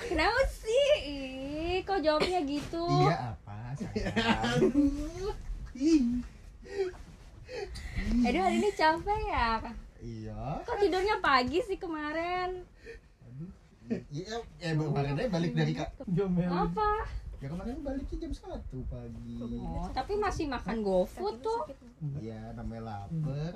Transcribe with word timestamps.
Kenapa 0.00 0.40
sih? 0.48 0.88
Ih, 1.04 1.76
kok 1.82 2.00
jawabnya 2.00 2.40
gitu? 2.42 2.84
iya 3.02 3.34
apa 3.34 3.56
sayang 3.74 4.62
Aduh 8.20 8.40
hari 8.40 8.56
ini 8.56 8.70
capek 8.72 9.20
ya. 9.26 9.50
iya 9.98 10.42
Kok 10.62 10.76
tidurnya 10.78 11.16
pagi 11.18 11.58
sih 11.60 11.76
kemarin? 11.76 12.62
iya 14.08 14.36
ya 14.58 14.70
kemarin 14.72 15.14
aja 15.14 15.28
balik 15.28 15.52
dari 15.52 15.72
kak. 15.72 15.90
Apa? 16.44 16.90
ya 17.38 17.46
kemarin 17.46 17.78
baliknya 17.80 18.16
jam 18.20 18.32
satu 18.34 18.82
pagi 18.84 19.38
Oh, 19.38 19.86
tapi 19.94 20.18
masih 20.18 20.44
makan 20.46 20.82
GoFood 20.82 21.38
tuh. 21.38 21.70
iya 22.18 22.50
namanya 22.52 22.82
lapar 23.06 23.54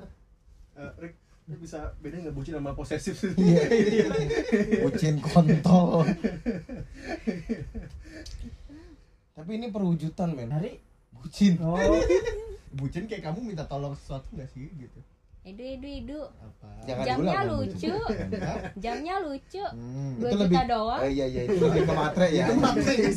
Eh, 0.72 0.88
Rick, 0.96 1.20
lu 1.44 1.56
bisa 1.56 1.78
beda 1.98 2.16
nggak 2.18 2.32
bucin 2.32 2.54
sama 2.54 2.70
posesif 2.72 3.14
sih? 3.16 3.34
iya 3.34 4.06
bucin 4.80 5.18
kontol 5.18 6.06
tapi 9.32 9.50
ini 9.52 9.68
perwujudan 9.68 10.30
men 10.30 10.50
Hari. 10.50 10.78
bucin 11.12 11.58
Oh. 11.58 11.76
bucin 12.72 13.04
kayak 13.04 13.22
kamu 13.24 13.42
minta 13.44 13.64
tolong 13.64 13.92
sesuatu 13.94 14.26
nggak 14.30 14.48
sih 14.48 14.70
gitu 14.72 15.00
Edu, 15.42 15.58
edu, 15.58 15.88
edu. 15.90 16.20
apa 16.38 16.70
Jangan 16.86 17.02
Jamnya 17.04 17.40
lucu. 17.44 17.90
Enggak. 17.90 18.58
Jamnya 18.78 19.14
lucu. 19.18 19.58
Hmm, 19.66 20.14
Dua 20.14 20.30
itu 20.30 20.36
juta 20.38 20.44
lebih 20.46 20.62
doang. 20.70 21.00
Oh, 21.02 21.10
iya 21.10 21.26
iya 21.26 21.40
itu 21.42 21.58
lebih 21.58 21.82
ke 21.82 21.92
matre 21.92 22.26
ya. 22.30 22.46
Itu 22.46 22.54
matre. 22.56 22.92
Iya. 22.94 23.10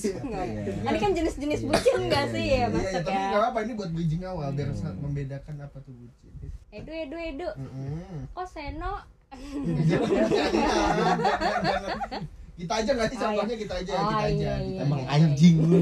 Ini 0.82 0.98
kan 0.98 1.12
jenis-jenis 1.14 1.62
bucin 1.64 1.94
enggak 2.02 2.26
sih 2.34 2.42
ya 2.44 2.66
Iya, 2.66 2.68
iya, 2.74 2.90
tapi 2.98 3.14
ya? 3.14 3.30
nggak 3.30 3.46
apa 3.46 3.60
ini 3.62 3.74
buat 3.78 3.90
bridging 3.94 4.24
awal 4.26 4.50
biar 4.52 4.74
sa- 4.74 4.98
membedakan 4.98 5.56
apa 5.62 5.78
tuh 5.80 5.94
bucin. 5.94 6.34
Edu, 6.76 6.92
edu, 6.92 7.16
edu. 7.16 7.48
Mm-mm. 7.56 8.28
Kok 8.36 8.48
Seno? 8.52 9.00
kita 12.56 12.72
aja 12.72 12.92
nggak 12.96 13.10
sih 13.12 13.18
Oh, 13.20 13.20
iya. 13.20 13.28
contohnya 13.36 13.56
kita 13.60 13.74
aja 13.84 13.92
Oh, 13.96 14.08
kita 14.12 14.26
aja 14.28 14.32
iya, 14.32 14.54
iya. 14.60 14.80
Emang 14.84 15.02
anjing 15.08 15.56
lu. 15.60 15.80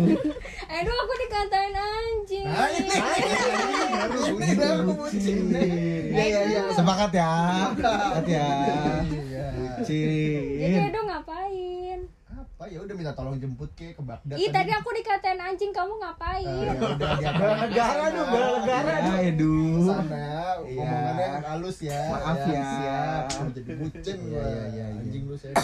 Edu 0.69 0.91
aku 0.93 1.13
dikatain 1.21 1.73
anjing. 1.73 2.45
Nah, 2.45 2.69
ini 2.73 2.93
ini 4.29 4.53
baru 4.53 4.81
bucin. 4.93 5.37
Iya 5.49 6.23
iya 6.29 6.41
iya. 6.49 6.61
Sepakat 6.73 7.11
ya. 7.13 7.33
Sepakat 7.73 8.25
ya. 8.29 8.49
Iya. 9.09 9.45
Jadi 9.81 10.25
Bucin. 10.61 10.77
Edu 10.93 10.99
ngapain? 11.09 11.99
Apa 12.63 12.71
ya 12.71 12.79
udah 12.79 12.95
minta 12.95 13.11
tolong 13.11 13.35
jemput 13.35 13.75
ke 13.75 13.91
ke 13.91 13.99
Baghdad. 13.99 14.39
Ih 14.39 14.47
tadi 14.47 14.71
aku 14.71 14.95
dikatain 14.95 15.35
anjing 15.35 15.75
kamu 15.75 15.99
ngapain? 15.99 16.47
ya 16.47 16.71
udah 16.79 17.09
dia 17.19 17.31
Negara 17.67 18.05
dong, 18.07 18.29
negara. 18.31 18.93
Ya, 19.03 19.15
Edu. 19.27 19.83
sana 19.83 20.63
Iya. 20.63 20.79
omongannya 20.79 21.27
halus 21.43 21.77
ya 21.83 21.99
Maaf 22.07 22.39
ya. 22.47 22.63
siap 22.63 23.23
Mau 23.35 23.51
jadi 23.51 23.71
bucin 23.75 24.15
Iya, 24.15 24.23
gua. 24.23 24.39
iya, 24.39 24.63
iya, 24.71 24.85
iya. 24.87 24.87
anjing 24.95 25.23
lu 25.27 25.35
saya 25.35 25.59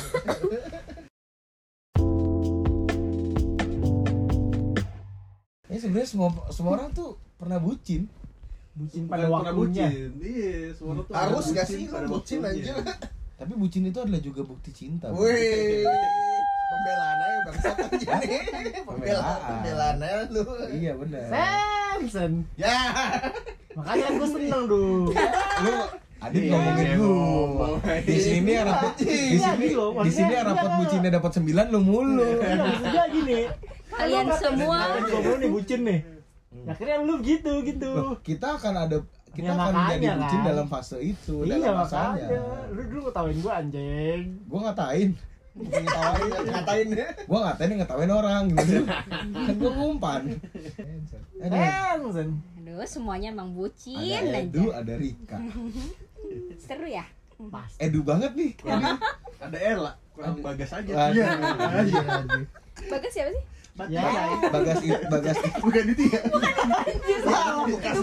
Ya 5.70 5.77
sebenarnya 5.77 6.09
semua 6.09 6.27
semua 6.50 6.72
orang 6.75 6.89
tuh 6.92 7.16
pernah 7.38 7.64
bucin. 7.64 8.09
Bucin 8.73 9.08
pada 9.08 9.23
pernah 9.23 9.55
waktunya. 9.55 9.88
bucin. 9.88 10.09
Iya, 10.20 10.75
semua 10.75 10.92
orang 10.97 11.05
tuh 11.05 11.14
harus 11.16 11.45
gak 11.47 11.64
bucin 11.64 11.80
sih 11.80 11.86
bucin 12.09 12.39
aja 12.44 12.73
Tapi 13.39 13.53
bucin 13.55 13.83
itu 13.88 14.00
adalah 14.03 14.20
juga 14.20 14.42
bukti 14.44 14.75
cinta. 14.75 15.08
Wih 15.16 15.88
pembelaan 16.80 17.17
aja 17.19 17.38
bangsat 17.41 17.75
aja 17.85 18.13
nih 18.17 18.39
pembelaan 18.81 19.39
Pembelaan. 19.41 19.95
aja 19.99 20.19
lu 20.30 20.44
Iya 20.72 20.91
benar. 20.95 21.27
Samson. 21.30 22.31
ya 22.55 22.77
Makanya 23.71 24.08
gue 24.13 24.27
seneng 24.30 24.63
dulu. 24.66 25.11
Lu 25.61 25.73
Adit 26.19 26.41
Iya, 26.41 26.52
ngomongin 26.52 26.83
iya, 26.86 26.95
lu. 26.95 27.08
ngomong. 27.08 27.75
Di 28.03 28.17
sini 28.17 28.52
yang 28.52 28.67
rapat 28.67 28.91
di 28.94 29.08
Iya, 29.39 29.49
sini 29.49 29.67
loh, 29.71 29.89
di 29.97 30.11
sini 30.11 30.33
rapat 30.36 30.67
iya. 30.67 30.76
bucinnya 30.76 31.11
dapat 31.14 31.31
9 31.33 31.48
lu 31.70 31.80
mulu. 31.80 32.27
Iya, 32.36 32.54
maksudnya 32.58 33.04
gini. 33.09 33.39
Kalian 33.89 34.27
semua 34.36 34.77
gue 34.99 35.36
nih 35.37 35.49
bucin 35.49 35.81
nih. 35.81 35.99
Akhirnya 36.65 36.98
lu 36.99 37.14
gitu 37.21 37.54
gitu. 37.64 37.92
Kita 38.20 38.48
akan 38.54 38.73
ada 38.77 38.98
kita 39.30 39.48
Ya, 39.48 39.55
akan 39.55 39.71
menjadi 39.77 40.08
bucin 40.17 40.39
kan. 40.39 40.48
dalam 40.49 40.65
fase 40.67 40.98
itu 40.99 41.36
Iya 41.42 41.55
dalam 41.58 41.75
makanya. 41.80 42.27
masanya. 42.27 42.67
Lu 42.67 42.81
dulu 42.83 42.99
ngetawain 43.08 43.37
gue 43.39 43.54
anjing. 43.54 44.20
Gua 44.43 44.59
ngatain, 44.65 45.09
Bukan 45.58 45.82
ngetawain 45.82 46.27
ngatain 46.30 46.87
gua 47.26 47.39
ngatain 47.49 47.71
ngetawain 47.82 48.11
orang 48.14 48.43
gitu. 48.54 48.86
kan 49.33 49.55
gua 49.58 49.71
ngumpan. 49.76 50.21
Ada 51.42 51.58
Samson. 51.98 52.30
Aduh 52.60 52.86
semuanya 52.86 53.33
emang 53.33 53.52
bucin 53.58 53.98
ada 53.98 54.39
aja 54.39 54.49
Edu, 54.49 54.65
ada 54.71 54.93
Rika. 54.95 55.37
Seru 56.61 56.87
ya? 56.87 57.05
Pasti. 57.49 57.80
Edu 57.80 58.04
banget 58.04 58.36
nih. 58.36 58.52
Ada 59.39 59.58
Ella, 59.58 59.93
kurang 60.11 60.43
bagas 60.43 60.71
aja. 60.76 61.11
Iya. 61.11 61.26
Bagas 62.92 63.11
siapa 63.16 63.31
sih? 63.31 63.43
Ya. 63.87 64.03
Bagas 64.52 64.83
it, 64.83 64.99
bagas 65.07 65.37
it. 65.39 65.53
Bukan 65.63 65.83
itu 65.95 66.03
ya? 66.11 66.21
Bukan 66.30 67.95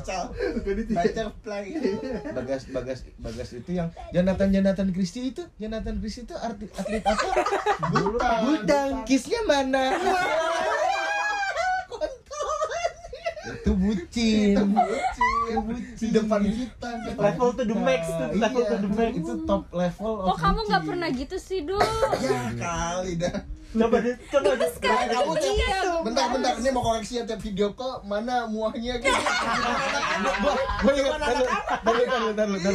Cal. 0.00 0.24
Bukan 0.32 0.74
itu 0.80 0.92
ya? 0.96 1.28
Play. 1.44 1.64
Bagas 2.32 2.62
bagas 2.72 2.98
bagas 3.20 3.48
itu 3.52 3.70
yang 3.76 3.92
Jonathan 4.16 4.48
Jonathan 4.48 4.88
Christie 4.96 5.34
itu 5.34 5.42
Jonathan 5.60 6.00
Christie 6.00 6.24
itu 6.24 6.34
arti, 6.40 6.66
atlet 6.72 7.04
apa? 7.04 7.28
Bukan. 7.92 8.38
Budang 8.48 8.92
kisnya 9.04 9.40
mana? 9.44 9.92
itu 13.50 13.72
bucin. 13.74 14.56
Bucin. 15.50 15.98
Di 15.98 16.08
depan 16.14 16.40
kita. 16.42 16.90
Level 17.18 17.50
to 17.58 17.62
the 17.66 17.76
max 17.76 18.02
tuh, 18.06 18.28
level 18.38 18.62
to 18.62 18.76
the 18.78 18.90
max. 18.90 19.10
Itu 19.18 19.32
top 19.44 19.64
level 19.74 20.12
Kok 20.32 20.38
kamu 20.38 20.60
nggak 20.70 20.82
bucin. 20.82 20.90
pernah 20.90 21.08
gitu 21.12 21.36
sih 21.36 21.58
Dul? 21.66 21.82
Ya 22.22 22.40
kali 22.56 23.12
dah. 23.18 23.34
Coba 23.70 24.02
deh, 24.02 24.14
coba 24.26 24.52
deh. 24.58 24.70
Kamu 24.82 25.32
iya 25.38 25.78
bentar 26.02 26.26
bentar. 26.34 26.52
Ini 26.58 26.70
mau 26.74 26.82
koreksi 26.82 27.12
ya 27.18 27.24
tiap 27.24 27.38
video 27.38 27.70
kok 27.72 28.02
mana 28.02 28.50
muahnya 28.50 28.98
gitu. 28.98 29.14
Gua 30.82 30.92
ingat 30.96 31.12
bentar 31.14 31.36
bentar 31.86 32.18
bentar 32.18 32.46
bentar 32.50 32.72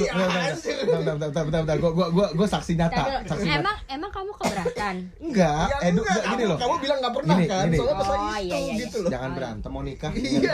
bentar 0.96 1.16
bentar 1.20 1.44
bentar 1.44 1.62
bentar. 1.68 1.76
Gua 1.84 1.92
gua 1.92 2.08
gua 2.16 2.28
gua 2.32 2.48
saksi 2.48 2.80
nyata. 2.80 3.28
Saksi 3.28 3.44
nyata. 3.44 3.60
Emang 3.60 3.78
emang 3.92 4.12
kamu 4.16 4.32
keberatan? 4.40 4.96
enggak. 5.20 5.68
Ya, 5.68 5.78
edu 5.92 6.00
enggak, 6.00 6.16
enggak 6.16 6.32
gini 6.32 6.44
loh. 6.48 6.58
Kamu 6.64 6.76
bilang 6.80 6.98
nggak 7.04 7.14
pernah 7.20 7.36
kan? 7.44 7.66
soalnya 7.76 7.96
pas 7.96 8.06
Oh, 8.06 8.14
lagi 8.16 8.46
iya, 8.46 8.56
itu 8.56 8.56
iya, 8.56 8.74
gitu 8.80 8.98
loh. 9.04 9.10
Jangan 9.12 9.30
berantem 9.36 9.70
mau 9.76 9.84
nikah 9.84 10.12
iya 10.16 10.54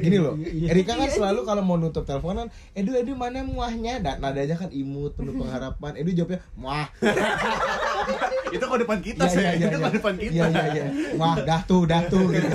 gini 0.00 0.16
loh. 0.16 0.34
Iya. 0.40 0.68
Erika 0.72 0.92
kan 0.96 1.08
selalu 1.12 1.40
kalau 1.44 1.62
mau 1.66 1.76
nutup 1.76 2.08
teleponan 2.08 2.48
edu 2.72 2.96
edu 2.96 3.12
mana 3.12 3.44
muahnya? 3.44 4.00
Dan 4.00 4.24
nadanya 4.24 4.56
kan 4.56 4.72
imut 4.72 5.12
penuh 5.20 5.36
pengharapan. 5.36 5.92
Edu 6.00 6.10
jawabnya 6.16 6.40
muah 6.56 6.88
Itu 8.56 8.64
kok 8.66 8.78
depan 8.80 8.98
kita 9.00 9.22
sih. 9.26 9.38
iya, 9.38 9.50
iya, 9.52 9.66
Itu 9.66 9.76
iya. 9.76 9.84
kok 9.84 9.94
depan 9.94 10.14
kita. 10.16 10.32
iya 10.34 10.84
muah 11.12 11.36
dah 11.40 11.60
tuh 11.62 11.82
dah 11.84 12.02
tuh 12.06 12.24
gitu 12.28 12.48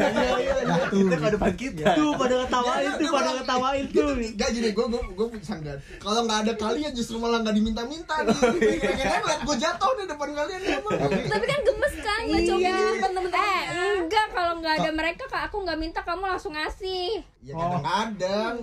dah 0.61 0.79
tuh 0.87 0.99
Itu 0.99 1.09
kok 1.09 1.19
gitu. 1.19 1.35
depan 1.37 1.51
kita. 1.55 1.89
Tuh 1.93 2.11
pada 2.15 2.35
ketawain 2.41 2.91
tuh, 2.93 3.09
pada 3.09 3.31
ketawain 3.37 3.85
tuh. 3.87 4.09
Gak 4.33 4.49
gini, 4.51 4.69
gue 4.71 4.85
gue 4.87 5.01
gue 5.11 5.27
sanggan. 5.41 5.77
Kalau 5.97 6.21
nggak 6.23 6.39
ada 6.43 6.53
kalian 6.55 6.91
justru 6.91 7.15
malah 7.17 7.41
nggak 7.41 7.53
diminta-minta 7.53 8.15
nih. 8.21 8.37
Ngeliat 8.81 9.41
gue 9.41 9.55
jatuh 9.57 9.91
di 9.95 10.05
depan 10.05 10.29
kalian 10.31 10.59
nih 10.59 10.71
emang. 10.77 10.99
tapi 11.23 11.45
kan 11.45 11.59
gemes 11.61 11.95
kan 11.97 12.21
Iya. 12.21 12.37
ngecongin 12.37 12.73
temen-temen 13.01 13.31
Eh 13.31 13.63
enggak 13.99 14.27
kalau 14.31 14.53
nggak 14.57 14.73
ada 14.77 14.91
mereka 14.91 15.23
kak 15.25 15.43
aku 15.47 15.57
nggak 15.61 15.77
minta 15.77 16.01
kamu 16.01 16.23
langsung 16.23 16.53
ngasih 16.53 17.25
Ya 17.41 17.57
kadang-kadang. 17.57 18.53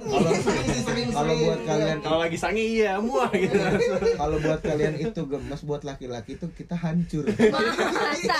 Kalau 1.11 1.35
buat 1.37 1.61
kalian 1.67 1.97
Kalau 1.99 2.19
lagi 2.21 2.39
sange 2.39 2.63
iya, 2.63 2.95
muah 2.97 3.27
gitu. 3.33 3.59
kalau 4.21 4.37
buat 4.39 4.61
kalian 4.63 4.95
itu 4.97 5.21
gemes 5.21 5.61
buat 5.63 5.83
laki-laki 5.83 6.39
itu 6.39 6.47
kita 6.49 6.79
hancur 6.79 7.27
Masa 7.29 8.39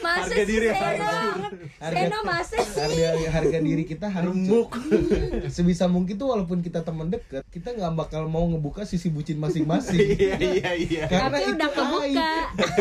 Masa 0.00 0.20
Harga 0.24 0.34
sih 0.34 0.46
diri 0.48 0.68
Seno 0.72 0.80
hancur. 0.80 1.38
Seno 1.80 2.18
masa 2.24 2.56
sih 2.60 2.80
harga 2.80 3.10
harga 3.30 3.58
diri 3.60 3.84
kita 3.84 4.06
hancur 4.08 4.32
Remuk. 4.32 4.70
sebisa 5.54 5.84
mungkin 5.86 6.16
tuh 6.16 6.32
walaupun 6.32 6.60
kita 6.60 6.80
teman 6.80 7.08
deket 7.08 7.44
kita 7.48 7.72
nggak 7.76 7.92
bakal 7.96 8.28
mau 8.28 8.44
ngebuka 8.48 8.84
sisi 8.84 9.08
bucin 9.12 9.36
masing-masing 9.40 9.98
Iya, 10.20 10.36
iya, 10.40 10.70
iya. 10.76 11.02
karena 11.08 11.28
Tapi 11.28 11.42
itu 11.42 11.52
udah 11.56 11.70
kebuka 11.72 12.32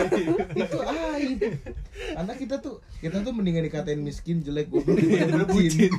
itu 0.63 0.77
aib 0.79 1.39
karena 1.99 2.33
kita 2.35 2.55
tuh 2.59 2.75
kita 2.99 3.17
tuh 3.23 3.31
mendingan 3.31 3.63
dikatain 3.67 3.99
miskin 3.99 4.43
jelek 4.43 4.67
goblok 4.71 4.99
daripada 4.99 5.45
bucin 5.47 5.91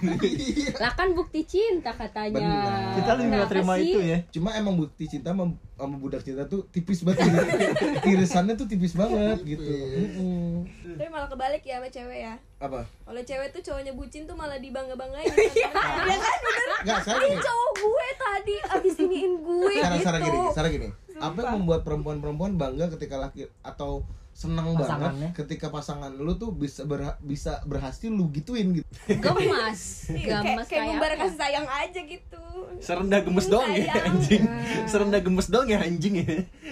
Lah 0.80 0.92
kan 0.96 1.08
bukti 1.12 1.40
cinta 1.44 1.92
katanya 1.92 2.40
Benar. 2.40 2.94
Kita 3.00 3.10
lebih 3.16 3.28
nggak 3.30 3.48
terima 3.50 3.74
sih? 3.76 3.84
itu 3.90 3.98
ya. 4.00 4.18
cuma 4.32 4.50
emang 4.56 4.74
bukti 4.76 5.04
cinta 5.08 5.32
sama, 5.32 5.52
sama 5.80 5.96
budak 5.96 6.20
cinta 6.20 6.44
tuh 6.44 6.68
tipis 6.68 7.00
banget 7.00 7.24
irisannya 8.12 8.54
tuh 8.54 8.68
tipis 8.68 8.92
banget 8.92 9.40
gitu 9.42 9.64
Mm-mm. 9.72 10.68
Tapi 10.94 11.08
malah 11.08 11.26
kebalik 11.26 11.64
ya 11.64 11.80
sama 11.80 11.88
cewek 11.88 12.18
ya. 12.20 12.34
apa 12.60 12.84
Kalau 12.84 13.22
cewek 13.24 13.48
tuh 13.50 13.62
cowoknya 13.64 13.92
bucin 13.96 14.28
tuh 14.28 14.36
malah 14.36 14.60
dibangga-banggain. 14.60 15.24
ya 15.56 15.70
kan? 15.72 16.04
Ya 16.04 16.16
kan 16.20 16.36
bener. 16.38 16.68
nggak 16.84 16.98
sekarang 17.00 17.22
Ini 17.24 17.36
cowok 17.40 17.70
gue 17.74 18.06
tadi 18.14 18.54
abis 18.62 18.94
iniin 19.00 19.32
gue 19.40 19.72
sekarang 19.74 19.96
gitu. 19.96 20.04
sekarang 20.04 20.20
gini 20.20 20.38
sekarang 20.52 20.70
gini 20.70 20.88
apa 21.16 21.38
yang 21.40 21.52
membuat 21.58 21.80
perempuan-perempuan 21.82 22.52
bangga 22.56 22.86
ketika 22.96 23.16
laki 23.16 23.48
atau 23.60 24.04
seneng 24.40 24.72
banget 24.72 25.36
ketika 25.36 25.68
pasangan 25.68 26.08
lu 26.10 26.32
tuh 26.34 26.48
bisa 26.50 26.82
berha- 26.82 27.20
bisa 27.20 27.60
berhasil 27.62 28.08
lu 28.08 28.24
gituin 28.30 28.72
gitu. 28.72 28.88
gemas 29.20 29.80
Iya, 30.10 30.40
kayak, 30.40 30.44
gemas 30.48 30.66
kayak 30.66 30.84
membara 30.88 31.12
apa? 31.12 31.22
kasih 31.22 31.36
sayang 31.36 31.66
aja 31.68 32.00
gitu 32.02 32.40
Serendah 32.80 33.20
gemes 33.20 33.46
doang 33.46 33.68
ya 33.68 33.84
Sayang. 33.84 34.06
anjing. 34.08 34.42
Serendah 34.86 35.20
gemes 35.20 35.46
doang 35.46 35.68
ya 35.68 35.78
anjing 35.78 36.14
ya. 36.16 36.24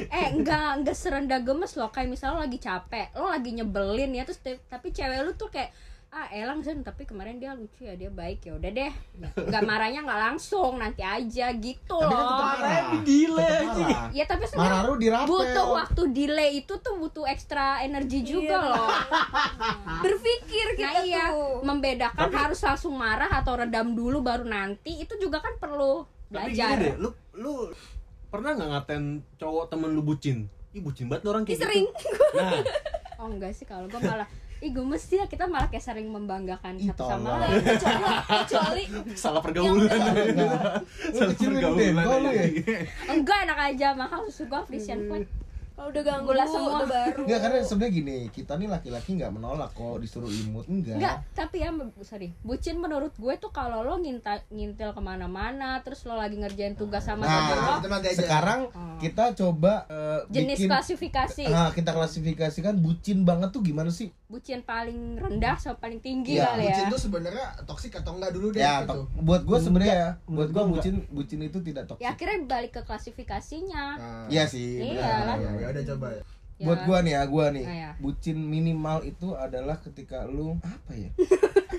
eh 0.08 0.26
enggak 0.30 0.80
enggak 0.80 0.96
serendah 0.96 1.40
gemes 1.40 1.72
loh 1.74 1.88
kayak 1.88 2.08
misalnya 2.08 2.34
lo 2.34 2.42
lagi 2.42 2.56
capek 2.58 3.06
lo 3.12 3.28
lagi 3.28 3.50
nyebelin 3.52 4.10
ya 4.10 4.24
terus 4.24 4.40
te- 4.40 4.64
tapi 4.64 4.88
cewek 4.88 5.20
lu 5.20 5.32
tuh 5.34 5.46
kayak 5.46 5.68
ah 6.08 6.24
elang 6.30 6.60
sen 6.60 6.80
tapi 6.80 7.04
kemarin 7.04 7.36
dia 7.36 7.52
lucu 7.52 7.84
ya 7.84 7.92
dia 7.92 8.08
baik 8.10 8.40
ya 8.40 8.56
udah 8.56 8.70
deh 8.70 8.92
nggak 9.38 9.60
marahnya 9.62 10.00
nggak 10.00 10.20
langsung 10.22 10.76
nanti 10.76 11.00
aja 11.00 11.52
gitu 11.52 11.84
Tapi 11.94 12.08
kan 12.08 12.24
tetap 12.24 12.32
loh 12.32 12.48
marah. 12.56 12.86
delay 13.02 13.44
Tetap 13.44 13.60
aja. 13.60 13.84
marah. 13.84 14.08
ya 14.08 14.24
tapi 14.24 14.40
Marah 14.40 14.48
sebenarnya 14.50 14.82
lu 14.82 14.94
dirapel. 14.96 15.28
butuh 15.28 15.66
waktu 15.74 16.02
delay 16.10 16.50
itu 16.58 16.74
tuh 16.74 16.94
butuh 16.96 17.24
ekstra 17.26 17.66
energi 17.82 18.18
juga 18.22 18.56
Iya. 18.56 18.66
loh 18.66 18.88
berpikir 20.04 20.66
kita 20.74 20.88
nah 20.90 21.02
iya 21.02 21.24
tuh 21.28 21.60
membedakan 21.60 22.28
harus 22.32 22.60
langsung 22.62 22.94
marah 22.94 23.30
atau 23.30 23.52
redam 23.54 23.92
dulu 23.92 24.18
baru 24.20 24.44
nanti 24.44 24.96
itu 24.98 25.12
juga 25.18 25.38
kan 25.38 25.56
perlu 25.56 26.08
Tapi 26.26 26.32
belajar 26.52 26.72
gini 26.74 26.82
deh, 26.82 26.94
lu 26.98 27.10
lu 27.34 27.52
pernah 28.26 28.52
nggak 28.54 28.68
ngatain 28.70 29.04
cowok 29.36 29.64
temen 29.68 29.90
lu 29.90 30.00
bucin? 30.02 30.48
Ih 30.70 30.80
bucin 30.80 31.04
banget 31.06 31.24
orang 31.26 31.42
kayak 31.42 31.56
sering 31.58 31.84
gitu. 31.86 32.08
Nah, 32.34 32.60
oh 33.20 33.26
enggak 33.26 33.52
sih 33.52 33.64
kalau 33.64 33.84
gue 33.86 33.96
malah 33.98 34.28
Ih 34.58 34.70
gue 34.70 34.82
mesti 34.82 35.14
ya 35.16 35.26
kita 35.26 35.46
malah 35.46 35.66
kayak 35.66 35.84
sering 35.84 36.10
membanggakan 36.10 36.74
Ih, 36.76 36.90
satu 36.90 37.06
sama 37.06 37.38
lain 37.38 37.62
kecuali 37.62 38.10
kecuali 38.26 38.82
salah 39.14 39.38
pergaulan. 39.38 39.86
Salah 41.14 42.18
lu 42.18 42.30
ya? 42.30 42.46
Enggak 43.08 43.38
enak 43.46 43.58
aja 43.70 43.88
mahal 43.94 44.26
susu 44.26 44.46
gue 44.46 44.60
Frisian 44.66 45.06
flag 45.06 45.26
kalau 45.78 45.94
udah 45.94 46.02
ganggu 46.02 46.34
lah 46.34 46.42
semua. 46.42 46.82
semua 46.82 46.90
baru 46.90 47.22
Enggak 47.22 47.38
karena 47.38 47.58
sebenarnya 47.62 47.92
gini, 47.94 48.16
kita 48.34 48.58
nih 48.58 48.66
laki-laki 48.66 49.14
nggak 49.14 49.30
menolak 49.30 49.70
kok 49.70 50.02
disuruh 50.02 50.26
imut 50.26 50.66
enggak. 50.66 50.98
Enggak, 50.98 51.16
tapi 51.38 51.62
ya 51.62 51.70
sorry 52.02 52.34
Bucin 52.42 52.82
menurut 52.82 53.14
gue 53.14 53.34
tuh 53.38 53.54
kalau 53.54 53.86
lo 53.86 53.94
nginta, 53.94 54.42
ngintil 54.50 54.90
ke 54.90 54.98
mana-mana 54.98 55.78
Terus 55.78 56.02
lo 56.02 56.18
lagi 56.18 56.34
ngerjain 56.34 56.74
tugas 56.74 57.06
sama 57.06 57.22
Nah, 57.22 57.78
nanti 57.78 58.10
aja. 58.10 58.18
sekarang 58.18 58.66
Oh. 58.74 58.98
kita 58.98 59.38
coba 59.38 59.86
eh, 59.86 60.20
Jenis 60.34 60.58
bikin 60.58 60.66
klasifikasi 60.66 61.44
Ah, 61.46 61.70
kita 61.70 61.94
klasifikasikan 61.94 62.74
bucin 62.74 63.22
banget 63.22 63.54
tuh 63.54 63.62
gimana 63.62 63.94
sih? 63.94 64.10
Bucin 64.28 64.60
paling 64.60 65.16
rendah 65.16 65.56
sama 65.56 65.80
paling 65.80 65.98
tinggi 65.98 66.36
Iya, 66.36 66.52
kali 66.52 66.62
ya 66.62 66.70
Bucin 66.70 66.86
tuh 66.88 67.00
sebenarnya 67.00 67.46
toksik 67.64 67.96
atau 67.96 68.12
enggak 68.12 68.30
dulu 68.30 68.52
deh 68.52 68.60
Ya, 68.60 68.84
gitu. 68.84 69.08
buat 69.18 69.40
gue 69.42 69.56
sebenarnya 69.58 69.96
ya, 69.96 70.10
buat 70.26 70.48
gue 70.48 70.60
gua 70.60 70.68
bucin 70.70 70.94
bucin 71.08 71.40
itu 71.42 71.58
tidak 71.60 71.84
toksik. 71.86 72.04
Ya 72.04 72.12
akhirnya 72.12 72.44
balik 72.44 72.72
ke 72.74 72.82
klasifikasinya 72.82 73.84
Nah, 73.96 74.26
Iya 74.28 74.44
sih. 74.44 74.84
Iya 74.86 75.00
lah. 75.00 75.34
benar, 75.34 75.36
ya 75.38 75.48
benar. 75.50 75.70
udah 75.72 75.84
coba 75.88 76.06
ya. 76.10 76.22
Ya. 76.58 76.64
Buat 76.66 76.80
gua 76.84 76.98
nih 77.00 77.12
ya, 77.14 77.22
gua 77.24 77.46
nih. 77.48 77.64
Ah, 77.64 77.76
ya. 77.78 77.90
Bucin 77.96 78.38
minimal 78.38 78.98
itu 79.02 79.28
adalah 79.32 79.76
ketika 79.78 80.22
lu 80.22 80.60
apa 80.60 80.92
ya? 80.92 81.08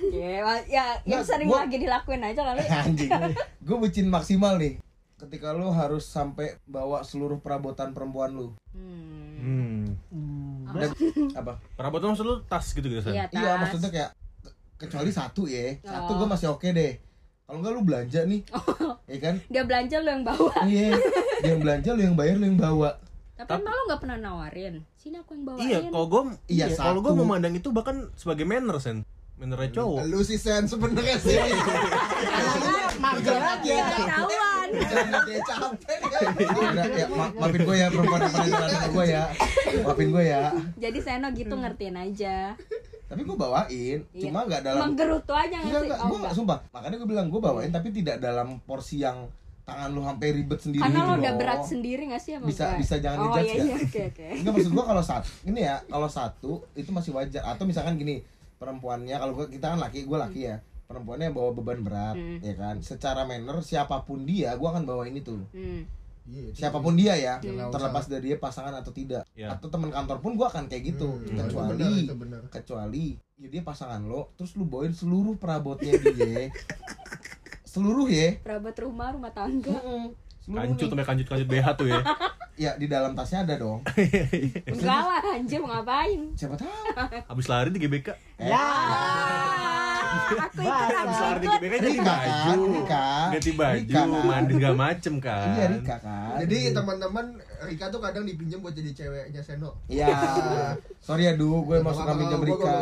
Ya, 0.09 0.29
ya 0.65 0.85
yang 1.03 1.21
Nggak, 1.21 1.27
sering 1.27 1.47
gua- 1.47 1.61
lagi 1.61 1.77
dilakuin 1.77 2.23
aja 2.23 2.41
kali 2.41 2.63
Anjing. 2.81 3.11
Gua 3.67 3.77
bucin 3.77 4.07
maksimal 4.07 4.55
nih. 4.55 4.81
Ketika 5.17 5.51
lu 5.51 5.69
harus 5.69 6.01
sampai 6.01 6.57
bawa 6.63 7.03
seluruh 7.03 7.37
perabotan 7.37 7.91
perempuan 7.91 8.31
lu. 8.31 8.47
hmm. 8.73 9.85
Hmm. 10.09 10.48
Hmm. 10.71 11.30
Apa? 11.36 11.51
Perabot 11.74 12.00
maksud 12.00 12.24
lu 12.24 12.36
tas 12.44 12.66
gitu 12.69 12.86
gitu? 12.86 13.01
Iya, 13.06 13.25
Iya, 13.30 13.57
maksudnya 13.57 13.89
kayak 13.89 14.10
ke- 14.39 14.54
kecuali 14.80 15.10
satu 15.10 15.44
ya. 15.44 15.77
Satu 15.80 16.12
Oh. 16.13 16.18
gua 16.18 16.27
masih 16.30 16.50
oke 16.50 16.68
deh. 16.68 17.01
Kalau 17.44 17.57
enggak 17.60 17.74
lu 17.74 17.81
belanja 17.81 18.21
nih. 18.24 18.42
Ya 19.06 19.18
kan? 19.19 19.36
Dia 19.44 19.63
belanja 19.63 19.95
lo 19.98 20.10
yang 20.12 20.21
bawa 20.21 20.54
Iya. 20.63 20.94
Dia 21.42 21.50
yang 21.50 21.62
belanja 21.62 21.89
lu 21.89 22.01
yang 22.04 22.13
bayar 22.13 22.36
lu 22.36 22.45
yang 22.45 22.60
bawa. 22.60 22.89
Tapi 23.33 23.48
Tapi- 23.48 23.62
emang 23.62 23.74
lo 23.74 23.83
gak 23.88 24.00
pernah 24.00 24.18
nawarin 24.19 24.75
Sini 24.94 25.16
aku 25.16 25.31
yang 25.31 25.45
bawain 25.48 25.63
Iya, 25.63 25.80
kalau 25.88 26.06
gue 26.06 26.21
Iya, 26.45 26.66
kalau 26.71 27.00
gue 27.00 27.13
memandang 27.16 27.54
itu 27.54 27.69
bahkan 27.69 28.12
sebagai 28.13 28.44
manner 28.44 28.77
sen. 28.77 29.01
Mannernya 29.33 29.71
cowok. 29.74 30.04
Lu 30.06 30.19
sih 30.21 30.36
Sen 30.36 30.68
sebenarnya 30.68 31.16
sih. 31.18 31.39
Mager 33.00 33.39
aja. 33.39 33.75
Ketahuan 33.95 34.48
Jangan 34.71 35.21
capek. 35.21 36.00
Ya, 36.92 37.06
ma- 37.07 37.33
maafin 37.33 37.62
gue 37.62 37.75
ya 37.75 37.88
perempuan 37.88 38.21
yang 38.21 38.33
jalan 38.45 38.69
sama 38.69 38.88
gue 38.89 39.06
ya. 39.07 39.24
Maafin 39.81 40.10
gue 40.10 40.24
ya. 40.25 40.44
Jadi 40.77 41.00
Seno 41.00 41.27
gitu 41.31 41.54
ngertiin 41.54 41.95
aja 41.95 42.54
Tapi 43.06 43.21
gue 43.24 43.33
bawain, 43.36 44.00
Iya. 44.07 44.21
cuma 44.24 44.45
nggak 44.45 44.62
dalam 44.63 44.81
Menggerutu 44.88 45.33
aja 45.33 45.50
Enggak, 45.56 45.66
ngerti 45.81 45.86
enggak, 45.88 46.00
Oh 46.00 46.07
gue 46.07 46.18
enggak 46.19 46.36
sumpah. 46.36 46.57
Makanya 46.69 46.95
gue 46.95 47.07
bilang 47.07 47.27
gue 47.27 47.42
bawain 47.42 47.69
tapi 47.69 47.89
tidak 47.92 48.18
dalam 48.19 48.62
porsi 48.62 49.00
yang 49.00 49.25
tangan 49.63 49.89
lu 49.89 50.01
sampai 50.01 50.27
ribet 50.31 50.60
sendiri 50.60 50.81
Karena 50.81 50.94
gitu 50.95 51.06
lo 51.07 51.13
udah 51.16 51.25
loh. 51.27 51.39
berat 51.39 51.62
sendiri 51.63 52.04
gak 52.07 52.18
sih 52.19 52.31
sama 52.33 52.45
Bisa- 52.45 52.69
gue? 52.69 52.77
bisa 52.80 52.95
jangan 53.00 53.18
Oh 53.19 53.25
dijudge 53.31 53.42
iya 53.44 53.54
ya. 53.56 53.63
iya 53.63 53.75
oke 53.80 54.01
oke 54.07 54.27
Enggak 54.36 54.51
maksud 54.51 54.71
gua 54.71 54.86
kalau 54.88 55.04
satu 55.04 55.30
ini 55.44 55.60
ya, 55.60 55.75
kalau 55.83 56.10
satu 56.10 56.51
itu 56.74 56.89
masih 56.89 57.12
wajar 57.12 57.42
atau 57.44 57.63
misalkan 57.63 57.94
gini, 57.95 58.16
perempuannya 58.56 59.16
kalau 59.16 59.33
gua 59.36 59.45
kita 59.48 59.66
kan 59.68 59.80
laki, 59.80 60.00
gua 60.04 60.18
laki 60.24 60.42
ya. 60.44 60.57
Perempuannya 60.89 61.30
bawa 61.30 61.53
beban 61.53 61.86
berat, 61.86 62.18
Hmm. 62.18 62.41
ya 62.41 62.57
kan? 62.57 62.81
Secara 62.81 63.21
manner 63.21 63.62
siapa 63.62 64.01
pun 64.01 64.25
dia, 64.25 64.57
gua 64.57 64.74
akan 64.74 64.89
bawain 64.89 65.13
itu. 65.13 65.38
Hmm. 65.53 65.86
Iya, 66.25 66.50
itu. 66.50 66.57
Siapa 66.57 66.81
pun 66.81 66.97
dia 66.97 67.13
ya, 67.13 67.38
Hmm. 67.38 67.69
terlepas 67.69 68.09
dari 68.09 68.33
dia 68.33 68.41
pasangan 68.41 68.74
atau 68.74 68.89
tidak. 68.89 69.21
Ya. 69.31 69.53
Atau 69.53 69.69
teman 69.69 69.94
kantor 69.94 70.18
pun 70.18 70.33
gua 70.33 70.50
akan 70.50 70.65
kayak 70.65 70.89
gitu. 70.89 71.06
Hmm, 71.07 71.30
itu 71.30 71.38
kecuali 71.45 71.77
benar, 71.77 71.94
itu 72.01 72.15
benar. 72.18 72.41
kecuali 72.50 73.06
ya 73.38 73.47
dia 73.47 73.62
pasangan 73.62 74.01
lo, 74.01 74.33
terus 74.33 74.57
lu 74.57 74.65
bawain 74.65 74.89
seluruh 74.89 75.38
perabotnya 75.38 75.94
dia. 75.94 76.50
seluruh 77.69 78.09
ya. 78.09 78.42
Perabot 78.42 78.74
rumah 78.81 79.13
rumah 79.13 79.30
tangga. 79.30 79.77
Seluruh 80.42 80.57
Kancut 80.65 80.89
sampai 80.89 81.06
kancut 81.06 81.27
kancut 81.30 81.47
BH 81.47 81.68
tuh 81.77 81.85
ya. 81.88 82.01
Ya 82.59 82.75
di 82.75 82.92
dalam 82.92 83.15
tasnya 83.15 83.47
ada 83.47 83.56
dong. 83.56 83.80
Enggak 84.68 85.00
lah 85.00 85.24
anjir 85.31 85.63
mau 85.63 85.71
ngapain 85.71 86.35
Siapa 86.35 86.59
tahu. 86.59 86.68
Habis 87.24 87.47
lari 87.47 87.71
di 87.71 87.80
GBK. 87.80 88.12
Eh, 88.35 88.51
Ya. 88.51 88.68
Ah, 90.09 90.50
Aku 90.50 90.61
ikut 90.61 90.89
Habis 90.89 91.19
aku 91.21 91.44
ikut 91.45 91.61
ganti 91.61 91.89
Rika 91.94 92.03
kan, 92.03 92.17
baju. 92.17 92.61
Rika. 92.73 93.07
Ganti 93.29 93.51
baju, 93.53 93.94
kan. 93.94 94.07
mandi 94.25 94.51
segala 94.57 94.75
macem 94.77 95.13
kan. 95.21 95.47
Iya 95.53 95.65
Rika 95.77 95.95
kan. 96.01 96.38
Jadi 96.45 96.59
teman-teman 96.73 97.25
Rika 97.69 97.85
tuh 97.94 98.00
kadang 98.01 98.23
dipinjam 98.25 98.59
buat 98.65 98.73
jadi 98.73 98.91
ceweknya 98.94 99.41
Seno. 99.45 99.77
Iya. 99.85 100.09
Sorry 101.06 101.29
ya 101.29 101.33
Du, 101.38 101.61
gue 101.63 101.77
Nggak 101.79 102.15
minjem 102.17 102.39
apa-apa, 102.41 102.50
Rika. 102.50 102.73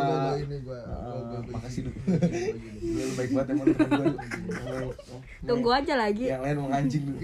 Ah, 0.88 1.40
makasih, 1.52 1.80
Du. 1.88 1.90
Gue 1.92 3.02
lu 3.04 3.12
baik 3.14 3.30
banget 3.36 3.48
emang 3.52 3.66
temen 3.76 3.90
gue. 3.92 4.14
Tunggu 5.44 5.70
aja 5.70 5.94
lagi 5.94 6.24
Yang 6.28 6.42
lain 6.44 6.56
mau 6.58 6.68
ngancing 6.72 7.02
Du. 7.04 7.14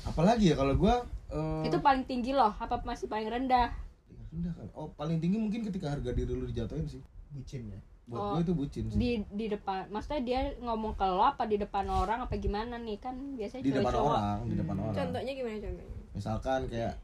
Apalagi 0.00 0.44
ya 0.52 0.56
kalau 0.56 0.74
gue 0.76 0.94
eh, 1.30 1.62
Itu 1.68 1.78
paling 1.84 2.02
tinggi 2.08 2.32
loh 2.32 2.50
Apa 2.56 2.80
masih 2.82 3.06
paling 3.06 3.28
rendah 3.28 3.70
rendah 4.30 4.52
kan. 4.54 4.66
Oh, 4.78 4.86
paling 4.94 5.18
tinggi 5.18 5.42
mungkin 5.42 5.66
ketika 5.66 5.90
harga 5.90 6.14
diri 6.14 6.30
lu 6.30 6.46
dijatuhin 6.46 6.86
sih. 6.86 7.02
Bucin 7.34 7.66
ya. 7.66 7.80
Buat 8.10 8.18
Oh. 8.20 8.32
gue 8.34 8.42
itu 8.42 8.52
bucin 8.52 8.84
sih. 8.90 8.98
di 8.98 9.10
di 9.30 9.46
depan 9.46 9.86
maksudnya 9.86 10.20
dia 10.20 10.40
ngomong 10.58 10.98
ke 10.98 11.06
lo 11.06 11.22
apa 11.22 11.46
di 11.46 11.54
depan 11.56 11.86
orang 11.86 12.18
apa 12.20 12.34
gimana 12.36 12.74
nih? 12.76 12.98
Kan 12.98 13.38
biasanya 13.38 13.62
Di 13.62 13.70
depan 13.70 13.86
cowok-cowok, 13.86 14.18
orang, 14.18 14.38
di 14.42 14.54
depan 14.58 14.76
orang. 14.76 14.94
contohnya 14.98 15.32
gimana 15.32 15.56
contohnya? 15.56 15.94
Misalkan 16.10 16.60
kayak 16.66 16.94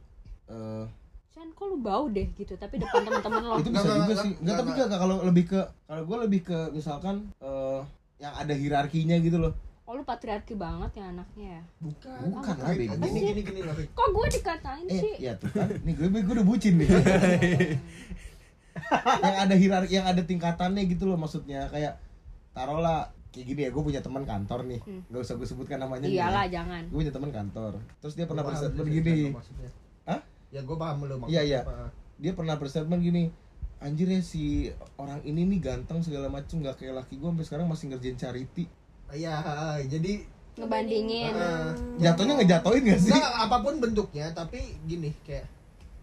eh 0.46 0.84
Chan 1.30 1.48
kok 1.52 1.66
lu 1.68 1.76
bau 1.78 2.08
deh 2.08 2.26
gitu 2.32 2.56
tapi 2.56 2.74
depan 2.76 3.00
teman-teman 3.02 3.42
lo. 3.44 3.54
Itu 3.62 3.70
bisa 3.70 3.84
nggak, 3.84 3.94
juga 3.94 4.04
nggak, 4.08 4.24
sih. 4.24 4.32
Nggak 4.40 4.56
tapi 4.56 4.70
nggak, 4.72 4.86
nggak 4.88 5.00
kalau 5.00 5.16
lebih 5.22 5.44
ke 5.46 5.60
kalau 5.86 6.02
gue 6.02 6.18
lebih 6.26 6.40
ke 6.42 6.58
misalkan 6.72 7.14
eh 7.38 7.80
yang 8.16 8.34
ada 8.34 8.50
hierarkinya 8.50 9.16
gitu 9.20 9.38
loh. 9.38 9.52
Oh 9.86 9.94
lu 9.94 10.02
patriarki 10.02 10.58
banget 10.58 10.98
ya 10.98 11.14
anaknya 11.14 11.48
ya? 11.52 11.62
Bukan. 11.78 12.18
Bukan 12.34 12.54
lah, 12.58 12.74
bego. 12.74 12.98
Gini 12.98 13.20
gini 13.22 13.40
gini 13.44 13.60
lah. 13.62 13.74
Kok 13.86 14.08
gue 14.10 14.26
dikatain 14.32 14.86
eh 14.88 14.98
sih? 14.98 15.14
ya 15.22 15.32
tuh 15.38 15.46
kan. 15.48 15.70
Nih 15.86 15.94
gue 15.94 16.08
gue 16.10 16.34
udah 16.34 16.42
bucin 16.42 16.74
nih 16.74 16.88
yang 19.24 19.36
ada 19.48 19.54
hierarki 19.54 19.94
yang 19.96 20.06
ada 20.06 20.22
tingkatannya 20.22 20.82
gitu 20.86 21.08
loh 21.08 21.16
maksudnya 21.16 21.66
kayak 21.72 21.96
taruhlah 22.52 23.10
kayak 23.32 23.46
gini 23.52 23.60
ya 23.68 23.70
gue 23.72 23.82
punya 23.82 24.00
teman 24.00 24.24
kantor 24.24 24.64
nih 24.64 24.80
Hmm. 24.80 25.02
nggak 25.12 25.20
usah 25.20 25.34
gue 25.36 25.44
sebutkan 25.44 25.76
namanya 25.76 26.08
nih 26.08 26.16
iyalah 26.16 26.44
ya. 26.48 26.60
jangan 26.60 26.82
gue 26.88 26.98
punya 27.04 27.12
teman 27.12 27.30
kantor 27.32 27.72
terus 28.00 28.14
dia 28.16 28.24
pernah 28.24 28.44
berstatement 28.44 28.88
gini. 28.88 29.32
Hah? 30.08 30.20
Ya 30.54 30.60
gue 30.64 30.76
paham 30.78 31.04
lu 31.04 31.16
maksudnya. 31.20 31.42
Iya, 31.42 31.42
iya. 31.44 31.60
apa. 31.66 31.92
dia 32.16 32.32
pernah 32.32 32.56
berstatement 32.56 33.02
gini 33.04 33.28
anjir 33.76 34.08
ya 34.08 34.24
si 34.24 34.72
orang 34.96 35.20
ini 35.28 35.44
nih 35.44 35.60
ganteng 35.60 36.00
segala 36.00 36.32
macem 36.32 36.64
nggak 36.64 36.80
kayak 36.80 36.96
laki 36.96 37.20
gue 37.20 37.28
sampai 37.28 37.44
sekarang 37.44 37.66
masih 37.68 37.92
ngerjain 37.92 38.16
charity 38.16 38.64
Iya, 39.06 39.38
jadi 39.86 40.24
ngebandingin 40.56 41.30
eh, 41.30 41.70
jatuhnya 42.00 42.40
ngejatoin 42.40 42.82
gak 42.82 42.98
sih 42.98 43.12
Enggak, 43.12 43.32
apa 43.36 43.56
pun 43.60 43.74
bentuknya, 43.78 44.32
tapi 44.32 44.58
gini 44.88 45.12
kayak 45.22 45.44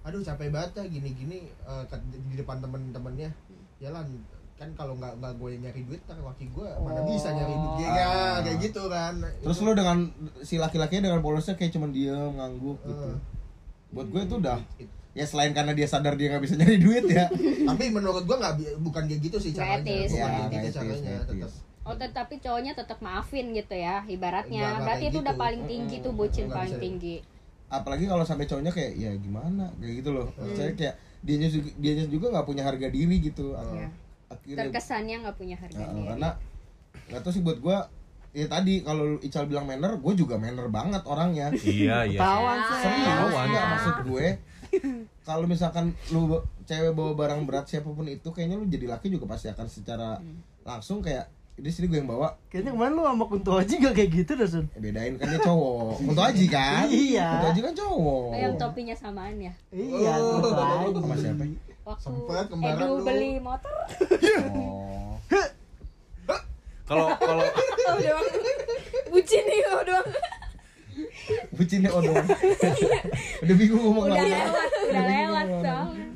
aduh 0.04 0.20
capek 0.20 0.50
banget 0.50 0.72
ya 0.74 0.84
gini-gini 0.86 1.38
eh, 1.48 1.84
ke- 1.86 2.00
di 2.26 2.36
depan 2.36 2.60
temen-temennya. 2.60 3.32
Jalan 3.78 4.08
kan 4.54 4.70
kalau 4.74 4.94
nggak 4.94 5.18
nggak 5.18 5.34
gue 5.34 5.50
nyari 5.58 5.82
duit, 5.84 6.02
ntar 6.04 6.16
laki 6.18 6.46
gue 6.48 6.68
mana 6.78 7.00
Oh. 7.00 7.08
bisa 7.08 7.30
nyari 7.30 7.56
duit 7.56 7.90
ya, 7.90 8.06
Ah. 8.06 8.38
kayak 8.40 8.58
gitu 8.62 8.84
kan. 8.86 9.14
Terus 9.40 9.58
Itu- 9.58 9.66
lu 9.66 9.72
dengan 9.74 9.98
si 10.42 10.56
laki-lakinya 10.56 11.10
dengan 11.10 11.22
polosnya 11.22 11.54
kayak 11.54 11.72
cuman 11.72 11.90
diem 11.90 12.14
ngangguk 12.34 12.78
gitu. 12.80 13.08
Eh. 13.08 13.18
Buat 13.92 14.08
gue 14.10 14.22
itu 14.24 14.36
udah 14.38 14.60
ya 15.14 15.24
selain 15.24 15.52
karena 15.52 15.72
dia 15.72 15.86
sadar 15.86 16.14
dia 16.14 16.28
nggak 16.28 16.42
bisa 16.42 16.56
nyari 16.56 16.78
duit 16.78 17.06
ya. 17.08 17.30
tapi 17.70 17.84
menurut 17.90 18.24
gue 18.24 18.34
nggak 18.34 18.54
bukan 18.80 19.04
kayak 19.06 19.22
gitu 19.22 19.38
sih 19.38 19.52
caranya, 19.52 19.80
etis. 19.80 20.10
bukan 20.12 20.26
Ya, 20.26 20.38
kayak 20.44 20.64
gitu 20.64 20.76
caranya, 20.76 21.14
tetap. 21.24 21.50
oh 21.84 21.96
tetapi 21.96 22.36
cowoknya 22.40 22.74
tetap 22.74 23.00
maafin 23.00 23.46
gitu 23.52 23.74
ya 23.74 24.02
ibaratnya 24.06 24.64
enggak 24.74 24.84
berarti 24.84 25.06
itu 25.06 25.20
udah 25.20 25.32
gitu. 25.32 25.44
paling 25.44 25.62
tinggi 25.66 25.96
tuh 26.00 26.14
bucin 26.14 26.46
Enggak 26.46 26.58
paling 26.58 26.74
bisa. 26.74 26.82
tinggi 26.82 27.16
apalagi 27.68 28.06
kalau 28.06 28.24
sampai 28.24 28.46
cowoknya 28.46 28.72
kayak 28.72 28.94
ya 28.96 29.12
gimana? 29.16 29.70
Kayak 29.78 29.94
gitu 30.04 30.10
loh. 30.12 30.28
Saya 30.54 30.72
kayak 30.74 30.96
dia 31.22 31.36
dia 31.78 31.94
juga 32.06 32.28
nggak 32.30 32.46
punya 32.46 32.64
harga 32.64 32.88
diri 32.88 33.18
gitu. 33.20 33.54
Iya. 33.54 33.88
akhirnya 34.28 34.66
terkesannya 34.66 35.16
nggak 35.22 35.38
punya 35.38 35.56
harga 35.56 35.78
Nah, 35.78 35.94
diri. 35.94 36.08
karena 36.10 36.30
nggak 37.06 37.22
tahu 37.22 37.32
sih 37.32 37.44
buat 37.46 37.60
gua 37.60 37.86
ya 38.34 38.50
tadi 38.50 38.82
kalau 38.82 39.22
Ical 39.22 39.46
bilang 39.46 39.70
manner 39.70 39.94
gue 39.94 40.14
juga 40.16 40.36
manner 40.36 40.66
banget 40.68 41.06
orangnya. 41.06 41.54
Iya, 41.54 42.10
iya. 42.10 42.18
Ketahuan 42.18 42.58
Ya. 42.58 42.66
Ketahuan. 42.66 43.46
nggak 43.48 43.66
maksud 43.70 43.96
gue. 44.04 44.28
Kalau 45.22 45.46
misalkan 45.46 45.86
lu 46.10 46.34
cewek 46.66 46.92
bawa 46.92 47.14
barang 47.14 47.46
berat 47.46 47.70
siapa 47.70 47.88
pun 47.88 48.04
itu 48.04 48.26
kayaknya 48.26 48.58
lu 48.58 48.66
jadi 48.66 48.90
laki 48.90 49.08
juga 49.08 49.30
pasti 49.30 49.48
akan 49.48 49.68
secara 49.70 50.18
langsung 50.64 51.00
kayak 51.00 51.30
ini 51.54 51.70
sini 51.70 51.86
gue 51.86 52.02
yang 52.02 52.10
bawa. 52.10 52.34
Kayaknya 52.50 52.72
kemarin 52.74 52.94
lu 52.98 53.04
sama 53.06 53.26
Kunto 53.30 53.52
Aji 53.54 53.74
gak 53.78 53.94
kayak 53.94 54.10
gitu 54.10 54.32
dah 54.34 54.50
Sun. 54.50 54.66
Eh, 54.74 54.82
bedain 54.82 55.14
kan 55.22 55.26
dia 55.30 55.40
cowok. 55.40 56.02
Untuk 56.02 56.24
Aji 56.26 56.46
kan? 56.50 56.86
Iya. 56.90 57.28
untuk 57.30 57.50
Aji 57.54 57.60
kan 57.62 57.74
cowok. 57.78 58.24
Oh, 58.34 58.38
yang 58.38 58.56
topinya 58.58 58.96
samaan 58.98 59.38
ya? 59.38 59.54
Iya 59.70 60.14
Oh. 60.18 60.42
Kunto 60.42 60.50
sama 61.06 61.16
siapa? 61.16 61.44
Waktu 61.84 62.02
Sempet 62.02 62.46
kembaran 62.50 62.80
Edu 62.80 62.96
lu. 62.96 63.04
beli 63.06 63.32
motor. 63.38 63.76
Oh. 64.50 65.14
Kalau 66.84 67.08
kalau 67.16 67.46
Oh, 67.84 67.96
doang. 67.96 68.28
Bucin 69.14 69.44
nih 69.46 69.60
oh, 69.70 69.82
doang. 69.86 70.10
bucinnya 71.54 71.90
odong 71.90 72.22
udah 73.42 73.56
bingung 73.58 73.82
ngomong 73.82 74.06
udah 74.14 74.26
lewat 74.26 74.70
udah 74.92 75.04
lewat 75.10 75.46
soalnya. 75.66 76.08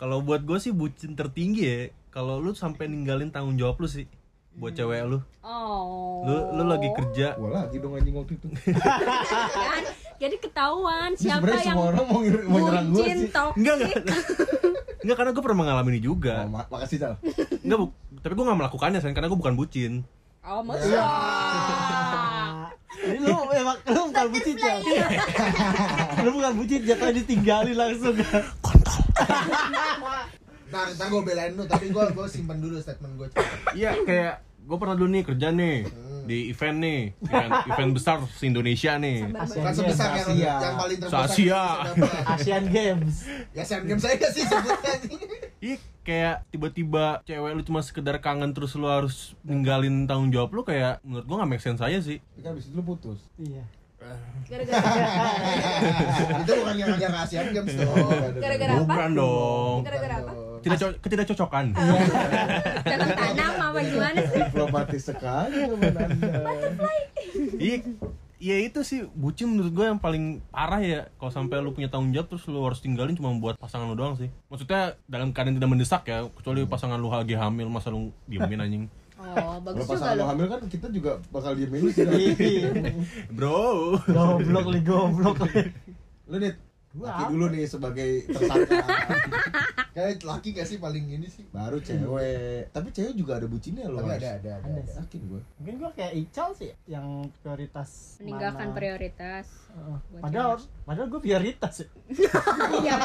Kalau 0.00 0.18
buat 0.24 0.42
gue 0.42 0.58
sih 0.58 0.72
bucin 0.72 1.12
tertinggi 1.12 1.62
ya. 1.62 1.78
Kalau 2.08 2.40
lu 2.40 2.56
sampai 2.56 2.88
ninggalin 2.88 3.28
tanggung 3.28 3.60
jawab 3.60 3.80
lu 3.80 3.88
sih 3.88 4.08
buat 4.52 4.72
cewek 4.72 5.00
lu. 5.04 5.18
oh. 5.40 6.22
Lu 6.22 6.36
lu 6.52 6.64
lagi 6.66 6.88
kerja. 6.92 7.34
Gua 7.34 7.50
lagi 7.58 7.76
dong 7.76 7.94
anjing 7.94 8.14
waktu 8.14 8.32
itu. 8.34 8.46
Kan? 8.70 9.82
Jadi 10.16 10.36
ketahuan 10.38 11.10
siapa 11.14 11.40
sebenarnya 11.40 11.64
yang 11.64 11.74
semua 11.74 11.86
orang 11.88 12.04
mau, 12.04 12.20
ngir- 12.20 12.46
mau 12.46 12.58
nyerang 12.60 12.86
bucin 12.90 13.16
sih. 13.18 13.28
toksik 13.28 13.58
Enggak 13.58 13.74
enggak. 13.76 13.94
Enggak 15.02 15.16
karena 15.16 15.30
gue 15.32 15.42
pernah 15.42 15.58
mengalami 15.58 15.88
ini 15.90 16.00
juga. 16.00 16.34
oh, 16.38 16.52
ma- 16.52 16.68
makasih 16.68 16.96
Cal. 16.96 17.14
Enggak, 17.58 17.76
bu, 17.76 17.86
tapi 18.20 18.32
gue 18.32 18.44
gak 18.44 18.58
melakukannya 18.60 18.98
sayang 18.98 19.16
karena 19.16 19.26
gue 19.26 19.40
bukan 19.40 19.56
bucin. 19.56 19.92
oh 20.42 20.60
masa 20.60 20.86
Jadi 22.92 23.18
lu 23.18 23.34
emang 23.50 23.76
lu 23.82 24.00
bukan 24.06 24.26
bucin 24.30 24.54
Cal. 24.54 24.78
Lu 26.22 26.30
bukan 26.30 26.52
bucin 26.54 26.80
jatuhnya 26.84 27.14
ditinggalin 27.18 27.74
langsung. 27.74 28.14
Nah, 28.14 28.46
ntar 30.72 31.06
gue 31.06 31.22
belain 31.22 31.52
lu, 31.52 31.64
tapi 31.64 31.88
gue 31.88 32.04
gue 32.08 32.26
simpen 32.26 32.58
dulu 32.58 32.76
statement 32.78 33.12
gue. 33.14 33.28
Iya 33.72 33.92
kayak 34.02 34.34
gue 34.62 34.76
pernah 34.76 34.94
dulu 34.94 35.10
nih 35.10 35.24
kerja 35.24 35.48
nih 35.50 35.76
di 36.22 36.48
event 36.48 36.78
nih 36.78 37.00
event, 37.20 37.50
event 37.66 37.90
besar 37.92 38.22
se 38.30 38.46
Indonesia 38.46 38.94
nih 38.94 39.26
Asian 39.26 39.58
Bukan 39.58 39.74
sebesar 39.74 40.08
yang, 40.14 40.28
Asia. 40.30 40.54
yang 40.54 40.76
paling 40.78 40.98
terbesar. 41.02 41.26
Bisa 41.26 41.62
dapat. 41.82 42.22
Asian 42.30 42.64
Games 42.70 43.14
Ya 43.50 43.60
Asian 43.60 43.82
Games 43.82 43.98
saya 44.00 44.30
sih 44.30 44.44
sebutnya 44.46 44.94
Iya 45.58 45.76
kayak 46.02 46.36
tiba-tiba 46.48 47.04
cewek 47.22 47.50
lu 47.52 47.62
cuma 47.62 47.82
sekedar 47.82 48.18
kangen 48.18 48.50
terus 48.50 48.70
lu 48.74 48.86
harus 48.86 49.34
ninggalin 49.42 50.06
tanggung 50.06 50.30
jawab 50.30 50.50
lu 50.52 50.62
kayak 50.62 51.02
menurut 51.02 51.26
gue 51.26 51.36
gak 51.36 51.50
make 51.50 51.58
sense 51.60 51.78
aja 51.78 51.98
sih 51.98 52.22
tapi 52.22 52.40
kan 52.40 52.50
abis 52.54 52.70
itu 52.70 52.74
lu 52.74 52.86
putus 52.86 53.18
Iya 53.36 53.66
Gara-gara 54.44 54.78
Itu 56.38 56.52
bukan 56.56 56.74
yang 56.76 56.90
yang 56.98 57.14
Asian 57.16 57.50
Games 57.50 57.70
tuh. 57.72 57.86
gara-gara 58.36 58.72
apa? 58.72 58.80
bukan 58.80 59.10
dong 59.12 59.78
Gara-gara 59.82 60.14
apa? 60.20 60.32
Tidak 60.62 60.78
co 60.78 60.86
ketidakcocokan. 61.02 61.64
Dalam 62.92 63.08
tanam 63.12 63.54
apa 63.58 63.80
gimana 63.82 64.18
sih? 64.22 64.40
Diplomatis 64.46 65.02
sekali 65.02 65.56
anda 65.66 66.06
iya 67.58 67.76
Iya 68.42 68.58
itu 68.66 68.82
sih. 68.82 69.06
Bucin 69.14 69.54
menurut 69.54 69.70
gue 69.70 69.86
yang 69.86 70.02
paling 70.02 70.42
parah 70.50 70.82
ya. 70.82 71.06
Kalau 71.14 71.30
sampai 71.30 71.62
lu 71.62 71.70
punya 71.70 71.86
tanggung 71.86 72.10
jawab 72.10 72.26
terus 72.26 72.42
lu 72.50 72.58
harus 72.66 72.82
tinggalin 72.82 73.14
cuma 73.14 73.30
buat 73.38 73.54
pasangan 73.54 73.86
lu 73.86 73.94
doang 73.94 74.18
sih. 74.18 74.34
Maksudnya 74.50 74.98
dalam 75.06 75.30
keadaan 75.30 75.62
tidak 75.62 75.70
mendesak 75.70 76.02
ya 76.10 76.26
kecuali 76.26 76.66
pasangan 76.66 76.98
lu 76.98 77.06
lagi 77.06 77.38
hamil 77.38 77.70
masa 77.70 77.94
lu 77.94 78.10
diemin 78.26 78.58
anjing? 78.58 78.84
Oh 79.22 79.62
bagus 79.62 79.86
kalau 79.86 79.94
pasangan 79.94 80.14
lo 80.18 80.18
loh 80.18 80.26
hamil 80.34 80.46
kan 80.50 80.60
kita 80.66 80.86
juga 80.90 81.22
bakal 81.30 81.54
diemin 81.54 81.86
lu 81.86 81.90
sih. 81.94 82.02
Iya. 82.02 82.70
Bro. 83.30 84.02
Goblok 84.10 84.66
li 84.74 84.80
goblok 84.82 85.38
lu 86.26 86.36
nih 86.42 86.71
Gua 86.92 87.08
laki 87.08 87.18
apa? 87.18 87.30
dulu 87.30 87.46
nih 87.48 87.64
sebagai 87.64 88.10
tersangka 88.26 88.84
Kayak 89.94 90.20
laki 90.22 90.48
gak 90.50 90.64
sih 90.64 90.76
paling 90.76 91.04
ini 91.10 91.24
sih? 91.26 91.44
baru 91.48 91.76
cewek 91.78 92.68
tapi 92.68 92.88
cewek 92.90 93.12
juga 93.12 93.32
ada 93.34 93.46
bucinnya 93.46 93.84
loh 93.86 94.00
Tapi 94.00 94.12
ada 94.14 94.28
ada 94.34 94.50
ada. 94.58 94.68
Ada. 94.74 94.92
yakin 94.98 95.20
gue 95.22 95.40
Mungkin 95.56 95.74
gua 95.78 95.90
kayak 95.90 96.12
Ical 96.14 96.48
sih 96.52 96.72
yang 96.86 97.06
prioritas 97.38 97.88
meninggalkan 98.18 98.66
mana. 98.66 98.76
prioritas 98.76 99.46
Padahal 100.14 100.52
padahal 100.82 101.08
gue 101.08 101.20
prioritas 101.22 101.74
ya. 101.80 101.88
iya 102.74 102.96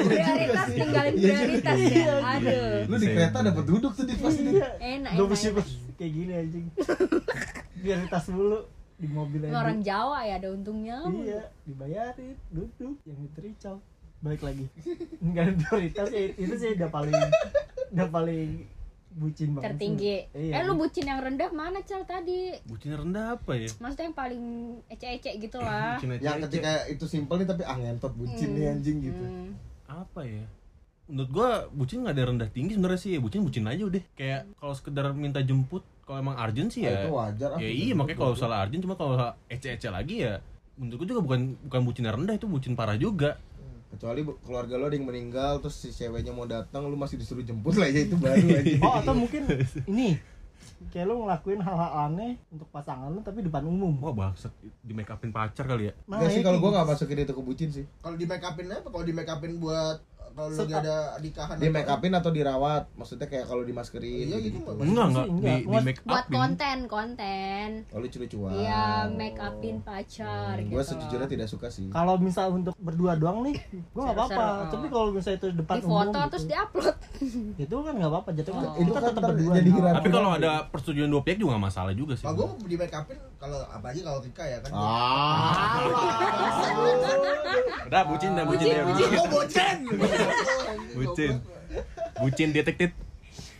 prioritas 0.00 0.66
tinggalin 0.68 1.12
prioritas 1.14 1.78
ya 1.80 2.14
aduh 2.20 2.74
lu 2.84 2.96
di 2.96 3.06
kereta 3.08 3.38
dapat 3.40 3.64
duduk 3.64 3.92
tuh 3.92 4.04
di 4.04 4.14
pasti 4.16 4.42
Iya. 4.44 4.70
enak 4.78 5.12
Gue 5.12 5.18
enak, 5.18 5.30
bersyukur 5.30 5.64
kayak 5.94 6.12
gini 6.12 6.32
anjing. 6.32 6.66
prioritas 7.80 8.24
mulu 8.28 8.58
di 8.96 9.06
mobil 9.06 9.40
aja. 9.42 9.54
orang 9.56 9.78
Jawa 9.80 10.18
ya 10.22 10.34
ada 10.36 10.48
untungnya 10.50 10.98
Iya, 11.04 11.42
dibayarin, 11.64 12.36
duduk, 12.48 12.94
yang 13.02 13.18
itu 13.20 13.40
Ical. 13.44 13.76
Balik 14.20 14.42
lagi. 14.42 14.64
Enggak 15.20 15.42
ada 15.44 15.52
prioritas 15.58 16.08
ya 16.08 16.22
itu 16.32 16.54
sih 16.54 16.70
udah 16.72 16.88
paling 16.88 17.14
udah 17.90 18.08
paling 18.08 18.50
bucin 19.12 19.48
banget. 19.52 19.66
tertinggi 19.70 20.16
Iya. 20.32 20.52
eh 20.52 20.62
lu 20.64 20.74
bucin 20.74 21.04
yang 21.04 21.20
rendah 21.20 21.46
mana 21.48 21.78
cal 21.80 22.02
tadi 22.02 22.50
bucinnya 22.64 22.98
rendah 22.98 23.24
apa 23.34 23.52
ya 23.54 23.70
maksudnya 23.78 24.04
yang 24.04 24.16
paling 24.16 24.44
ece-ece 24.88 25.38
gitu 25.38 25.58
lah 25.60 25.94
Bucin 25.94 26.10
aja 26.12 26.22
yang 26.24 26.38
ketika 26.42 26.72
itu 26.88 27.04
simpel 27.04 27.38
nih 27.38 27.46
tapi 27.46 27.62
ah 27.62 27.76
ngentot 27.76 28.10
bucin 28.12 28.50
nih 28.52 28.66
anjing 28.68 28.98
gitu 29.00 29.22
Hmm. 29.22 29.54
apa 29.86 30.18
ya 30.20 30.42
menurut 31.06 31.30
gua 31.30 31.50
bucin 31.70 32.02
nggak 32.02 32.10
ada 32.10 32.24
rendah 32.26 32.50
tinggi 32.50 32.74
sebenarnya 32.74 32.98
sih 32.98 33.14
bucin 33.16 33.46
bucin 33.46 33.62
aja 33.64 33.86
udah 33.86 34.02
kayak 34.14 34.50
kalau 34.56 34.74
sekedar 34.74 35.06
minta 35.12 35.38
jemput 35.38 35.86
kalau 36.04 36.18
emang 36.20 36.36
urgent 36.36 36.68
sih 36.68 36.84
Ah, 36.84 36.92
ya 36.92 36.94
itu 37.00 37.10
wajar 37.10 37.48
ah. 37.52 37.58
ya 37.58 37.68
iya 37.68 37.92
makanya 37.92 38.18
kalau 38.18 38.34
salah 38.34 38.62
urgent 38.62 38.82
cuma 38.84 38.94
kalau 38.94 39.16
ece-ece 39.48 39.88
lagi 39.88 40.22
ya 40.22 40.38
menurut 40.76 41.00
gua 41.00 41.08
juga 41.08 41.20
bukan 41.22 41.40
bukan 41.64 41.80
bucin 41.82 42.04
yang 42.04 42.16
rendah 42.18 42.34
itu 42.34 42.46
bucin 42.46 42.72
parah 42.74 42.94
juga 42.94 43.40
kecuali 43.88 44.26
keluarga 44.42 44.74
lo 44.74 44.90
ada 44.90 44.96
yang 44.98 45.06
meninggal 45.06 45.62
terus 45.62 45.78
si 45.78 45.88
ceweknya 45.88 46.34
mau 46.34 46.44
datang 46.44 46.82
lu 46.84 46.98
masih 46.98 47.14
disuruh 47.14 47.46
jemput 47.46 47.78
lah 47.78 47.86
ya 47.86 48.02
itu 48.02 48.18
baru 48.18 48.42
aja 48.42 48.74
Oh, 48.84 48.94
atau 48.98 49.14
mungkin 49.14 49.46
ini 49.86 50.18
kayak 50.90 51.06
lu 51.06 51.22
ngelakuin 51.22 51.62
hal-hal 51.62 52.10
aneh 52.10 52.34
untuk 52.50 52.66
pasangan 52.68 53.06
lu 53.06 53.22
tapi 53.22 53.46
depan 53.46 53.62
umum. 53.62 53.94
wah 54.02 54.10
bangsat 54.10 54.50
di 54.82 54.92
make 54.92 55.06
upin 55.06 55.30
pacar 55.30 55.64
kali 55.64 55.88
ya 55.88 55.92
Enggak 56.10 56.30
sih 56.32 56.42
kalau 56.42 56.58
gua 56.58 56.70
nggak 56.74 56.88
masukin 56.90 57.22
itu 57.22 57.32
ke 57.32 57.42
bucin 57.46 57.68
sih 57.70 57.84
Kalau 58.02 58.18
di 58.18 58.26
make 58.26 58.42
upin 58.42 58.66
apa? 58.66 58.88
Kalau 58.90 59.04
di 59.06 59.14
make 59.14 59.30
upin 59.30 59.62
buat 59.62 60.02
kalau 60.34 60.50
lagi 60.50 60.74
ada 60.74 60.96
nikahan 61.16 61.54
di 61.56 61.68
make 61.68 61.86
upin 61.86 62.12
atau 62.12 62.28
dirawat 62.28 62.82
maksudnya 62.92 63.24
kayak 63.24 63.46
kalau 63.46 63.62
dimaskerin 63.62 64.26
Iya, 64.26 64.38
gitu, 64.42 64.58
gitu, 64.58 64.68
gitu. 64.68 64.82
Enggak 64.82 65.06
enggak 65.08 65.26
di, 65.26 65.40
di 65.62 65.78
make 65.80 66.00
buat 66.02 66.24
upin 66.24 66.34
konten 66.34 66.78
konten 66.86 67.66
oh 67.88 67.98
lucu-lucuan 67.98 68.52
iya 68.56 68.84
make 69.06 69.38
upin 69.38 69.78
pacar 69.80 70.58
gitu 70.58 70.70
gue 70.70 70.82
sejujurnya 70.84 71.28
tidak 71.28 71.46
suka 71.46 71.68
sih 71.68 71.86
Kalau 71.88 72.14
misal 72.16 72.50
untuk 72.52 72.74
berdua 72.76 73.14
doang 73.14 73.40
nih, 73.42 73.54
gua 73.90 74.02
nggak 74.04 74.16
apa-apa. 74.16 74.34
Seru-seru. 74.34 74.72
Tapi 74.74 74.86
kalau 74.88 75.08
misalnya 75.08 75.38
itu 75.38 75.48
depan 75.54 75.74
di 75.74 75.80
umum 75.80 75.94
foto 75.94 76.10
gitu, 76.10 76.28
terus 76.28 76.44
diupload 76.44 76.96
itu 77.64 77.74
kan 77.76 77.94
nggak 77.94 78.10
apa-apa. 78.10 78.28
Jatuhnya 78.32 78.52
Oh. 78.56 78.62
kan 78.66 78.80
Itu 78.80 78.90
kan 78.92 79.02
tetap 79.06 79.22
berdua. 79.24 79.52
jadi 79.54 79.70
tapi 79.94 80.08
kalau 80.10 80.30
ada 80.32 80.50
persetujuan 80.66 81.08
dua 81.08 81.22
pihak 81.22 81.38
juga 81.38 81.50
nggak 81.52 81.64
masalah 81.64 81.92
juga 81.92 82.12
sih 82.14 82.26
gue 82.26 82.46
di 82.64 82.74
make 82.74 82.90
upin 82.92 83.14
kalau 83.36 83.60
apalagi 83.68 84.00
kalau 84.00 84.18
Rika 84.18 84.44
ya 84.44 84.58
kan. 84.58 84.70
ah 84.72 85.78
udah 87.84 88.02
bucin 88.04 88.30
dah 88.32 88.44
bucin 88.44 88.66
ya 88.66 88.82
bucin 88.82 89.08
bocen. 89.28 89.76
bucin. 90.94 91.32
Bucin 92.20 92.48
detektif. 92.54 92.90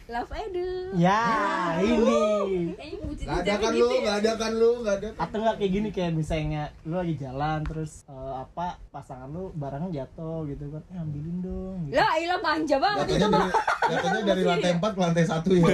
Love 0.04 0.36
edu 0.36 0.92
Ya, 1.00 1.80
ini. 1.80 2.76
Kayaknya 2.76 2.98
bucin 3.08 3.24
Gak 3.24 3.38
ada 3.40 3.52
tapi 3.56 3.64
kan 3.64 3.72
gitu 3.72 3.80
lu, 3.80 3.88
ya. 3.88 4.04
gak 4.04 4.16
ada 4.20 4.32
kan 4.36 4.52
lu, 4.52 4.70
gak 4.84 4.94
ada. 5.00 5.08
Atau 5.16 5.36
nggak 5.40 5.56
kayak 5.56 5.72
gini 5.72 5.88
kayak 5.96 6.12
misalnya 6.12 6.62
lu 6.84 6.94
lagi 7.00 7.14
jalan 7.16 7.58
terus 7.64 8.04
eh, 8.04 8.34
apa 8.36 8.76
pasangan 8.92 9.32
lu 9.32 9.48
barangnya 9.56 10.04
jatuh 10.04 10.44
gitu 10.44 10.68
kan, 10.76 10.82
eh, 10.92 11.00
ambilin 11.00 11.36
dong. 11.40 11.78
Gitu. 11.88 11.96
lah 11.96 12.10
ilah 12.20 12.40
manja 12.44 12.76
banget 12.76 13.06
itu 13.16 13.26
mah 13.32 13.48
dari, 13.48 13.92
jatuhnya 13.96 14.20
dari 14.28 14.42
lantai 14.44 14.70
4 14.76 14.84
ke 14.84 15.00
lantai 15.00 15.24
1 15.24 15.40
ya? 15.56 15.68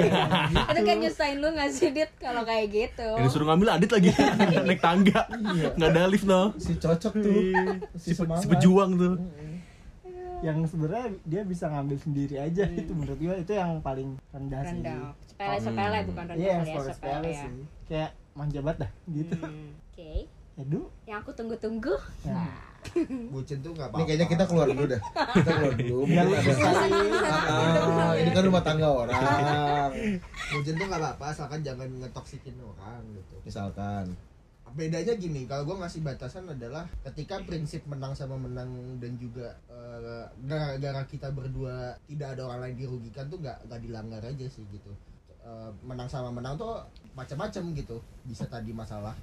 Itu 0.47 0.81
kayak 0.87 0.99
nyusahin 1.03 1.37
lu 1.43 1.49
nggak 1.51 1.71
sih 1.75 1.89
dit 1.91 2.11
kalau 2.23 2.43
kayak 2.47 2.67
gitu? 2.71 3.09
Yang 3.19 3.27
disuruh 3.35 3.47
ngambil 3.51 3.69
adit 3.83 3.91
lagi. 3.91 4.11
Naik 4.71 4.79
tangga. 4.79 5.21
Nggak 5.75 5.91
ada 5.91 6.03
lift 6.07 6.27
no. 6.31 6.55
Si 6.55 6.79
cocok 6.79 7.13
tuh. 7.19 7.35
Si 7.99 7.99
si, 7.99 8.11
semangat 8.15 8.47
si 8.47 8.47
pejuang 8.47 8.95
tuh 8.95 9.15
Yang 10.41 10.73
sebenarnya 10.73 11.07
dia 11.23 11.43
bisa 11.43 11.69
ngambil 11.69 11.99
sendiri 11.99 12.37
aja 12.37 12.65
itu 12.67 12.93
menurut 12.93 13.19
gua 13.19 13.37
itu 13.37 13.53
yang 13.53 13.77
paling 13.81 14.17
rendah, 14.31 14.63
sih. 14.63 14.73
rendah. 14.75 15.13
Sepele 15.23 15.57
sepele 15.59 15.99
bukan 16.07 16.25
rendah 16.27 16.41
Iya, 16.41 16.55
kali 16.55 16.65
ya 16.67 16.77
sepele 16.79 16.91
sepele 16.91 17.29
ya. 17.29 17.43
sih. 17.43 17.53
Kayak 17.85 18.11
manja 18.33 18.59
banget 18.61 18.79
dah 18.79 18.91
gitu. 19.07 19.35
Hmm, 19.37 19.69
oke. 19.77 20.13
Aduh. 20.59 20.87
yang 21.03 21.19
aku 21.19 21.31
tunggu-tunggu. 21.33 21.95
Nah, 22.23 22.53
Bucin 23.33 23.61
tuh 23.61 23.73
gak 23.73 23.87
apa-apa. 23.87 23.97
ini 23.99 24.05
kayaknya 24.07 24.29
kita 24.29 24.45
keluar 24.45 24.67
dulu 24.67 24.85
dah. 24.87 25.01
Kita 25.31 25.51
keluar 25.51 25.75
dulu 25.75 25.99
biar 26.05 26.23
lu 26.23 26.33
Mungkin 26.33 26.49
bisa 26.51 26.69
ada- 26.69 27.81
Ah, 27.81 28.13
ini 28.13 28.31
kan 28.31 28.43
rumah 28.43 28.63
tangga 28.63 28.89
orang. 28.91 29.91
Bucin 30.53 30.75
tuh 30.75 30.87
gak 30.87 30.97
apa-apa, 30.99 31.25
asalkan 31.27 31.61
jangan 31.61 31.89
ngetoksikin 31.95 32.57
orang 32.59 33.01
gitu. 33.11 33.37
misalkan 33.43 34.05
bedanya 34.75 35.15
gini 35.19 35.45
kalau 35.45 35.67
gue 35.67 35.77
ngasih 35.83 36.00
batasan 36.03 36.47
adalah 36.50 36.87
ketika 37.07 37.43
prinsip 37.43 37.83
menang 37.91 38.15
sama 38.15 38.39
menang 38.39 38.99
dan 39.03 39.19
juga 39.19 39.57
eh, 39.71 40.25
gara-gara 40.47 41.03
kita 41.07 41.29
berdua 41.35 41.99
tidak 42.07 42.39
ada 42.39 42.43
orang 42.47 42.61
lain 42.71 42.77
dirugikan 42.87 43.27
tuh 43.27 43.39
nggak 43.43 43.67
nggak 43.67 43.81
dilanggar 43.83 44.23
aja 44.23 44.47
sih 44.47 44.65
gitu. 44.71 44.93
Eh, 45.41 45.71
menang 45.83 46.07
sama 46.07 46.29
menang 46.29 46.61
tuh 46.61 46.85
macam-macam 47.17 47.73
gitu 47.73 47.97
bisa 48.29 48.45
tadi 48.45 48.71
masalah 48.77 49.17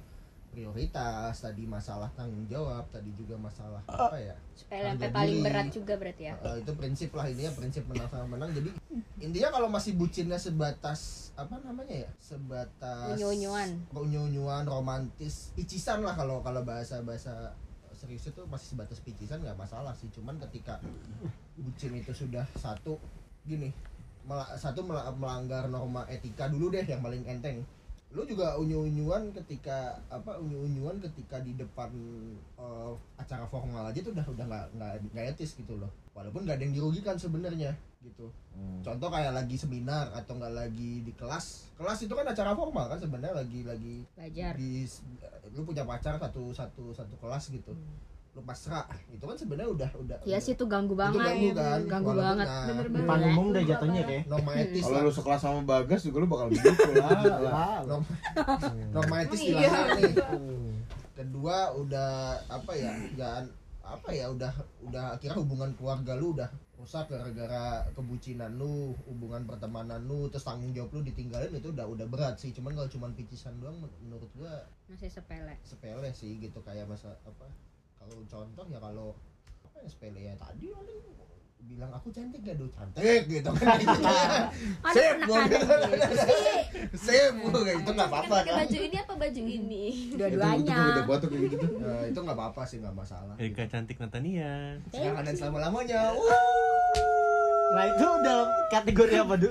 prioritas 0.48 1.34
tadi 1.38 1.64
masalah 1.64 2.08
tanggung 2.12 2.48
jawab 2.48 2.88
tadi 2.88 3.12
juga 3.14 3.36
masalah 3.36 3.84
apa 3.86 4.16
ya? 4.16 4.34
Supaya 4.56 4.90
sampai 4.90 5.10
paling 5.12 5.38
berat 5.40 5.68
juga 5.70 5.94
berarti 5.94 6.22
ya. 6.28 6.34
Eh, 6.40 6.56
itu 6.64 6.72
prinsip 6.74 7.10
lah 7.12 7.26
ini 7.26 7.46
ya 7.46 7.52
prinsip 7.52 7.84
menang 7.86 8.08
sama 8.08 8.26
menang 8.26 8.50
jadi 8.50 8.70
intinya 9.18 9.48
kalau 9.50 9.68
masih 9.68 9.94
bucinnya 9.94 10.40
sebatas 10.40 11.30
apa 11.34 11.60
namanya 11.62 12.08
ya? 12.08 12.10
Sebatas 12.18 13.14
Unyu-unyuan. 13.14 13.70
unyu-unyuan 13.92 14.64
romantis 14.64 15.52
picisan 15.54 16.02
lah 16.02 16.16
kalau 16.16 16.40
kalau 16.40 16.64
bahasa 16.64 17.00
bahasa 17.02 17.54
serius 17.94 18.26
itu 18.26 18.42
masih 18.46 18.74
sebatas 18.74 18.98
picisan 19.02 19.42
nggak 19.42 19.58
masalah 19.58 19.92
sih. 19.94 20.08
Cuman 20.10 20.38
ketika 20.48 20.80
bucin 21.54 21.92
itu 21.94 22.10
sudah 22.14 22.46
satu 22.54 22.98
gini 23.44 23.70
satu 24.60 24.84
mela- 24.84 25.08
melanggar 25.16 25.72
norma 25.72 26.04
etika 26.04 26.52
dulu 26.52 26.68
deh 26.68 26.84
yang 26.84 27.00
paling 27.00 27.24
enteng 27.24 27.64
lu 28.08 28.24
juga 28.24 28.56
unyu-unyuan 28.56 29.36
ketika 29.36 30.00
apa 30.08 30.40
unyu-unyuan 30.40 30.96
ketika 31.04 31.44
di 31.44 31.52
depan 31.52 31.92
eh, 32.56 32.92
acara 33.20 33.44
formal 33.52 33.84
aja 33.84 34.00
tuh 34.00 34.16
udah 34.16 34.26
udah 34.32 34.44
nggak 34.48 34.66
nggak 34.80 34.92
nggak 35.12 35.26
etis 35.36 35.52
gitu 35.60 35.76
loh. 35.76 35.92
Walaupun 36.16 36.48
nggak 36.48 36.56
ada 36.56 36.64
yang 36.64 36.74
dirugikan 36.74 37.20
sebenarnya 37.20 37.76
gitu. 38.00 38.32
Contoh 38.80 39.10
kayak 39.10 39.34
lagi 39.34 39.60
seminar 39.60 40.08
atau 40.16 40.40
nggak 40.40 40.54
lagi 40.54 41.04
di 41.04 41.12
kelas. 41.12 41.76
Kelas 41.76 41.98
itu 42.00 42.14
kan 42.16 42.24
acara 42.24 42.56
formal 42.56 42.88
kan 42.88 42.98
sebenarnya 42.98 43.44
lagi 43.44 43.60
lagi 43.66 43.96
Belajar. 44.16 44.52
di 44.56 44.88
lu 45.52 45.64
punya 45.68 45.84
pacar 45.84 46.16
satu 46.16 46.52
satu 46.52 46.92
satu 46.96 47.14
kelas 47.20 47.52
gitu 47.52 47.72
lu 48.38 48.42
pasrah 48.44 48.86
itu 49.08 49.18
kan 49.20 49.34
sebenarnya 49.34 49.66
udah 49.68 49.90
udah 49.98 50.18
Iya 50.22 50.30
udah- 50.32 50.40
sih 50.40 50.54
itu 50.54 50.64
ganggu 50.64 50.94
itu 50.94 51.00
banget. 51.00 51.18
ganggu 51.20 51.48
kan 51.50 51.80
Ganggu 51.84 52.08
Walaupun, 52.08 52.22
banget. 52.24 52.46
nah, 52.46 52.64
Bener 52.64 52.84
depan 52.86 53.02
banget. 53.04 53.28
umum 53.28 53.44
udah 53.48 53.62
jatuhnya 53.64 54.02
kayak 54.04 54.22
norma 54.24 54.52
etis 54.54 54.82
Kalau 54.84 55.00
lu 55.00 55.10
sekelas 55.10 55.40
sama 55.40 55.60
Bagas 55.64 56.00
juga 56.00 56.16
lu 56.16 56.28
bakal 56.28 56.46
begitu 56.48 56.90
lah. 56.94 57.10
lah 57.36 57.78
norma, 57.82 58.12
norma 58.92 59.16
etis 59.20 59.40
Iya. 59.42 59.70
nih 59.92 60.12
kedua 61.12 61.56
udah 61.74 62.10
apa 62.46 62.72
ya 62.72 62.94
jangan 63.12 63.44
apa 63.80 64.08
ya 64.10 64.28
udah 64.28 64.52
udah 64.82 65.04
akhirnya 65.12 65.36
hubungan 65.36 65.70
keluarga 65.74 66.12
lu 66.14 66.30
udah 66.30 66.46
rusak 66.76 67.10
gara-gara 67.10 67.64
kebucinan 67.90 68.54
lu 68.54 68.94
hubungan 69.04 69.42
pertemanan 69.42 69.98
lu 70.00 70.28
terus 70.28 70.46
tanggung 70.46 70.70
jawab 70.70 70.92
lu 70.92 71.02
ditinggalin 71.02 71.50
itu 71.50 71.68
udah 71.68 71.88
udah 71.88 72.06
berat 72.06 72.36
sih 72.36 72.52
cuman 72.52 72.70
kalau 72.72 72.86
cuman 72.86 73.10
picisan 73.12 73.58
doang 73.58 73.74
men- 73.76 73.98
menurut 74.00 74.30
gua 74.32 74.62
Masih 74.86 75.10
sepele. 75.10 75.58
sepele 75.60 76.12
sih 76.12 76.38
gitu 76.38 76.62
kayak 76.62 76.86
masa 76.86 77.18
apa 77.18 77.50
contoh 78.24 78.64
ya 78.66 78.78
kalau 78.78 79.08
apa 79.62 79.78
ya 79.78 79.88
sepele 79.88 80.20
ya 80.22 80.34
tadi 80.34 80.68
paling 80.68 81.00
bilang 81.60 81.90
aku 81.90 82.08
cantik 82.08 82.40
gak 82.40 82.56
do 82.56 82.64
cantik 82.70 83.28
gitu 83.28 83.50
kan. 83.52 83.76
Gitu 83.82 84.00
ya 84.00 84.48
Ada 84.80 84.94
sip 84.94 85.16
gitu 85.20 85.66
sih. 86.16 86.40
sip 86.96 87.32
gua 87.36 87.60
kayak 87.60 87.78
itu 87.78 87.90
nggak 87.92 88.08
apa-apa 88.08 88.36
kan. 88.40 88.54
baju 88.56 88.78
ini 88.78 88.96
apa 88.96 89.14
baju 89.14 89.42
ini? 89.42 89.84
Itu 90.08 90.16
Dua-duanya. 90.16 90.72
tuh 90.72 90.88
udah 90.88 91.04
buat 91.04 91.18
tuh 91.18 91.28
kayak 91.28 91.44
gitu. 91.50 91.66
Tuh. 91.66 91.70
Eh, 91.82 92.04
itu 92.08 92.18
nggak 92.18 92.36
apa-apa 92.36 92.62
sih 92.64 92.76
nggak 92.78 92.94
masalah. 92.94 93.34
Erika 93.36 93.64
cantik 93.66 93.96
Natania. 93.98 94.80
sekarang 94.88 95.22
dan 95.22 95.34
selama 95.34 95.58
lamanya 95.60 96.02
nah 97.68 97.84
itu 97.84 98.06
dalam 98.24 98.48
kategori 98.72 99.14
apa 99.18 99.34
du? 99.36 99.50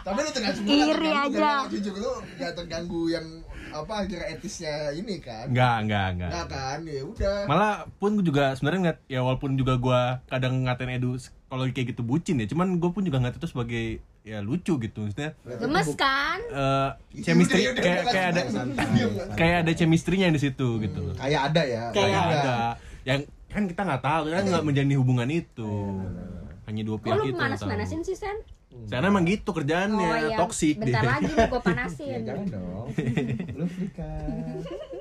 Tapi 0.00 0.18
lu 0.18 0.30
terganggu 0.32 0.64
Iri 0.64 1.10
aja. 1.12 1.68
jujur 1.68 1.94
lu. 1.94 2.12
Nggak 2.34 2.52
terganggu 2.56 3.02
yang 3.12 3.26
apa 3.78 3.94
akhirnya 4.00 4.26
etisnya 4.28 4.74
ini 4.90 5.18
kan 5.18 5.46
Enggak, 5.46 5.76
enggak, 5.82 6.06
enggak. 6.12 6.30
nggak 6.30 6.46
kan 6.48 6.78
ya 6.82 7.02
udah 7.02 7.36
Malah 7.44 7.72
pun 7.96 8.10
gue 8.14 8.24
juga 8.24 8.52
sebenarnya 8.52 8.80
ngeliat 8.80 9.00
ya 9.06 9.20
walaupun 9.20 9.50
juga 9.54 9.74
gua 9.76 10.00
kadang 10.24 10.64
ngatain 10.64 10.96
Edu 10.96 11.18
kalau 11.46 11.62
kayak 11.66 11.94
gitu 11.94 12.02
bucin 12.02 12.36
ya, 12.36 12.46
cuman 12.46 12.74
gue 12.76 12.90
pun 12.90 13.00
juga 13.00 13.16
ngeliat 13.16 13.38
itu 13.38 13.46
sebagai 13.46 13.86
ya 14.20 14.42
lucu 14.42 14.74
gitu 14.76 14.98
maksudnya. 15.00 15.38
Gemes 15.46 15.88
kan? 15.94 16.38
eh 16.42 16.90
Iya, 17.14 17.22
chemistry 17.22 17.62
udah, 17.62 17.70
udah, 17.70 17.82
kayak 17.82 18.00
udah, 18.02 18.12
kayak 18.12 18.26
ada 18.26 18.42
santai. 18.50 18.86
kayak 19.38 19.56
ada 19.62 19.72
chemistry-nya 19.72 20.26
di 20.28 20.40
situ 20.42 20.68
gitu. 20.80 21.14
kayak 21.14 21.40
ada 21.48 21.62
ya 21.62 21.82
Kayak 21.94 22.10
ada. 22.10 22.34
ada. 22.34 22.56
Yang 23.06 23.20
kan 23.46 23.62
kita 23.64 23.80
nggak 23.86 24.02
tahu, 24.02 24.20
kita 24.26 24.40
nggak 24.44 24.64
menjalani 24.66 24.96
hubungan 24.96 25.28
itu. 25.30 25.72
Hanya 26.66 26.82
dua 26.82 26.98
pihak 26.98 27.14
itu. 27.14 27.22
yang 27.24 27.30
tahu. 27.32 27.44
panas-panasin 27.46 28.00
sih 28.02 28.18
Sen? 28.18 28.36
Sana 28.86 29.08
emang 29.08 29.24
gitu 29.24 29.50
kerjaannya, 29.50 29.98
Oh 29.98 30.16
iya. 30.22 30.36
toksik 30.36 30.76
Bentar 30.78 31.02
dia. 31.02 31.10
lagi 31.10 31.26
nih 31.26 31.46
gue 31.46 31.56
Ya 31.56 31.64
panasin. 31.64 32.20
jangan 32.22 32.46
dong. 32.48 32.86
Lu 33.58 33.64
Rika. 33.66 34.10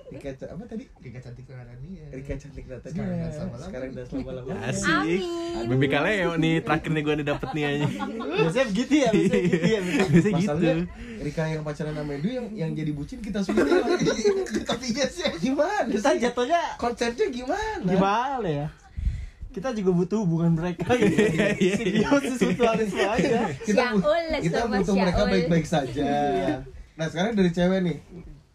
Rika 0.07 0.29
apa 0.47 0.63
tadi? 0.65 0.83
Rika 0.97 1.19
cantik 1.19 1.45
Natania 1.45 2.05
Rika 2.09 2.33
cantik 2.35 2.65
Natania. 2.65 2.97
Sekarang. 3.29 3.49
Sekarang 3.61 3.89
dan 3.91 4.05
selama-lamanya. 4.05 4.61
Asik. 4.65 4.89
Amin. 4.89 5.67
Baby 5.69 5.87
Kaleo 5.87 6.31
nih 6.35 6.55
terakhir 6.59 6.89
nih 6.89 7.01
gue 7.01 7.15
dapet 7.23 7.49
nih 7.51 7.63
aja. 7.67 7.85
biasanya 8.41 8.65
begitu 8.67 8.93
ya 8.95 9.09
biasanya 9.11 9.43
gitu 9.43 9.67
ya 9.67 9.79
Biasanya 9.81 10.13
gitu. 10.15 10.29
Masalahnya 10.33 10.75
Rika 11.15 11.43
yang 11.47 11.61
pacaran 11.61 11.93
sama 11.93 12.11
Edu 12.13 12.29
yang 12.29 12.45
yang 12.53 12.71
jadi 12.71 12.91
bucin 12.91 13.19
kita 13.19 13.39
semua. 13.41 13.65
tapi 14.65 14.85
iya 14.87 15.05
sih 15.05 15.25
gimana? 15.39 15.87
kita 15.87 16.09
jatuhnya 16.19 16.61
konsepnya 16.75 17.25
gimana? 17.29 17.85
gimana 17.85 18.47
ya 18.47 18.67
kita 19.55 19.71
juga 19.71 19.91
butuh 19.95 20.19
hubungan 20.27 20.51
mereka 20.51 20.91
gitu 20.99 21.15
Iya, 21.15 21.73
simbiosis 21.79 22.39
mutualisme 22.43 22.99
aja 22.99 23.47
Kita, 23.63 23.83
kita 24.43 24.59
butuh 24.67 24.95
mereka 24.99 25.21
baik-baik 25.23 25.63
saja. 25.63 26.03
Nah 26.95 27.05
sekarang 27.07 27.39
dari 27.39 27.55
cewek 27.55 27.79
nih, 27.79 27.97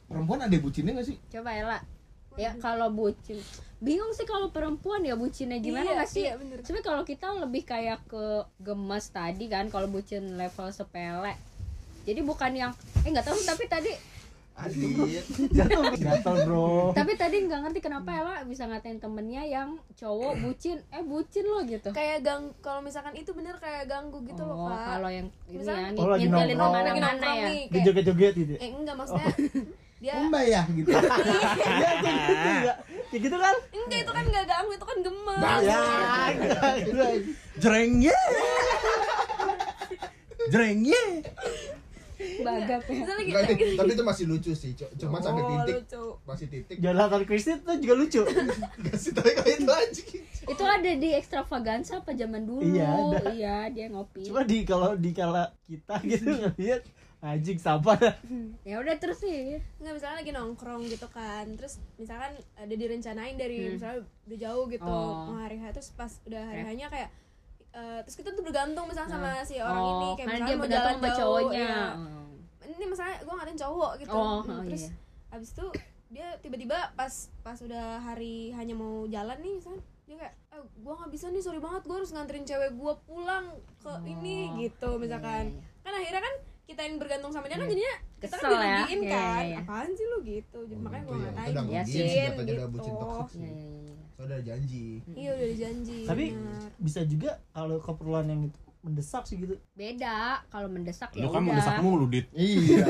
perempuan 0.04 0.44
ada 0.44 0.56
bucinnya 0.60 0.92
gak 1.00 1.08
sih? 1.08 1.16
Coba 1.32 1.56
Ella. 1.56 1.78
Ya 2.36 2.52
kalau 2.60 2.92
bucin. 2.92 3.40
Bingung 3.80 4.12
sih 4.12 4.28
kalau 4.28 4.52
perempuan 4.52 5.00
ya 5.00 5.16
bucinnya 5.16 5.56
gimana 5.56 5.88
Iya, 5.88 5.96
nggak 5.96 6.08
sih? 6.12 6.24
iya. 6.28 6.36
Sebenarnya 6.60 6.84
kalau 6.84 7.02
kita 7.02 7.26
lebih 7.32 7.62
kayak 7.64 8.04
ke 8.04 8.24
gemes 8.60 9.08
tadi 9.08 9.48
kan 9.48 9.72
kalau 9.72 9.88
bucin 9.88 10.36
level 10.36 10.68
sepele. 10.68 11.32
Jadi 12.04 12.20
bukan 12.20 12.52
yang 12.52 12.72
eh 13.04 13.08
nggak 13.08 13.24
tahu 13.24 13.40
tapi 13.40 13.64
tadi 13.66 13.92
Adit. 14.60 15.24
Gatel 16.04 16.36
bro. 16.44 16.92
Tapi 16.92 17.12
tadi 17.16 17.36
nggak 17.48 17.60
ngerti 17.64 17.80
kenapa 17.80 18.08
Ella 18.12 18.36
bisa 18.44 18.68
ngatain 18.68 19.00
temennya 19.00 19.42
yang 19.44 19.80
cowok 19.96 20.36
bucin. 20.40 20.78
Eh 20.92 21.02
bucin 21.04 21.44
lo 21.48 21.64
gitu. 21.64 21.88
kayak 21.90 22.20
gang 22.20 22.52
kalau 22.60 22.84
misalkan 22.84 23.16
itu 23.16 23.32
bener 23.32 23.56
kayak 23.56 23.88
ganggu 23.88 24.20
gitu 24.28 24.42
oh, 24.44 24.48
loh 24.52 24.56
kak. 24.68 25.00
kalau 25.00 25.10
yang 25.10 25.28
ini 25.48 25.58
Misalnya- 25.60 25.92
ya 25.92 26.00
Oh, 26.00 26.16
ngintilin 26.16 26.56
ke 26.56 26.66
mana-mana 26.66 27.30
ya. 27.34 27.46
nih 27.48 27.62
dia 27.66 27.72
kayak 27.72 27.84
joget-joget 27.86 28.34
gitu 28.36 28.52
eh 28.56 28.68
enggak 28.72 28.96
maksudnya 28.96 29.32
dia 30.00 30.16
Mbak 30.16 30.44
ya 30.48 30.62
gitu. 30.72 30.88
ya 30.96 31.92
kayak 32.00 32.16
gitu 32.24 32.64
ya 32.64 32.74
kayak 33.12 33.20
gitu 33.20 33.36
kan? 33.36 33.56
Enggak 33.68 33.98
itu 34.00 34.12
kan 34.16 34.24
enggak 34.24 34.44
ganggu 34.48 34.72
itu 34.72 34.86
kan 34.88 34.98
gemes. 35.04 35.60
Ya 35.60 35.82
gitu 36.80 37.04
Jrengnya. 37.60 38.16
Jrengnya. 42.20 42.44
Bagap 42.44 42.80
ya. 42.82 42.92
gitu 42.92 43.10
tapi- 43.34 43.76
tapi 43.76 43.90
itu 43.90 44.04
masih 44.04 44.24
lucu 44.26 44.52
sih 44.52 44.70
cu- 44.72 44.92
cuman 44.94 45.18
sampai 45.18 45.40
Oh, 45.40 45.48
titik 45.50 45.74
lucu. 45.78 46.04
masih 46.22 46.46
titik 46.46 46.76
Jonathan 46.78 47.22
Christie 47.22 47.56
tuh 47.58 47.76
juga 47.76 47.94
lucu 47.96 48.22
Gak 48.84 48.94
sih 48.94 49.10
tapi 49.10 49.30
kalau 49.32 49.50
itu 49.50 49.70
aja 49.70 50.02
Itu 50.42 50.62
ada 50.62 50.90
di 50.92 51.08
extravaganza 51.10 51.92
apa 51.96 52.10
zaman 52.12 52.42
dulu. 52.42 52.64
Iya, 52.66 52.88
ada. 52.88 53.18
Iya, 53.30 53.56
dia 53.70 53.86
ngopi. 53.88 54.24
cuma 54.24 54.42
di 54.42 54.58
kalau 54.62 54.92
di 54.94 55.10
kala 55.10 55.48
kita 55.62 55.94
gitu 56.02 56.28
ngeliat 56.50 56.82
anjing 57.20 57.56
sampah 57.56 57.96
dah 57.96 58.14
Ya 58.64 58.76
udah 58.76 58.96
terus 58.96 59.20
sih. 59.20 59.60
nggak 59.76 59.92
misalnya 59.92 60.16
lagi 60.18 60.32
nongkrong 60.32 60.82
gitu 60.86 61.04
kan 61.06 61.44
terus 61.52 61.76
misalkan 61.94 62.32
ada 62.54 62.74
direncanain 62.74 63.34
dari 63.34 63.56
Hmm. 63.62 63.72
misalnya 63.74 63.98
udah 64.22 64.38
jauh 64.38 64.64
gitu 64.66 64.82
Oh. 64.82 65.28
mau 65.28 65.38
hari 65.38 65.56
H 65.56 65.64
terus 65.70 65.88
pas 65.90 66.12
udah 66.22 66.40
hari 66.42 66.64
hanya 66.66 66.88
kayak 66.88 67.08
eh, 67.72 68.00
terus 68.00 68.16
kita 68.16 68.30
tuh 68.30 68.42
bergantung 68.42 68.84
misalnya 68.84 69.10
sama 69.10 69.30
si 69.42 69.56
orang 69.56 69.78
oh, 69.78 69.90
ini 69.92 70.08
kayak 70.14 70.26
misalnya 70.28 70.46
dia 70.46 70.56
mau 70.56 70.68
jalan 70.68 70.92
sama 70.92 71.08
jauh 71.08 71.18
cowoknya. 71.38 71.60
ya. 71.60 71.78
Oh. 71.92 72.68
ini 72.70 72.84
misalnya 72.86 73.16
gue 73.20 73.34
ngatain 73.34 73.58
cowok 73.58 73.90
gitu 73.98 74.10
Oh, 74.12 74.38
Hmm, 74.40 74.50
oh, 74.52 74.62
terus 74.64 74.84
iya. 74.84 74.92
abis 75.30 75.48
itu 75.52 75.66
dia 76.08 76.28
tiba-tiba 76.36 76.78
pas 76.92 77.12
pas 77.40 77.54
udah 77.56 77.86
hari 78.00 78.34
hanya 78.52 78.74
mau 78.74 79.06
jalan 79.06 79.38
nih 79.38 79.52
misalnya 79.56 79.78
dia 80.04 80.16
kayak 80.18 80.34
eh, 80.50 80.62
gue 80.76 80.92
nggak 80.92 81.10
bisa 81.10 81.26
nih 81.28 81.38
sorry 81.38 81.58
banget 81.58 81.82
gue 81.84 81.96
harus 81.96 82.10
nganterin 82.10 82.42
cewek 82.42 82.70
gue 82.72 82.92
pulang 83.04 83.46
ke 83.78 83.92
ini 84.04 84.38
Oh, 84.44 84.58
gitu 84.58 84.90
misalkan 84.96 85.44
iya, 85.48 85.54
iya. 85.56 85.80
kan 85.80 85.92
akhirnya 85.94 86.20
kan 86.20 86.34
kita 86.64 86.80
yang 86.82 86.96
bergantung 86.96 87.30
sama 87.30 87.46
dia 87.46 87.56
kan 87.56 87.66
jadinya 87.66 87.94
kita 88.16 88.26
kan 88.28 88.40
Kesel 88.40 88.52
ya. 88.52 88.58
dirugiin 88.60 89.00
Iya, 89.00 89.10
kan 89.12 89.22
iya, 89.22 89.42
iya. 89.44 89.58
apaan 89.60 89.90
sih 89.92 90.06
lu 90.06 90.18
gitu 90.20 90.58
jadi 90.64 90.80
makanya 90.80 91.04
gue 91.04 91.10
Itu 91.10 91.20
ya, 91.20 91.30
ngatain 91.30 91.50
Iya 91.50 91.62
bucin 91.62 91.86
sih. 91.86 91.98
gitu. 92.00 92.10
Iya, 93.38 93.50
iya, 93.50 93.62
iya, 93.62 93.80
iya. 93.86 93.99
Itu 94.20 94.28
udah 94.28 94.40
janji 94.44 95.00
iya 95.10 95.30
udah 95.32 95.46
dijanji 95.48 95.98
tapi 96.04 96.24
benar. 96.30 96.68
bisa 96.76 97.00
juga 97.02 97.30
kalau 97.50 97.80
keperluan 97.80 98.28
yang 98.28 98.42
itu 98.44 98.58
mendesak 98.80 99.24
sih 99.24 99.36
gitu 99.36 99.56
Beda 99.72 100.44
kalau 100.46 100.68
mendesak 100.68 101.08
ya 101.10 101.24
Lu 101.24 101.28
kan 101.28 101.40
udah. 101.40 101.48
mendesak 101.50 101.76
mulu, 101.80 102.04
Dit. 102.06 102.28
iya 102.30 102.84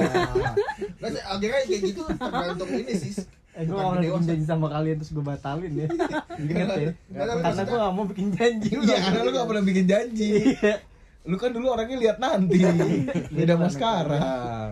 Nah, 1.00 1.08
akhirnya 1.28 1.62
kayak 1.64 1.82
gitu 1.84 2.02
tergantung 2.08 2.70
ini 2.72 2.94
sih 2.94 3.14
Eh, 3.50 3.62
gue 3.62 3.74
dewasa. 3.74 3.98
bikin 4.00 4.22
janji 4.24 4.44
sama 4.44 4.66
kalian 4.68 4.96
terus 4.96 5.10
gue 5.10 5.22
batalin 5.24 5.72
ya 5.76 5.86
Ingat 6.40 6.68
ya 6.72 6.90
Karena 7.10 7.62
gue 7.64 7.78
gak 7.80 7.92
mau 7.92 8.06
bikin 8.06 8.28
janji 8.30 8.70
Iya 8.72 8.96
karena 9.00 9.20
lu 9.20 9.30
gak 9.32 9.46
pernah 9.46 9.64
bikin 9.64 9.86
janji. 9.86 10.28
Iya. 10.54 10.74
Lu 11.20 11.36
kan 11.36 11.50
dulu 11.50 11.66
orangnya 11.68 11.98
lihat 12.00 12.16
nanti. 12.16 12.58
Beda 13.34 13.54
sama 13.54 13.68
sekarang. 13.68 14.70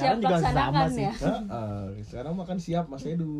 Sekarang 0.00 0.18
juga 0.18 0.28
sama 0.32 0.40
laksanakan 0.40 0.88
sih. 0.90 1.02
ya. 1.02 1.12
Heeh, 1.20 1.82
sekarang 2.02 2.34
makan 2.34 2.58
siap 2.58 2.84
Mas 2.86 3.04
Edu. 3.04 3.34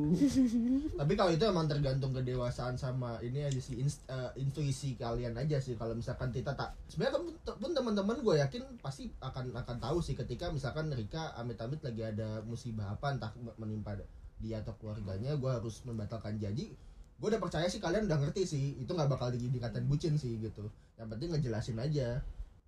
tapi 1.01 1.13
kalau 1.15 1.31
itu 1.31 1.45
emang 1.45 1.67
tergantung 1.67 2.13
kedewasaan 2.13 2.75
sama 2.75 3.17
ini 3.21 3.41
aja 3.41 3.57
sih 3.57 3.81
ins- 3.81 4.05
eh, 4.07 4.31
intuisi 4.37 4.95
kalian 4.95 5.35
aja 5.35 5.57
sih. 5.57 5.75
Kalau 5.75 5.93
misalkan 5.93 6.29
kita 6.29 6.53
tak 6.53 6.77
sebenarnya 6.87 7.17
pun, 7.17 7.25
pun 7.57 7.71
teman-teman 7.73 8.17
gue 8.19 8.35
yakin 8.39 8.63
pasti 8.79 9.09
akan 9.19 9.57
akan 9.57 9.77
tahu 9.79 9.99
sih 9.99 10.13
ketika 10.13 10.49
misalkan 10.49 10.89
Rika 10.91 11.33
amit-amit 11.35 11.81
lagi 11.81 12.03
ada 12.03 12.41
musibah 12.43 12.93
apa 12.93 13.17
entah 13.17 13.31
menimpa 13.57 13.97
dia 14.37 14.61
atau 14.61 14.73
keluarganya 14.77 15.35
gue 15.35 15.51
harus 15.51 15.81
membatalkan 15.83 16.37
janji. 16.37 16.73
Gue 17.17 17.29
udah 17.29 17.41
percaya 17.41 17.69
sih 17.69 17.79
kalian 17.79 18.09
udah 18.09 18.17
ngerti 18.19 18.45
sih 18.45 18.65
itu 18.77 18.89
nggak 18.89 19.09
bakal 19.09 19.29
di- 19.29 19.49
dikatain 19.49 19.85
bucin 19.85 20.17
sih 20.17 20.37
gitu. 20.37 20.69
Yang 20.97 21.09
penting 21.13 21.29
ngejelasin 21.33 21.77
aja 21.77 22.21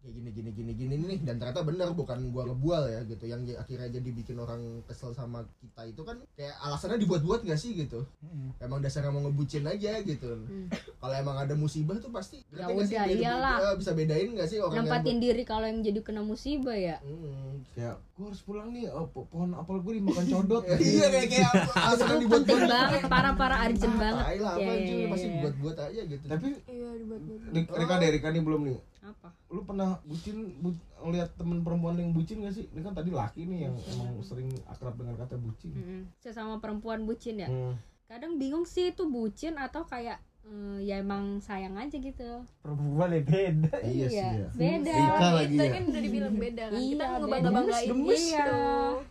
kayak 0.02 0.14
gini 0.14 0.30
gini 0.30 0.50
gini 0.52 0.72
gini 0.74 0.94
nih. 0.98 1.18
Dan 1.22 1.38
ternyata 1.38 1.62
bener 1.62 1.88
bukan 1.92 2.18
gua 2.28 2.42
ngebual 2.44 2.82
ya 2.86 3.00
gitu. 3.04 3.24
Yang 3.24 3.54
akhirnya 3.56 3.88
jadi 3.88 4.08
bikin 4.12 4.36
orang 4.36 4.60
kesel 4.84 5.14
sama 5.14 5.40
kita 5.56 5.82
itu 5.86 6.02
kan 6.02 6.18
kayak 6.34 6.58
alasannya 6.58 6.98
dibuat-buat 6.98 7.42
gak 7.42 7.56
sih 7.56 7.78
gitu? 7.78 8.02
Emang 8.58 8.82
dasarnya 8.82 9.08
mau 9.08 9.22
ngebucin 9.22 9.62
aja 9.64 10.02
gitu. 10.02 10.42
Kalau 10.98 11.14
emang 11.14 11.38
ada 11.38 11.54
musibah 11.54 11.96
tuh 11.96 12.10
pasti 12.10 12.42
Ya 12.50 12.66
sih? 12.66 12.74
udah, 12.74 13.06
Beda- 13.06 13.14
iyalah. 13.16 13.56
bisa 13.74 13.90
bedain 13.92 14.34
gak 14.34 14.46
sih 14.46 14.58
orang 14.58 14.82
nempatin 14.82 15.06
yang 15.08 15.20
diri 15.22 15.42
kalau 15.42 15.64
yang 15.64 15.80
jadi 15.80 16.00
kena 16.02 16.20
musibah 16.20 16.74
ya. 16.74 16.98
Hmm. 17.00 17.62
Kayak 17.72 17.96
gue 18.22 18.30
harus 18.30 18.42
pulang 18.42 18.70
nih, 18.70 18.86
oh, 18.88 19.04
po- 19.04 19.26
pohon 19.26 19.50
apel 19.52 19.76
gue 19.80 19.98
dimakan 19.98 20.24
codot. 20.24 20.62
iya 20.80 21.06
kayak 21.08 21.26
kayak 21.28 21.50
itu 21.98 22.14
dibuat 22.16 22.42
penting 22.44 22.62
banget 22.64 23.00
para-para 23.04 23.56
urgent 23.60 23.94
banget 23.96 24.22
Tai 24.22 24.38
lah 24.38 24.52
apa 24.52 24.62
Ya, 24.62 24.70
anjing, 24.72 24.96
ya, 24.96 25.06
pasti 25.08 25.26
ya, 25.26 25.28
ya. 25.28 25.40
buat-buat 25.42 25.76
aja 25.80 26.00
gitu 26.04 26.24
Tapi 26.24 26.46
iya 26.64 26.88
dibuat-buat 26.94 27.40
Rik- 27.50 27.72
Rika 27.74 27.94
deh, 27.96 28.08
Rika 28.12 28.28
nih 28.30 28.42
belum 28.42 28.60
nih. 28.64 28.78
apa 29.02 29.28
Lu 29.48 29.60
pernah 29.62 29.88
bucin 30.00 30.36
bu, 30.56 30.68
ngeliat 31.00 31.34
temen 31.34 31.58
perempuan 31.60 31.94
yang 31.96 32.10
bucin 32.10 32.38
gak 32.40 32.54
sih? 32.54 32.64
Ini 32.68 32.80
kan 32.80 32.94
tadi 32.94 33.10
laki 33.10 33.42
nih 33.42 33.58
yang 33.64 33.74
emang 33.74 34.22
sering 34.22 34.46
akrab 34.64 34.94
dengan 34.94 35.14
kata 35.16 35.34
bucin. 35.36 35.74
Mm-mm. 35.74 36.00
sesama 36.16 36.56
perempuan 36.56 37.02
bucin 37.02 37.36
ya 37.36 37.50
Hmm. 37.50 37.74
kadang 38.06 38.36
bingung 38.36 38.62
sih 38.62 38.88
itu 38.88 39.02
bucin 39.04 39.56
atau 39.56 39.82
kayak 39.82 40.22
eh, 40.42 40.78
ya 40.82 40.98
emang 40.98 41.38
sayang 41.38 41.78
aja 41.78 41.96
gitu 41.96 42.42
perempuan 42.60 43.10
ya 43.10 43.22
beda 43.22 43.70
Iya 43.82 44.08
sih 44.10 44.28
ya. 44.42 44.46
beda 44.52 45.02
lagi 45.30 45.54
kita 45.54 45.64
ya. 45.64 45.72
kan 45.72 45.82
udah 45.86 46.02
dibilang 46.02 46.34
beda 46.36 46.64
kan 46.68 46.80
kita 46.82 47.04
Iya, 47.04 47.10
ngebangga 47.16 47.50
banggain 47.50 47.88
gemes, 47.88 48.22
iya. 48.26 48.44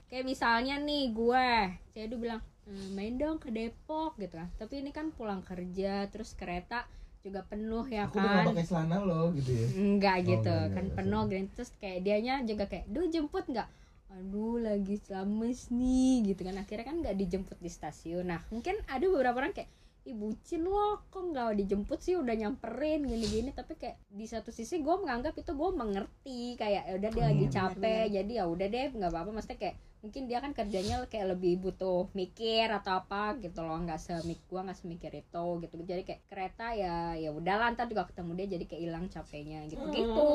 Kayak 0.07 0.25
misalnya 0.27 0.75
nih 0.77 1.03
gue, 1.11 1.49
saya 1.91 2.03
udah 2.11 2.19
bilang 2.19 2.41
"Eh, 2.67 2.87
main 2.93 3.13
dong 3.17 3.37
ke 3.39 3.49
Depok 3.49 4.15
gitu 4.15 4.35
kan. 4.37 4.47
Tapi 4.55 4.73
ini 4.79 4.91
kan 4.91 5.09
pulang 5.11 5.41
kerja 5.41 6.07
terus 6.07 6.35
kereta 6.35 6.85
juga 7.21 7.45
penuh 7.45 7.85
ya 7.87 8.05
Aku 8.09 8.17
kan. 8.17 8.43
pakai 8.47 8.65
celana 8.65 8.97
loh 9.01 9.31
gitu 9.33 9.51
ya. 9.51 9.67
Enggak 9.73 10.17
Oh, 10.21 10.27
gitu, 10.27 10.55
enggak, 10.55 10.73
kan 10.75 10.83
enggak, 10.83 10.95
penuh 10.97 11.23
gitu. 11.27 11.47
Terus 11.57 11.69
kayak 11.77 11.99
dianya 12.01 12.33
juga 12.43 12.63
kayak, 12.65 12.85
"Duh, 12.89 13.07
jemput 13.07 13.45
nggak?" 13.45 13.69
Aduh, 14.11 14.59
lagi 14.59 14.95
selames 14.99 15.71
nih 15.71 16.33
gitu 16.33 16.41
kan. 16.43 16.55
Akhirnya 16.59 16.85
kan 16.85 16.97
nggak 16.99 17.15
dijemput 17.15 17.57
di 17.57 17.69
stasiun. 17.71 18.27
Nah, 18.27 18.41
mungkin 18.51 18.75
ada 18.85 19.05
beberapa 19.07 19.39
orang 19.39 19.53
kayak 19.55 19.69
Ih 20.01 20.17
bucin 20.17 20.65
loh, 20.65 21.05
kok 21.13 21.29
nggak 21.29 21.61
dijemput 21.61 22.01
sih? 22.01 22.17
Udah 22.17 22.33
nyamperin 22.33 23.05
gini-gini. 23.05 23.53
Tapi 23.53 23.77
kayak 23.77 24.01
di 24.09 24.25
satu 24.25 24.49
sisi 24.49 24.81
gue 24.81 24.95
menganggap 24.97 25.37
itu 25.37 25.53
gue 25.53 25.69
mengerti 25.77 26.57
kayak 26.57 26.89
ya 26.89 26.93
udah 26.97 27.09
dia 27.13 27.25
lagi 27.29 27.45
capek 27.53 28.05
jadi 28.09 28.31
ya 28.41 28.45
udah 28.49 28.65
deh 28.65 28.89
nggak 28.97 29.11
apa-apa. 29.13 29.29
Maksudnya 29.29 29.59
kayak 29.61 29.75
mungkin 30.01 30.25
dia 30.25 30.41
kan 30.41 30.57
kerjanya 30.57 31.05
kayak 31.05 31.37
lebih 31.37 31.61
butuh 31.61 32.09
mikir 32.17 32.65
atau 32.73 33.05
apa 33.05 33.37
gitu 33.37 33.61
loh 33.61 33.77
nggak 33.85 34.01
semik 34.01 34.41
gue 34.49 34.57
nggak 34.57 34.79
semikir 34.81 35.13
itu 35.13 35.45
gitu. 35.61 35.73
Jadi 35.85 36.01
kayak 36.01 36.21
kereta 36.25 36.73
ya 36.73 37.13
ya 37.13 37.29
udah 37.29 37.69
ntar 37.77 37.85
juga 37.85 38.09
ketemu 38.09 38.41
dia 38.41 38.47
jadi 38.57 38.65
kayak 38.65 38.81
hilang 38.81 39.05
capeknya 39.05 39.69
gitu. 39.69 39.85
Gitu. 39.93 40.33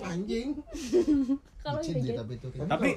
Anjing. 0.00 0.48
Kalau 1.62 1.84
jadi 1.84 2.16
tapi 2.16 2.40
itu 2.40 2.48
Tapi 2.56 2.88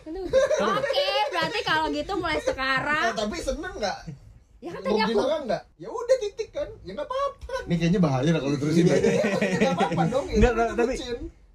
oke 0.57 1.07
berarti 1.29 1.59
kalau 1.61 1.85
gitu 1.93 2.11
mulai 2.17 2.39
Eh, 2.39 2.41
sekarang 2.41 3.13
tapi 3.13 3.37
seneng 3.37 3.77
nggak 3.77 4.24
ya 4.65 4.71
kan 4.73 4.81
tadi 4.81 4.99
aku 4.99 5.19
orang 5.21 5.43
nggak? 5.45 5.63
Ya 5.77 5.87
udah 5.87 6.17
titik 6.17 6.49
kan. 6.49 6.69
Ya 6.81 6.91
nggak 6.91 7.05
apa-apa. 7.05 7.55
Ini 7.69 7.75
kayaknya 7.77 7.99
bahaya 8.01 8.29
lah 8.33 8.41
kalau 8.41 8.57
terusin. 8.57 8.83
Iya, 8.83 8.97
nggak 8.97 9.73
apa-apa 9.77 10.01
dong. 10.09 10.25
Ya 10.25 10.35
Enggak, 10.35 10.53
kan 10.53 10.67
tapi-. 10.75 10.99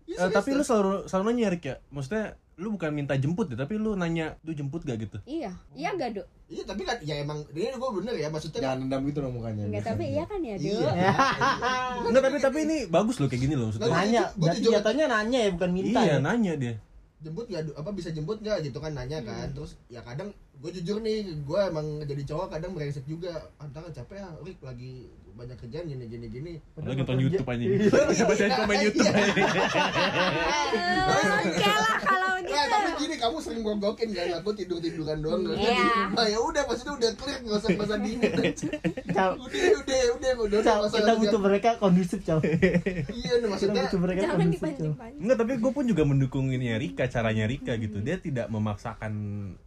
Iya, 0.06 0.16
Eh, 0.20 0.30
tapi 0.30 0.48
lu 0.52 0.62
selalu 0.62 1.06
selalu 1.06 1.24
nanya 1.28 1.48
Rik 1.50 1.64
ya? 1.64 1.76
Maksudnya 1.88 2.24
lu 2.60 2.76
bukan 2.76 2.92
minta 2.92 3.16
jemput 3.16 3.48
ya 3.48 3.56
tapi 3.56 3.80
lu 3.80 3.96
nanya 3.96 4.36
lu 4.44 4.52
jemput 4.52 4.84
gak 4.84 5.00
gitu. 5.00 5.16
Iya. 5.24 5.54
Iya 5.72 5.88
gak 5.96 6.10
dok? 6.12 6.26
Iya 6.50 6.62
tapi 6.66 6.82
kan 6.82 6.98
ya 7.00 7.22
emang 7.22 7.40
ini 7.50 7.72
gue 7.72 7.90
bener 7.96 8.14
ya 8.18 8.28
maksudnya 8.28 8.60
Jangan 8.60 8.78
dendam 8.84 9.00
gitu 9.06 9.18
dong 9.22 9.32
mukanya. 9.32 9.64
Enggak, 9.64 9.84
tapi 9.86 10.04
iya 10.12 10.24
kan 10.26 10.40
ya, 10.44 10.54
Iya. 10.58 10.76
Dok? 10.76 10.92
enggak 12.10 12.22
tapi 12.26 12.36
tapi 12.42 12.58
ini 12.66 12.76
bagus 12.84 13.16
loh 13.16 13.30
kayak 13.32 13.42
gini 13.48 13.54
loh 13.56 13.70
maksudnya. 13.72 13.88
Nanya 13.88 14.22
berarti 14.36 14.66
jatuhnya 14.66 15.06
nanya 15.08 15.38
ya 15.40 15.50
bukan 15.56 15.70
minta 15.72 16.00
iya 16.04 16.12
ya? 16.12 16.16
nanya 16.20 16.52
dia 16.58 16.74
jemput 17.20 17.52
nggak 17.52 17.76
apa 17.76 17.90
bisa 17.92 18.08
jemput 18.12 18.40
nggak 18.40 18.64
gitu 18.64 18.80
kan 18.80 18.96
nanya 18.96 19.20
kan. 19.20 19.52
Terus 19.52 19.76
ya 19.92 20.00
kadang 20.00 20.32
gue 20.60 20.70
jujur 20.80 21.00
nih 21.00 21.24
gue 21.44 21.60
emang 21.60 22.04
jadi 22.04 22.22
cowok 22.28 22.48
kadang 22.56 22.72
brengsek 22.72 23.04
juga. 23.04 23.52
Antara 23.60 23.92
capek 23.92 24.24
ya 24.24 24.28
Rik 24.44 24.60
lagi 24.64 25.08
banyak 25.36 25.56
kerjaan 25.56 25.88
gini 25.88 26.04
gini 26.08 26.26
gini. 26.28 26.52
Lagi 26.76 26.96
nonton 27.00 27.20
YouTube 27.20 27.48
aja. 27.48 27.64
Iya. 27.64 27.88
baca 27.88 28.24
bacain 28.28 28.52
komen 28.56 28.76
YouTube 28.84 29.08
aja. 29.08 29.30
Lah 31.10 32.19
kalau 32.40 32.50
Nah, 32.50 32.62
gitu. 32.62 32.72
tapi 32.72 32.90
gini 32.98 33.14
kamu 33.16 33.36
sering 33.38 33.62
gogokin 33.62 34.08
kan 34.10 34.28
aku 34.34 34.50
tidur 34.52 34.78
tiduran 34.78 35.18
doang 35.20 35.40
nggak 35.42 35.56
Iya. 35.56 35.64
jadi 35.66 35.84
nah 36.10 36.26
ya 36.26 36.38
udah 36.40 36.62
maksudnya 36.64 36.94
udah 36.94 37.10
clear 37.14 37.38
nggak 37.40 37.58
usah 37.58 37.70
usah 37.72 37.98
dingin 37.98 38.30
udah 39.10 39.32
udah 39.40 40.00
udah 40.10 40.30
udah 40.40 40.58
nggak 40.60 40.78
usah 40.82 40.98
kita 40.98 41.12
butuh 41.16 41.40
mereka 41.40 41.68
kondusif 41.76 42.20
Cal 42.20 42.38
iya 42.40 42.62
nih 43.02 43.10
kita 43.34 43.46
maksudnya 43.46 43.82
butuh 43.84 44.00
mereka 44.00 44.22
kondusif 44.30 44.60
dipancing-pancing 44.60 45.18
Enggak, 45.20 45.36
tapi 45.38 45.52
gue 45.54 45.70
pun 45.70 45.84
juga 45.84 46.02
mendukung 46.02 46.46
ini 46.48 46.66
ya 46.66 46.76
Rika, 46.76 47.04
caranya 47.06 47.44
Rika 47.44 47.76
gitu. 47.76 48.00
Dia 48.00 48.16
tidak 48.16 48.48
memaksakan 48.48 49.12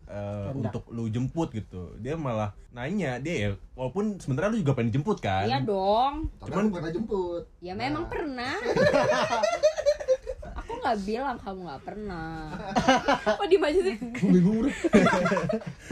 Kehendak. 0.04 0.54
untuk 0.66 0.84
lu 0.90 1.06
jemput 1.08 1.50
gitu. 1.52 1.94
Dia 1.96 2.18
malah 2.18 2.52
nanya, 2.72 3.18
dia 3.18 3.34
ya 3.36 3.50
walaupun 3.74 4.18
sebenarnya 4.18 4.50
lu 4.50 4.60
juga 4.60 4.74
pengen 4.74 4.90
dijemput 4.90 5.18
kan. 5.20 5.46
Iya 5.46 5.62
dong. 5.62 6.34
tapi 6.40 6.50
Cuman- 6.50 6.74
pernah 6.74 6.90
jemput 6.92 7.44
Ya 7.60 7.74
memang 7.74 8.04
Nah. 8.04 8.10
pernah. 8.10 8.56
Nggak 10.84 11.00
bilang 11.08 11.38
kamu 11.40 11.60
nggak 11.64 11.84
pernah. 11.88 12.52
oh 13.40 13.48
di 13.48 13.58
aja 13.58 13.80
sih 13.80 13.96
bingung 14.20 14.68
bro. 14.68 14.70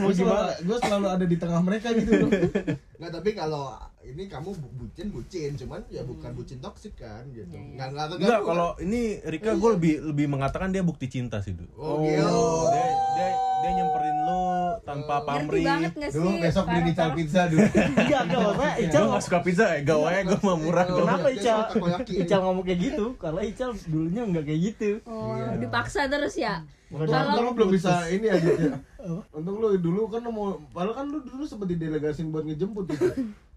Gue 0.04 0.12
selalu, 0.12 0.52
gue 0.68 0.78
selalu 0.84 1.06
ada 1.08 1.24
di 1.24 1.36
tengah 1.40 1.60
mereka 1.64 1.96
gitu. 1.96 2.28
Nggak, 3.00 3.12
tapi 3.16 3.30
kalau 3.32 3.72
ini 4.04 4.26
kamu 4.26 4.50
bu- 4.52 4.74
bucin 4.76 5.08
bucin 5.08 5.50
cuman 5.54 5.80
ya 5.88 6.02
bukan 6.02 6.30
bucin 6.32 6.58
toksik 6.58 6.94
kan 6.96 7.22
gitu 7.28 7.46
Iya, 7.48 7.62
iya. 7.78 7.86
nggak 7.88 8.18
nggak 8.18 8.40
kalau 8.42 8.74
ini 8.78 9.22
Rika 9.22 9.54
gue 9.54 9.70
lebih 9.72 9.94
lebih 10.04 10.26
mengatakan 10.28 10.68
dia 10.68 10.80
bukti 10.80 11.06
cinta 11.08 11.38
sih, 11.38 11.52
Du. 11.52 11.62
kan? 11.62 11.70
oh, 11.76 12.02
gitu 12.02 12.26
Dia, 12.68 12.86
dia 13.14 13.28
dia 13.62 13.70
nyamperin 13.72 14.16
lu 14.20 14.42
tanpa 14.82 15.14
Oh. 15.14 15.24
Pamrih. 15.24 15.62
nggak? 15.62 16.10
Dulu 16.10 16.30
besok 16.36 16.64
beli 16.66 16.80
di 16.82 16.92
Cal 16.92 16.98
Parah-parah. 17.04 17.14
Pizza 17.16 17.42
dulu. 17.46 17.62
enggak 17.94 18.20
enggak 18.20 18.40
maksudnya 18.42 18.72
Gue 18.72 18.82
Ical 18.82 19.02
gak 19.06 19.22
suka 19.22 19.38
pizza 19.40 19.64
ya, 19.68 19.78
gawanya 19.82 20.20
gue 20.24 20.38
mah 20.40 20.56
murah 20.58 20.84
Oh. 20.84 20.96
kenapa 20.98 21.26
Ical. 21.30 21.58
Ical 22.22 22.40
ngomong 22.42 22.64
kayak 22.64 22.80
gitu 22.82 23.04
karena 23.16 23.40
Ical 23.44 23.70
dulunya 23.86 24.22
enggak 24.24 24.44
kayak 24.44 24.60
gitu 24.66 24.90
Oh, 25.04 25.30
Iya. 25.32 25.46
dipaksa 25.58 26.00
terus 26.06 26.34
ya. 26.36 26.54
Untung, 26.90 27.08
Kalau- 27.08 27.40
lu 27.40 27.52
belum 27.54 27.70
bisa 27.70 27.92
ini 28.06 28.26
aja 28.28 28.50
ya. 28.50 28.74
Untung 29.38 29.56
lu 29.56 29.78
dulu 29.78 30.10
kan 30.10 30.20
lu 30.20 30.30
mau 30.30 30.46
padahal 30.68 30.92
kan 30.92 31.06
lu 31.06 31.22
dulu 31.22 31.42
sempat 31.42 31.70
didelegasin 31.70 32.28
buat 32.28 32.42
ngejemput 32.42 32.84
gitu. 32.88 33.08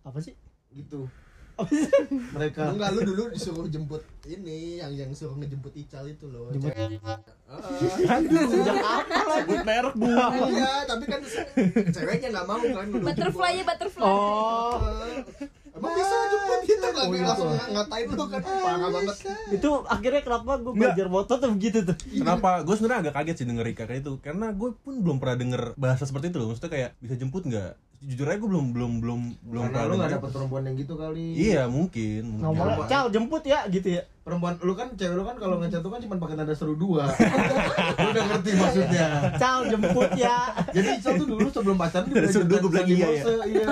Apa 0.06 0.20
sih? 0.22 0.34
Gitu. 0.70 1.10
apa 1.56 1.72
sih? 1.72 1.88
Mereka. 2.32 2.62
Enggak 2.70 2.90
lu 2.92 3.02
dulu 3.06 3.24
disuruh 3.32 3.66
jemput 3.66 4.04
ini 4.24 4.78
yang 4.78 4.92
yang 4.92 5.10
suruh 5.12 5.34
ngejemput 5.36 5.72
Ical 5.74 6.04
itu 6.06 6.28
loh. 6.28 6.52
Jemput- 6.52 6.76
aduh 8.06 8.44
sejak 8.46 8.76
apa 8.76 9.16
Sebut 9.40 9.62
merek, 9.64 9.94
Bu. 9.96 10.08
Iya 10.52 10.84
tapi 10.84 11.04
kan 11.06 11.20
ceweknya 11.90 12.28
nggak 12.30 12.46
mau 12.46 12.60
kan 12.60 12.86
butterfly 12.94 13.52
ya 13.54 13.64
butterfly. 13.64 14.04
Oh. 14.04 14.76
Emang 15.76 15.92
bisa 15.92 16.16
jemput 16.32 16.60
gitu? 16.64 16.86
Kan 16.86 16.94
Oh, 16.96 17.12
iya. 17.12 17.24
langsung 17.24 17.50
ngatain 17.52 18.08
lu 18.10 18.26
kan. 18.26 18.42
Parah 18.42 18.90
banget. 18.90 19.16
itu 19.52 19.70
akhirnya 19.86 20.22
kenapa 20.24 20.52
gue 20.58 20.74
belajar 20.74 21.08
motor 21.08 21.36
tuh 21.38 21.52
begitu 21.52 21.84
tuh? 21.84 21.96
Kenapa? 22.00 22.64
Gue 22.64 22.76
sebenarnya 22.76 23.00
agak 23.08 23.16
kaget 23.16 23.36
sih 23.38 23.46
denger 23.46 23.66
Rika 23.66 23.84
kayak 23.84 24.02
itu. 24.02 24.12
Karena 24.20 24.52
gue 24.52 24.72
pun 24.74 25.00
belum 25.00 25.20
pernah 25.20 25.36
denger 25.36 25.62
bahasa 25.76 26.04
seperti 26.04 26.32
itu 26.32 26.40
loh. 26.40 26.48
Maksudnya 26.50 26.72
kayak 26.72 26.90
bisa 27.00 27.16
jemput 27.16 27.44
nggak? 27.44 27.76
Jujur 28.04 28.28
aja 28.28 28.38
gue 28.38 28.50
belum 28.50 28.68
belum 28.76 28.92
belum 29.02 29.22
belum 29.46 29.64
karena 29.72 29.92
lu 29.92 29.96
gak 30.02 30.12
dapet 30.20 30.30
perempuan 30.34 30.64
yang 30.68 30.76
gitu 30.76 30.94
kali. 30.98 31.26
Iya 31.36 31.64
mungkin, 31.70 32.22
mungkin. 32.36 32.44
ngomongnya 32.44 32.88
Cal 32.90 33.06
jemput 33.14 33.44
ya 33.48 33.68
gitu 33.70 33.88
ya 34.00 34.04
Perempuan 34.26 34.58
lu 34.58 34.74
kan 34.74 34.90
cewek 34.90 35.14
lu 35.14 35.22
kan 35.22 35.38
kalau 35.38 35.62
ngechat 35.62 35.86
tuh 35.86 35.94
kan 35.94 36.02
cuma 36.02 36.18
pakai 36.18 36.34
tanda 36.34 36.58
seru 36.58 36.74
dua. 36.74 37.06
lu 38.02 38.08
udah 38.10 38.24
ngerti 38.26 38.52
maksudnya. 38.58 39.08
Cal 39.38 39.70
jemput 39.70 40.10
ya 40.18 40.50
Jadi 40.74 40.98
Ical 40.98 41.14
tuh 41.22 41.28
dulu 41.30 41.46
sebelum 41.46 41.78
pacaran 41.78 42.10
dia 42.10 42.18
Tanda 42.18 42.30
seru 42.34 42.46
dua, 42.50 42.58
gua 42.58 42.72
bilang 42.74 42.90
iya, 42.90 43.06
ya. 43.06 43.22
Iya. 43.46 43.68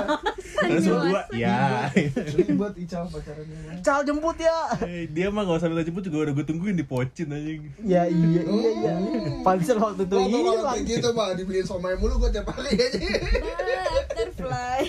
Suruh 0.77 1.01
dua, 1.09 1.21
ya. 1.33 1.89
Ribet 2.37 2.73
Ical 2.77 3.03
pacarannya. 3.09 3.81
Cal 3.81 3.99
jemput 4.05 4.37
ya 4.37 4.57
Eh, 4.85 5.09
Dia 5.09 5.33
mah 5.33 5.41
gak 5.41 5.57
usah 5.57 5.67
minta 5.67 5.81
jemput 5.81 6.05
juga 6.05 6.17
udah 6.21 6.33
gue 6.37 6.45
tungguin 6.45 6.77
di 6.77 6.85
pocin 6.85 7.33
aja. 7.33 7.49
ya 7.81 8.03
iya 8.05 8.41
iya 8.45 8.61
iya 8.77 8.93
Pansel 9.41 9.81
waktu 9.81 10.05
itu 10.05 10.17
iya 10.21 10.53
Bang. 10.61 10.85
gitu 10.85 11.09
mah 11.11 11.33
dibeliin 11.33 11.65
somai 11.65 11.97
mulu 11.97 12.21
gua 12.21 12.29
tiap 12.29 12.53
hari 12.53 12.77
aja. 12.77 13.01
butterfly 14.05 14.85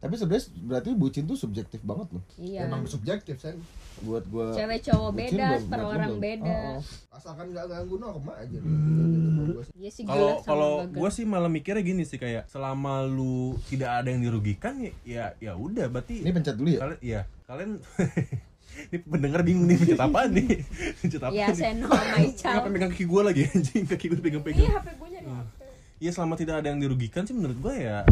Tapi 0.00 0.14
sebenarnya 0.16 0.46
berarti 0.62 0.88
bucin 0.94 1.24
tuh 1.26 1.36
subjektif 1.36 1.82
banget 1.82 2.08
loh. 2.08 2.24
Iya. 2.38 2.64
Emang 2.64 2.86
subjektif 2.86 3.36
sen. 3.36 3.60
Buat 4.00 4.24
gua 4.26 4.46
Cewek 4.50 4.80
cowok 4.82 5.10
beda, 5.12 5.48
per 5.62 5.80
orang 5.82 6.12
belum. 6.14 6.22
beda. 6.22 6.58
Oh, 6.72 6.78
oh. 6.78 6.80
Asalkan 7.12 7.46
nggak 7.48 7.66
ganggu 7.66 7.96
norma 7.96 8.32
aja. 8.34 8.58
Gua 8.58 9.62
sih. 9.62 9.72
Iya 9.74 9.78
Dia 9.78 9.90
sih 9.90 10.02
Kalau 10.02 10.30
kalau 10.40 10.72
gue 10.82 11.10
sih 11.10 11.24
malah 11.24 11.48
mikirnya 11.48 11.80
gini 11.80 12.02
sih 12.02 12.16
kayak 12.16 12.46
selama 12.46 13.02
lu 13.02 13.36
tidak 13.66 13.90
ada 13.94 14.08
yang 14.08 14.20
dirugikan 14.20 14.74
ya 14.78 14.92
ya, 15.02 15.24
ya 15.38 15.52
udah 15.52 15.86
berarti 15.86 16.20
Ini 16.20 16.30
pencet 16.30 16.54
dulu 16.54 16.70
ya. 16.70 16.80
kalian 16.80 16.98
iya 17.00 17.20
kalian 17.44 17.70
ini 18.88 18.96
pendengar 19.02 19.40
bingung 19.42 19.66
nih 19.66 19.76
pencet 19.76 19.98
apa 19.98 20.20
nih 20.26 20.48
pencet 21.00 21.20
apa 21.20 21.32
Iya, 21.32 21.46
nih 21.46 21.56
Seno 21.56 21.88
Ical. 22.22 22.52
Kenapa 22.54 22.68
megang 22.68 22.90
kaki 22.90 23.04
gue 23.04 23.22
lagi 23.22 23.40
anjing 23.46 23.84
kaki 23.84 24.04
gue 24.06 24.18
pegang-pegang 24.18 24.62
Iya 24.62 24.70
HP 24.76 24.88
gue 24.94 25.08
nyari 25.10 25.26
HP. 25.28 25.60
Iya 25.98 26.10
selama 26.10 26.34
tidak 26.34 26.54
ada 26.56 26.68
yang 26.68 26.80
dirugikan 26.80 27.22
sih 27.22 27.34
menurut 27.34 27.58
gue 27.58 27.74
ya 27.76 28.04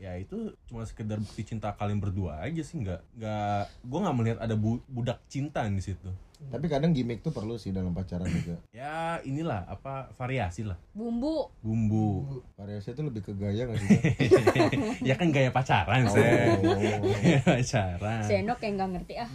ya 0.00 0.16
itu 0.16 0.36
cuma 0.64 0.80
sekedar 0.82 1.16
bukti 1.16 1.44
cinta 1.44 1.68
kalian 1.70 2.00
berdua 2.00 2.40
aja 2.40 2.58
sih 2.58 2.80
nggak 2.80 3.00
nggak 3.14 3.60
gue 3.84 3.98
nggak 4.00 4.16
melihat 4.16 4.38
ada 4.40 4.54
bu- 4.54 4.80
budak 4.86 5.20
cinta 5.26 5.60
di 5.62 5.78
situ 5.78 6.08
Tapi 6.40 6.66
kadang 6.66 6.88
gimmick 6.90 7.20
tuh 7.20 7.28
perlu 7.28 7.54
sih 7.54 7.68
dalam 7.68 7.92
pacaran 7.92 8.24
juga. 8.24 8.56
ya 8.72 9.20
inilah 9.20 9.68
apa 9.68 10.08
variasi 10.10 10.64
lah 10.64 10.80
Bumbu. 10.90 11.52
bumbu 11.60 12.40
Variasi 12.56 12.90
itu 12.90 13.02
lebih 13.02 13.20
ke 13.20 13.36
gaya 13.36 13.68
gak 13.68 13.76
sih? 13.76 13.92
ya 15.04 15.14
kan 15.14 15.28
gaya 15.28 15.52
pacaran 15.52 16.08
Oh. 16.08 16.16
sih 16.16 16.24
pacaran 17.44 18.24
Seno 18.24 18.56
kayak 18.56 18.72
nggak 18.74 18.88
ngerti 18.90 19.14
ah. 19.18 19.28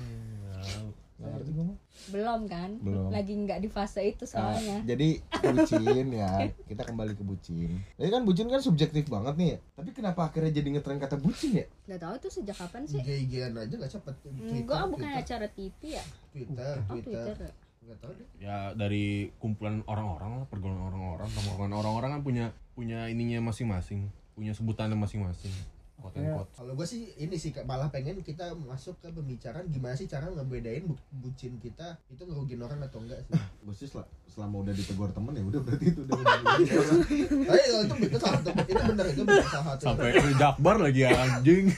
Gak 1.16 1.30
ngerti 1.30 1.50
gue 1.52 1.64
mah. 1.64 1.78
Belum 2.08 2.46
kan? 2.46 2.70
Belum. 2.78 3.10
Lagi 3.10 3.34
nggak 3.36 3.60
di 3.60 3.68
fase 3.68 4.02
itu 4.04 4.24
Ah, 4.28 4.54
soalnya. 4.54 4.78
jadi 4.84 5.10
bucin 5.46 6.06
ya 6.12 6.32
kita 6.64 6.84
kembali 6.84 7.14
ke 7.14 7.22
bucin 7.22 7.70
jadi 7.94 8.10
kan 8.10 8.22
bucin 8.22 8.48
kan 8.48 8.60
subjektif 8.60 9.06
banget 9.06 9.34
nih 9.36 9.48
ya 9.48 9.58
tapi 9.74 9.90
kenapa 9.92 10.22
akhirnya 10.26 10.52
jadi 10.52 10.68
ngetren 10.72 10.98
kata 10.98 11.16
bucin 11.16 11.52
ya 11.56 11.66
Gak 11.86 12.00
tahu 12.00 12.14
itu 12.16 12.28
sejak 12.32 12.58
kapan 12.58 12.82
sih? 12.84 13.00
IG-an 13.00 13.54
aja 13.54 13.74
gak 13.76 13.92
cepet 13.92 14.16
Enggak, 14.42 14.84
bukan 14.88 15.06
Twitter, 15.06 15.22
acara 15.22 15.48
TV 15.48 15.80
ya? 15.92 16.06
Twitter 16.30 16.74
Oh, 16.84 16.94
Twitter 16.96 17.26
Twitter. 17.28 17.40
ya? 17.44 17.54
nggak 17.86 18.00
tahu 18.02 18.12
deh 18.12 18.28
ya 18.40 18.58
dari 18.74 19.06
kumpulan 19.38 19.86
orang-orang 19.86 20.42
lah 20.42 20.46
pergaulan 20.46 20.82
orang-orang 20.84 21.30
tongkrongan 21.30 21.74
orang-orang 21.76 22.10
kan 22.12 22.22
punya 22.24 22.46
punya 22.74 23.06
ininya 23.06 23.46
masing-masing 23.46 24.10
punya 24.34 24.52
sebutannya 24.52 24.98
masing-masing 24.98 25.54
quote 25.98 26.18
quote 26.18 26.50
kalau 26.54 26.74
gue 26.74 26.86
sih 26.86 27.02
ini 27.16 27.36
sih 27.36 27.56
malah 27.62 27.88
pengen 27.88 28.20
kita 28.20 28.52
masuk 28.54 29.00
ke 29.00 29.10
pembicaraan 29.10 29.66
gimana 29.68 29.94
sih 29.94 30.06
cara 30.06 30.28
ngebedain 30.28 30.84
bu- 30.84 30.96
bucin 31.16 31.58
kita 31.58 31.98
itu 32.08 32.22
ngerugin 32.22 32.60
orang 32.60 32.80
atau 32.80 33.00
enggak 33.00 33.20
sih 33.22 33.34
gue 33.64 33.74
sih 33.74 33.88
sel- 33.88 34.06
selama 34.28 34.62
udah 34.62 34.74
ditegur 34.74 35.10
temen 35.10 35.32
ya 35.32 35.44
udah 35.44 35.62
berarti 35.62 35.86
itu 35.88 36.02
udah 36.02 36.16
orang. 36.18 36.42
tapi 37.48 37.62
kalau 37.64 37.82
itu 37.82 37.96
itu 38.06 38.18
salah 38.18 38.36
satu 38.38 38.50
itu 38.62 38.84
benar 38.86 39.06
itu 39.08 39.22
benar 39.24 39.46
salah 39.46 39.66
satu 39.72 39.84
sampai 39.88 40.12
Jakbar 40.36 40.76
lagi 40.78 41.02
anjing 41.06 41.66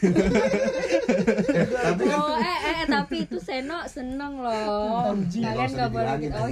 tapi 1.77 2.03
kan 2.03 2.17
Oh, 2.17 2.35
eh, 2.35 2.59
eh, 2.59 2.83
tapi 2.85 3.15
itu 3.21 3.37
Seno 3.39 3.79
seneng 3.85 4.37
loh. 4.37 5.13
Kalian 5.13 5.69
nggak 5.69 5.89
boleh 5.89 6.15
gitu. 6.19 6.37
Oh 6.37 6.49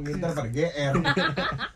iya. 0.00 0.16
ntar 0.16 0.30
pada 0.32 0.48
GR 0.48 0.94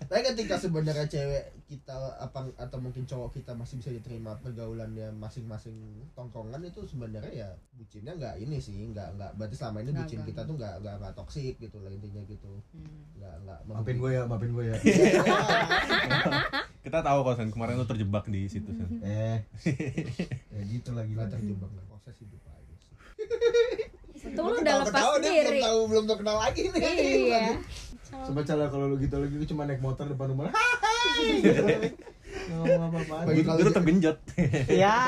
tapi 0.05 0.21
ketika 0.27 0.55
sebenarnya 0.57 1.07
cewek 1.07 1.45
kita 1.75 2.15
apa 2.23 2.55
atau 2.55 2.79
mungkin 2.79 3.03
cowok 3.03 3.35
kita 3.43 3.51
masih 3.59 3.83
bisa 3.83 3.91
diterima 3.91 4.39
pergaulannya 4.39 5.11
masing-masing 5.19 5.75
tongkongan 6.15 6.63
itu 6.63 6.87
sebenarnya 6.87 7.33
ya 7.35 7.49
bucinnya 7.75 8.15
nggak 8.15 8.39
ini 8.39 8.63
sih 8.63 8.79
nggak 8.95 9.19
nggak 9.19 9.31
berarti 9.35 9.59
selama 9.59 9.83
ini 9.83 9.91
bucin 9.91 10.23
ganggu. 10.23 10.31
kita 10.31 10.41
tuh 10.47 10.55
nggak 10.55 10.75
nggak 10.87 10.95
nggak 11.03 11.15
toksik 11.19 11.55
gitu 11.59 11.83
lah 11.83 11.91
intinya 11.91 12.23
gitu. 12.31 12.63
Hmm. 12.71 13.03
nggak 13.19 13.35
nggak 13.43 13.59
maafin 13.67 13.97
gue 13.99 14.11
ya 14.15 14.23
maafin 14.31 14.51
gue 14.55 14.65
ya. 14.71 14.77
Kita 16.85 17.01
tahu 17.01 17.19
kok 17.25 17.35
Sen 17.41 17.49
kemarin 17.49 17.81
lu 17.81 17.89
terjebak 17.89 18.29
di 18.29 18.47
situ 18.47 18.71
Sen 18.71 19.03
eh. 19.09 19.43
Ya 20.55 20.61
gitu 20.71 20.95
lagi 20.95 21.13
lah 21.19 21.27
terjebak 21.27 21.67
nggak 21.75 21.87
proses 21.91 22.15
hidup 22.23 22.43
aja 22.47 22.75
sih. 22.79 22.95
Itu 24.31 24.41
lu 24.47 24.63
udah 24.63 24.75
lepas 24.87 25.03
sendiri. 25.19 25.59
belum 25.59 25.65
tahu 25.67 25.79
belum 25.91 26.05
tahu 26.07 26.17
kenal 26.23 26.37
lagi 26.39 26.71
nih. 26.71 26.83
Iya. 27.35 27.45
coba 28.15 28.47
cara 28.47 28.71
kalau 28.71 28.95
lu 28.95 28.97
gitu 29.03 29.19
lagi 29.19 29.35
cuma 29.51 29.67
naik 29.67 29.83
motor 29.83 30.07
depan 30.07 30.31
rumah 30.31 30.55
gitu. 31.41 31.63
Bagi 33.25 33.43
kalau 33.47 33.73
tergenjot. 33.73 34.17
Ya. 34.69 34.99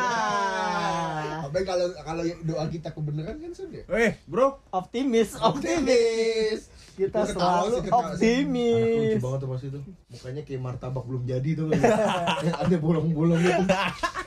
Apa 1.47 1.59
kalau 1.63 1.87
kalau 2.03 2.23
doa 2.43 2.65
kita 2.71 2.89
kebenaran 2.91 3.37
kan 3.39 3.53
sudah 3.53 3.83
eh 3.93 4.19
bro. 4.27 4.63
Optimis 4.73 5.37
optimis. 5.39 6.73
Kita 6.97 7.29
selalu 7.29 7.85
optimis. 7.93 9.21
Lucu 9.21 9.21
banget 9.21 9.39
tuh 9.45 9.49
pas 9.53 9.61
itu 9.61 9.81
mukanya 10.09 10.43
kayak 10.49 10.61
martabak 10.65 11.05
belum 11.05 11.23
jadi 11.29 11.51
tuh. 11.53 11.65
Kan 11.71 11.81
yang 12.47 12.57
ada 12.57 12.77
bolong-bolong 12.81 13.41
itu 13.43 13.65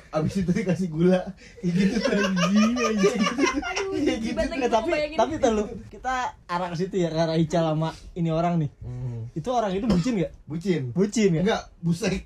abis 0.09 0.35
itu 0.45 0.51
dikasih 0.53 0.87
gula. 0.93 1.21
Kayak 1.65 1.73
gitu 1.73 1.95
tuh 1.97 2.13
anjing 2.13 2.73
anjing. 2.77 3.21
Aduh, 3.59 4.17
jibat 4.21 4.45
lagi 4.53 4.59
Nggak, 4.59 4.69
gua 4.69 4.77
tapi 4.77 4.91
tapi 5.17 5.33
tuh 5.41 5.51
lu 5.55 5.63
kita 5.89 6.13
arah 6.45 6.67
ke 6.69 6.77
situ 6.77 6.95
ya 7.01 7.09
arah 7.09 7.37
Ica 7.41 7.59
sama 7.63 7.89
ini 8.13 8.29
orang 8.29 8.61
nih 8.61 8.69
itu 9.35 9.49
orang 9.51 9.71
itu 9.75 9.85
bucin 9.85 10.13
gak? 10.21 10.31
bucin. 10.49 10.81
Bucin 10.93 11.29
ya? 11.37 11.41
Enggak 11.45 11.61
busek. 11.83 12.23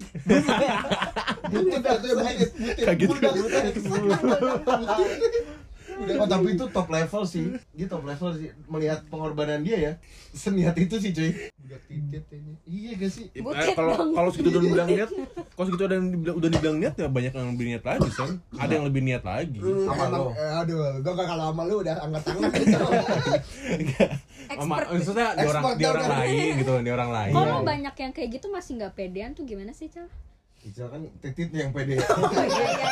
Butuh 1.51 1.79
tuh 1.81 1.91
butuh 1.91 2.15
Kaget 2.83 3.09
Oh 6.19 6.27
tapi 6.27 6.47
itu 6.57 6.65
top 6.69 6.87
level 6.89 7.23
sih. 7.23 7.45
Dia 7.73 7.87
top 7.87 8.03
level 8.05 8.29
sih. 8.35 8.49
Melihat 8.67 9.05
pengorbanan 9.07 9.61
dia 9.61 9.77
ya. 9.77 9.91
Seniat 10.33 10.75
itu 10.77 10.95
sih 10.97 11.13
cuy. 11.13 11.31
Budak 11.59 11.81
tiket 11.85 12.25
ini. 12.33 12.53
Iya 12.65 12.91
gak 12.97 13.11
sih? 13.11 13.25
Eh, 13.33 13.73
kalau 13.77 13.93
kalau 14.13 14.29
segitu 14.33 14.49
udah 14.53 14.61
dibilang 14.61 14.89
niat 14.89 15.09
kalau 15.55 15.65
segitu 15.69 15.83
udah 15.85 15.97
dibilang, 16.01 16.35
udah 16.41 16.49
dibilang 16.49 16.77
niat 16.81 16.93
ya 16.97 17.07
banyak 17.07 17.33
yang 17.33 17.47
lebih 17.53 17.65
niat 17.69 17.83
lagi 17.85 18.09
Sen 18.09 18.29
ada 18.57 18.71
yang 18.73 18.85
lebih 18.89 19.01
niat 19.05 19.23
lagi. 19.23 19.57
Sama 19.61 20.05
lo. 20.09 20.33
eh, 20.33 20.53
aduh 20.59 20.77
gua 21.01 21.13
gak 21.13 21.27
kalau 21.29 21.43
sama 21.53 21.61
lu 21.69 21.75
udah 21.85 21.95
angkat 22.01 22.21
tangan. 22.25 22.51
Sama 24.43 24.75
Expert. 24.75 24.91
maksudnya 24.91 25.27
di 25.33 25.45
orang 25.47 25.63
di 25.79 25.85
orang 25.87 26.05
udah. 26.05 26.19
lain 26.19 26.51
gitu 26.59 26.73
di 26.83 26.91
orang 26.91 27.09
lain. 27.15 27.33
Kalau 27.33 27.57
banyak 27.63 27.95
yang 27.95 28.11
kayak 28.11 28.29
gitu 28.37 28.47
masih 28.51 28.71
nggak 28.75 28.93
pedean 28.93 29.31
tuh 29.31 29.47
gimana 29.47 29.71
sih, 29.71 29.87
Cal? 29.87 30.11
Ical 30.63 30.87
kan 30.87 31.01
titit 31.19 31.49
yang 31.51 31.71
pede. 31.75 31.99
Oh 32.23 32.31
iya 32.39 32.65
iya. 32.71 32.89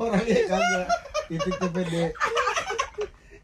Orangnya 0.00 0.42
kagak. 0.48 0.86
Titiknya 1.28 1.68
pede. 1.68 2.04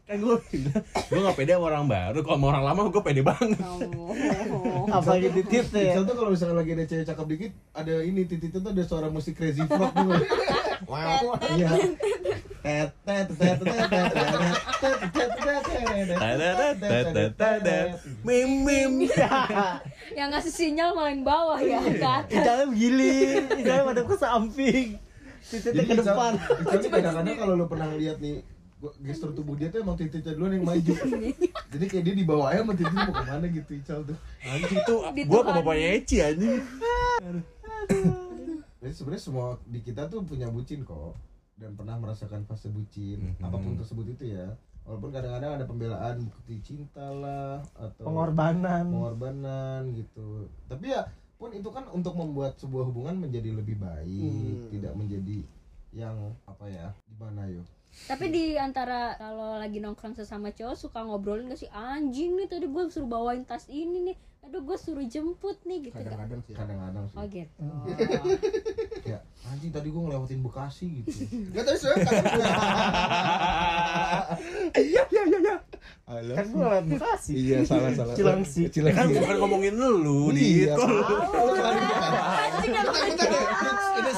Kan 0.09 0.17
gue 0.17 0.35
gue 0.81 1.19
nggak 1.21 1.37
pede 1.37 1.51
sama 1.53 1.65
orang 1.69 1.85
baru. 1.85 2.19
Kalau 2.25 2.37
sama 2.41 2.45
orang 2.49 2.63
lama 2.65 2.79
gue 2.89 3.03
pede 3.05 3.21
banget. 3.21 3.61
Oh. 3.61 4.89
apa 4.97 5.11
gitu 5.21 5.45
titit 5.45 5.65
ya. 5.71 5.93
Ical 5.93 6.03
tuh 6.09 6.15
kalau 6.17 6.29
misalnya 6.33 6.55
lagi 6.57 6.71
ada 6.73 6.85
cewek 6.89 7.05
cakep 7.07 7.25
dikit 7.31 7.51
Ada 7.71 7.93
ini 8.03 8.21
tititnya 8.27 8.59
tuh 8.59 8.71
ada 8.73 8.83
suara 8.83 9.07
musik 9.07 9.39
crazy 9.39 9.63
frog 9.63 9.93
tuh 9.93 10.11
wow. 10.91 11.37
Iya 11.55 11.69
mim 18.21 18.49
mim 18.61 18.91
yang 20.17 20.29
ngasih 20.29 20.53
sinyal 20.53 20.93
malah 20.93 21.09
yang 21.09 21.25
bawah 21.25 21.57
ya 21.57 21.81
ke 21.81 21.97
atas. 21.97 22.23
Icalnya 22.29 22.65
begini 22.69 23.13
Icalnya 23.65 23.83
pada 23.89 24.01
ke 24.05 24.15
samping. 24.17 24.87
Titiknya 25.41 25.83
ke 25.89 25.95
depan. 26.05 26.31
nih 26.37 26.89
kadang-kadang 26.93 27.35
kalau 27.41 27.53
lu 27.57 27.65
pernah 27.65 27.89
lihat 27.97 28.21
nih 28.21 28.45
gestur 29.05 29.33
tubuh 29.33 29.53
dia 29.57 29.69
tuh 29.69 29.81
emang 29.81 29.97
titiknya 29.97 30.33
duluan 30.37 30.57
yang 30.57 30.65
maju. 30.65 30.93
Jadi 31.73 31.85
kayak 31.89 32.03
dia 32.05 32.15
di 32.17 32.25
bawah 32.25 32.49
aja 32.53 32.61
sama 32.61 32.73
titiknya 32.77 33.01
mau 33.09 33.15
ke 33.17 33.23
mana 33.25 33.45
gitu 33.49 33.71
Ical 33.73 33.99
tuh. 34.05 34.17
Anjing 34.45 34.77
itu 34.81 34.95
Di 35.17 35.21
gue 35.25 35.39
apa 35.41 35.49
Tuhan. 35.49 35.57
bapaknya 35.61 35.87
Eci 35.97 36.17
anjing. 36.21 36.61
Jadi 38.81 38.93
sebenarnya 38.97 39.21
semua 39.21 39.47
di 39.65 39.79
kita 39.81 40.09
tuh 40.09 40.25
punya 40.25 40.49
bucin 40.49 40.81
kok 40.85 41.30
dan 41.61 41.77
pernah 41.77 41.95
merasakan 41.95 42.41
fase 42.43 42.67
bucin 42.67 43.37
Mhm. 43.37 43.45
apa 43.45 43.55
pun 43.55 43.77
tersebut 43.77 44.05
itu 44.09 44.33
ya 44.33 44.49
walaupun 44.81 45.13
kadang-kadang 45.13 45.61
ada 45.61 45.65
pembelaan 45.69 46.25
bukti 46.25 46.57
cinta 46.59 47.05
lah 47.05 47.61
atau 47.77 48.01
pengorbanan 48.01 48.89
pengorbanan 48.89 49.93
gitu 49.93 50.49
tapi 50.65 50.89
ya 50.89 51.05
pun 51.37 51.53
itu 51.53 51.69
kan 51.69 51.85
untuk 51.93 52.17
membuat 52.17 52.57
sebuah 52.57 52.89
hubungan 52.89 53.21
menjadi 53.21 53.53
lebih 53.53 53.77
baik 53.77 54.33
Hmm. 54.57 54.69
tidak 54.73 54.93
menjadi 54.97 55.39
yang 55.93 56.17
apa 56.49 56.65
ya 56.65 56.89
gimana 57.05 57.45
yo 57.45 57.61
Tapi 58.07 58.31
di 58.31 58.45
antara 58.55 59.19
kalau 59.19 59.59
lagi 59.59 59.77
nongkrong 59.77 60.15
sesama 60.15 60.47
cowok 60.49 60.79
suka 60.79 61.03
ngobrolin 61.03 61.51
gak 61.51 61.59
sih 61.59 61.67
anjing 61.69 62.39
nih 62.39 62.47
tadi 62.47 62.63
gue 62.63 62.83
suruh 62.87 63.03
bawain 63.05 63.43
tas 63.43 63.67
ini 63.67 64.07
nih. 64.07 64.17
Aduh 64.41 64.61
gue 64.65 64.77
suruh 64.81 65.05
jemput 65.05 65.57
nih 65.69 65.85
gitu 65.85 66.01
kan. 66.01 66.01
kadang-kadang 66.01 66.41
sih 66.49 66.53
kadang-kadang 66.57 67.05
sih. 67.13 67.17
Oh 67.17 67.25
gitu. 67.29 67.61
ya 69.13 69.19
anjing 69.45 69.69
tadi 69.69 69.87
gue 69.93 70.01
ngelewatin 70.01 70.41
Bekasi 70.41 70.87
gitu. 71.05 71.29
Gak 71.53 71.63
tau 71.65 71.77
sih 71.77 71.87
kadang 72.09 72.25
iya 74.81 75.03
iya 75.13 75.23
iya 75.29 75.55
iya 76.01 76.11
Halo. 76.11 76.33
Kan 76.35 76.45
gue 76.49 76.65
lewat 76.65 76.85
Bekasi 76.89 77.31
iya 77.37 77.57
salah 77.63 77.91
salah. 77.93 78.15
Cilangsi. 78.17 78.61
Cilangsi 78.67 78.97
kan 78.97 79.07
bukan 79.13 79.35
ngomongin 79.37 79.73
lu 79.77 80.33
di 80.33 80.65
Iya, 80.65 80.75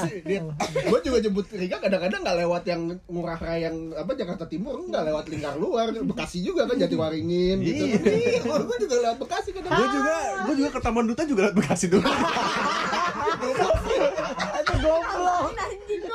sih, 0.04 0.20
dia. 0.26 0.42
Gue 0.90 1.00
juga 1.04 1.18
jemput 1.22 1.46
Rika 1.54 1.78
kadang-kadang 1.78 2.20
nggak 2.24 2.38
lewat 2.44 2.62
yang 2.66 2.82
Ngurah 3.06 3.38
Rai 3.38 3.62
yang 3.68 3.94
apa 3.94 4.12
Jakarta 4.16 4.44
Timur, 4.48 4.80
nggak 4.90 5.04
lewat 5.06 5.24
lingkar 5.30 5.54
luar, 5.54 5.94
Bekasi 5.94 6.42
juga 6.42 6.66
kan 6.66 6.76
Jatiwaringin 6.80 7.62
gitu. 7.62 7.84
Iya, 7.94 8.42
gue 8.42 8.76
juga 8.80 8.94
lewat 9.04 9.18
Bekasi 9.22 9.50
kadang. 9.54 9.72
gue 9.74 9.88
juga 9.92 10.14
gue 10.44 10.54
juga 10.58 10.70
ke 10.74 10.80
Taman 10.82 11.04
Duta 11.06 11.22
juga 11.24 11.40
liat 11.48 11.54
Bekasi 11.56 11.86
dulu. 11.92 12.08
Itu 14.64 14.74
goblok 14.82 15.52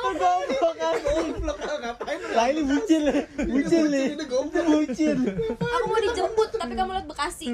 lo 0.00 0.10
goblok 0.16 0.74
kan. 0.80 0.94
Goblok 1.00 1.58
ngapain 1.60 2.18
lu? 2.20 2.28
Lah 2.32 2.46
ini 2.48 2.62
bucin 2.64 3.00
nih. 3.04 3.18
Bucin 3.36 3.84
nih. 3.92 4.06
Ini 4.16 4.24
goblok. 4.26 4.64
Bucin. 4.64 5.16
aku 5.60 5.84
mau 5.88 6.00
dijemput 6.00 6.48
tapi 6.56 6.72
kamu 6.76 6.90
lihat 6.96 7.06
Bekasi 7.08 7.46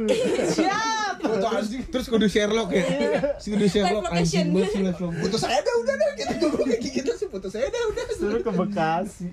Siap. 0.56 1.14
Terus 1.90 2.06
kudu 2.06 2.26
Sherlock 2.26 2.70
ya. 2.74 2.84
Si 3.42 3.50
kudu 3.50 3.66
Sherlock 3.66 4.10
anjing 4.10 4.50
banget. 4.54 4.96
Putus 4.98 5.40
saya 5.42 5.60
dah 5.62 5.74
udah 5.82 5.94
dah 5.94 6.10
gitu 6.16 6.44
gue 6.50 6.64
kayak 6.66 6.82
gitu 6.82 7.12
sih 7.14 7.26
putus 7.30 7.50
saya 7.54 7.68
dah 7.70 7.82
udah. 7.90 8.04
Suruh 8.16 8.40
ke 8.42 8.50
Bekasi. 8.50 9.28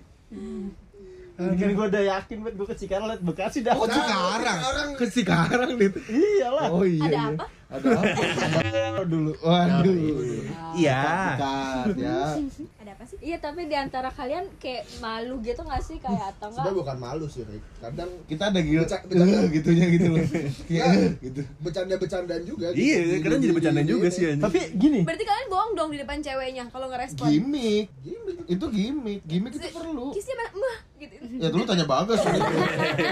Ini 1.34 1.58
kan 1.58 1.70
gue 1.74 1.86
udah 1.90 2.04
yakin 2.14 2.38
banget 2.46 2.56
gue 2.62 2.68
ke 2.70 2.76
Cikarang 2.78 3.06
liat 3.10 3.22
Bekasi 3.26 3.66
dah. 3.66 3.74
Oh 3.74 3.90
Cikarang. 3.90 4.60
Ke 4.94 5.06
Cikarang 5.10 5.70
dit. 5.74 5.94
Iyalah. 6.06 6.70
Oh 6.70 6.86
iya. 6.86 7.10
ada 7.10 7.18
iya. 7.18 7.26
apa 7.34 7.46
Ada 7.74 7.88
apa? 7.90 9.02
dulu. 9.10 9.32
Waduh. 9.42 9.96
Iya. 10.78 11.02
Dekat 11.34 11.98
ya. 11.98 12.22
ada 12.82 12.92
apa 12.94 13.04
sih 13.10 13.18
Iya 13.18 13.38
tapi 13.42 13.66
di 13.66 13.74
antara 13.74 14.14
kalian 14.14 14.46
kayak 14.62 14.86
malu 15.02 15.42
gitu 15.42 15.66
gak 15.66 15.82
sih 15.82 15.98
kayak 15.98 16.38
atau 16.38 16.54
enggak? 16.54 16.70
Sebenarnya 16.70 16.82
bukan 16.86 16.98
malu 17.02 17.26
sih, 17.26 17.42
Rick. 17.50 17.66
Kadang 17.82 18.10
Kita 18.30 18.44
ada 18.54 18.60
gila. 18.62 18.86
Beca- 18.86 19.06
bercanda. 19.10 19.34
Eh, 19.34 19.46
gitunya 19.50 19.86
gitu 19.90 20.08
loh. 20.14 20.22
Kayak 20.70 20.94
gitu. 21.18 21.42
bercanda-bercandaan 21.66 22.44
juga 22.46 22.68
gitu. 22.78 22.86
Iya, 22.86 23.00
kadang 23.26 23.40
jadi 23.42 23.54
bercandaan 23.58 23.88
juga 23.90 24.08
sih. 24.14 24.24
Tapi 24.38 24.60
gini, 24.78 25.00
berarti 25.02 25.26
kalian 25.26 25.48
bohong 25.50 25.72
dong 25.74 25.90
di 25.90 25.98
depan 25.98 26.22
ceweknya 26.22 26.70
kalau 26.70 26.88
ngerespon 26.94 27.26
Gimik. 27.26 27.90
Gimik. 28.06 28.36
Itu 28.46 28.66
gimik. 28.70 29.20
Gimik 29.26 29.52
itu 29.58 29.70
perlu. 29.74 30.14
kisnya 30.14 30.38
mah 30.54 30.78
gitu 31.06 31.16
Ya 31.36 31.48
dulu 31.50 31.64
tanya 31.64 31.86
bagus 31.86 32.20
gitu. 32.20 32.40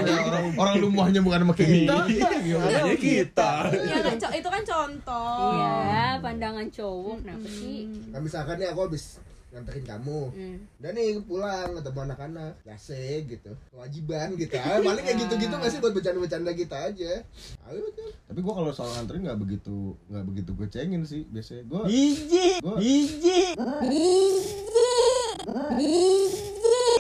Ya, 0.02 0.18
orang 0.24 0.46
orang 0.56 0.76
lumahnya 0.80 1.20
bukan 1.20 1.40
sama 1.42 1.54
kita. 1.54 1.96
Makanya 2.06 2.96
kita. 2.96 3.52
ya 3.82 3.98
kan 4.02 4.16
itu 4.32 4.50
kan 4.50 4.64
contoh 4.64 5.52
Iya, 5.52 6.20
pandangan 6.20 6.68
cowok 6.68 7.16
kenapa 7.22 7.48
sih? 7.48 7.90
Nah, 8.10 8.20
misalkan 8.20 8.56
nih 8.58 8.70
aku 8.70 8.82
habis 8.86 9.20
nganterin 9.52 9.84
kamu 9.84 10.22
Hmm. 10.32 10.58
dan 10.80 10.96
nih 10.96 11.20
pulang 11.22 11.76
ketemu 11.76 12.00
anak-anak 12.02 12.56
biasa 12.64 12.96
gitu 13.22 13.52
kewajiban 13.68 14.32
gitu 14.34 14.56
ah, 14.56 14.80
paling 14.80 15.04
kayak 15.04 15.20
gitu-gitu 15.20 15.52
nggak 15.52 15.68
sih 15.68 15.80
buat 15.80 15.92
bercanda-bercanda 15.92 16.56
kita 16.56 16.78
aja 16.88 17.20
ayo 17.68 17.84
tuh 17.92 18.16
Tapi 18.32 18.40
gua 18.40 18.54
kalau 18.56 18.72
soal 18.72 18.96
nganterin 18.96 19.28
nggak 19.28 19.36
begitu 19.38 19.92
nggak 20.08 20.24
begitu 20.24 20.50
gue 20.56 20.68
cengin 20.70 21.04
sih 21.04 21.28
biasanya. 21.28 21.68
Gua 21.68 21.84
biji, 21.84 22.64
Gua- 22.64 22.80
biji. 22.80 23.40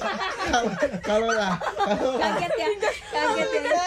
kalau 1.09 1.29
lah 1.31 1.55
kalau 1.61 2.17
Kaget 2.17 2.53
ya, 2.57 2.67
kaget 3.11 3.49
ya. 3.53 3.85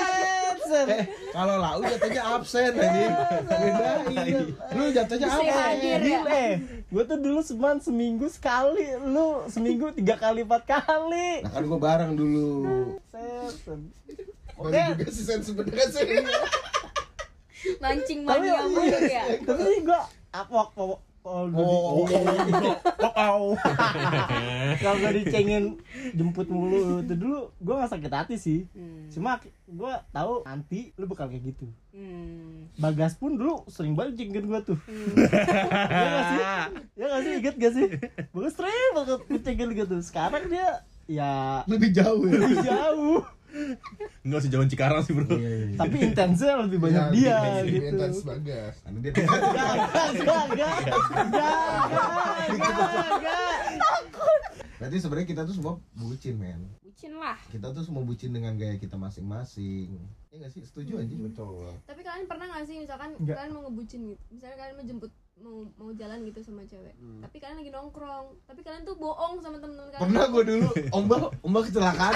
eh 0.85 1.05
kalau 1.31 1.55
lau 1.61 1.81
jatuhnya 1.83 2.23
absen 2.35 2.73
ini 2.75 3.05
beda 3.47 3.93
iya. 4.11 4.39
Lu 4.75 4.85
jatuhnya 4.91 5.27
absen. 5.31 5.75
ya. 5.81 5.97
Gile, 6.03 6.47
gue 6.91 7.03
tuh 7.07 7.19
dulu 7.21 7.41
seman 7.45 7.79
seminggu 7.79 8.27
sekali, 8.27 8.97
lu 9.03 9.47
seminggu 9.47 9.95
tiga 9.95 10.19
kali 10.19 10.43
empat 10.43 10.63
kali. 10.67 11.43
nah 11.47 11.51
kan 11.55 11.63
gua 11.67 11.79
bareng 11.79 12.13
dulu. 12.19 12.51
Baru 13.11 13.51
Oke, 14.71 14.83
juga 14.95 15.11
sih 15.11 15.25
sen 15.27 15.41
sebenarnya 15.43 15.87
sih. 15.91 16.07
Mancing 17.83 18.21
tapi 18.29 18.47
mania 18.47 18.63
mulu 18.69 18.99
ya. 19.09 19.25
tapi 19.41 19.83
gue 19.83 20.01
apok 20.31 21.01
apok 21.25 21.57
Oh, 21.57 22.05
Oh, 22.05 22.05
wow. 23.01 23.43
Kalau 24.85 24.97
gue 25.01 25.13
dicengin 25.25 25.81
jemput 26.13 26.45
mulu 26.53 27.01
itu 27.01 27.15
dulu 27.17 27.49
gue 27.57 27.75
gak 27.81 27.93
sakit 27.97 28.13
hati 28.13 28.37
sih. 28.37 28.69
Hmm. 28.77 29.09
Cuma 29.09 29.41
gue 29.65 29.93
tahu 30.13 30.45
nanti 30.45 30.93
lu 31.01 31.09
bakal 31.09 31.33
kayak 31.33 31.57
gitu. 31.57 31.67
Hmm. 31.97 32.69
Bagas 32.77 33.17
pun 33.17 33.41
dulu 33.41 33.65
sering 33.73 33.97
banget 33.97 34.21
cengin 34.21 34.45
gue 34.45 34.61
tuh. 34.69 34.79
ya 35.97 36.07
gak 36.13 36.25
sih? 36.29 36.41
Ya 37.01 37.05
gak 37.09 37.23
sih? 37.25 37.33
Ingat 37.41 37.57
gak 37.57 37.73
sih? 37.73 37.87
Bagas 38.37 38.53
sering 38.61 38.91
banget 38.93 39.21
cengin 39.41 39.69
gitu. 39.73 39.97
Sekarang 40.05 40.45
dia 40.53 40.85
ya 41.09 41.65
lebih 41.69 41.93
jauh 41.93 42.25
ya 42.29 42.37
lebih 42.37 42.61
jauh. 42.65 43.21
Enggak 44.21 44.39
usah 44.41 44.51
jalan 44.51 44.67
Cikarang 44.67 45.01
sih, 45.01 45.13
Bro. 45.13 45.31
Tapi 45.75 45.97
intensnya 46.03 46.59
lebih 46.59 46.79
banyak 46.79 47.03
Ya, 47.13 47.13
dia 47.15 47.39
lebih 47.61 47.73
gitu. 47.73 47.87
intens 47.89 48.19
bagas 48.21 48.75
karena 48.81 48.99
dia 48.99 49.13
Gak, 49.15 49.25
gak, 49.25 49.75
gak, 50.25 50.45
gak, 50.55 50.75
gak, 51.31 51.55
gak, 53.15 53.21
gak. 53.23 54.41
berarti 54.75 54.97
sebenarnya 54.99 55.29
kita 55.29 55.43
tuh 55.45 55.55
semua 55.55 55.73
bucin 55.95 56.35
men 56.35 56.61
Bucin 56.83 57.13
lah. 57.15 57.37
kita 57.49 57.71
tuh 57.71 57.83
semua 57.83 58.03
bucin 58.03 58.31
dengan 58.31 58.53
gaya 58.55 58.77
kita 58.77 58.95
masing-masing 58.95 59.97
ya 60.29 60.37
nggak 60.37 60.51
sih 60.51 60.61
setuju 60.61 60.99
aja 60.99 61.15
betul 61.17 61.71
tapi 61.87 62.03
kalian 62.03 62.27
pernah 62.27 62.51
gak 62.51 62.67
sih 62.67 62.77
misalkan 62.77 63.15
Enggak. 63.17 63.39
kalian 63.39 63.53
mau 63.53 63.63
ngebucin 63.65 64.01
gitu 64.05 64.23
misalnya 64.29 64.57
kalian 64.59 64.75
mau 64.75 64.85
jemput 64.85 65.13
mau 65.37 65.67
mau 65.75 65.91
jalan 65.93 66.23
gitu 66.23 66.41
sama 66.41 66.63
cewek. 66.63 66.95
Tapi 66.95 67.37
kalian 67.37 67.59
lagi 67.59 67.71
nongkrong. 67.71 68.27
Tapi 68.45 68.61
kalian 68.61 68.83
tuh 68.83 68.95
bohong 68.95 69.39
sama 69.39 69.59
temen-temen 69.59 69.91
kalian. 69.91 70.03
Pernah 70.05 70.25
gue 70.27 70.43
dulu 70.47 70.69
ombak 70.93 71.21
ombak 71.41 71.63
kecelakaan. 71.69 72.15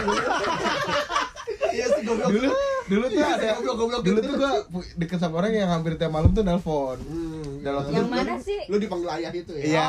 Iya 1.69 1.85
sih 1.91 2.03
goblok. 2.03 2.29
Dulu 2.31 2.49
dulu 2.89 3.05
tuh 3.07 3.19
Iya, 3.19 3.29
ada 3.31 3.49
goblok, 3.59 3.77
goblok. 3.79 4.01
dulu 4.03 4.19
tuh 4.19 4.35
gue 4.35 4.53
deket 4.97 5.19
sama 5.19 5.35
orang 5.39 5.53
yang 5.55 5.69
hampir 5.69 5.93
tiap 5.95 6.09
malam 6.09 6.31
tuh 6.31 6.41
nelpon. 6.41 6.97
Hmm, 7.01 7.61
Dalam 7.61 7.83
Yang 7.87 8.01
lu- 8.01 8.13
mana 8.13 8.33
lu- 8.33 8.41
sih? 8.41 8.61
lu 8.67 8.77
dipanggil 8.79 9.11
ayah 9.13 9.33
itu 9.35 9.53
ya? 9.53 9.65
Iya. 9.67 9.89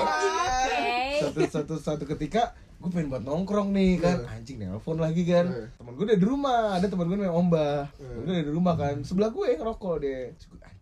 Oke. 0.00 0.88
satu 1.20 1.40
satu 1.46 1.74
satu 1.76 2.04
ketika 2.08 2.42
gue 2.80 2.88
pengen 2.88 3.08
buat 3.08 3.20
nongkrong 3.20 3.70
nih 3.70 3.92
kan. 3.98 4.16
Iya. 4.18 4.32
anjing 4.32 4.56
nelpon 4.58 4.96
lagi 4.96 5.22
kan. 5.22 5.46
Iya. 5.46 5.66
temen 5.70 5.92
gue 5.92 6.04
udah 6.06 6.16
di 6.16 6.26
rumah. 6.26 6.60
Ada 6.74 6.86
temen 6.88 7.04
gue 7.04 7.16
namanya 7.16 7.34
Ombah 7.34 7.78
Iya. 7.92 8.06
temen 8.08 8.18
gue 8.18 8.32
udah 8.32 8.42
di 8.42 8.52
rumah 8.52 8.74
kan. 8.74 8.94
Sebelah 9.00 9.28
gue 9.28 9.46
ngerokok 9.52 9.94
deh 10.00 10.22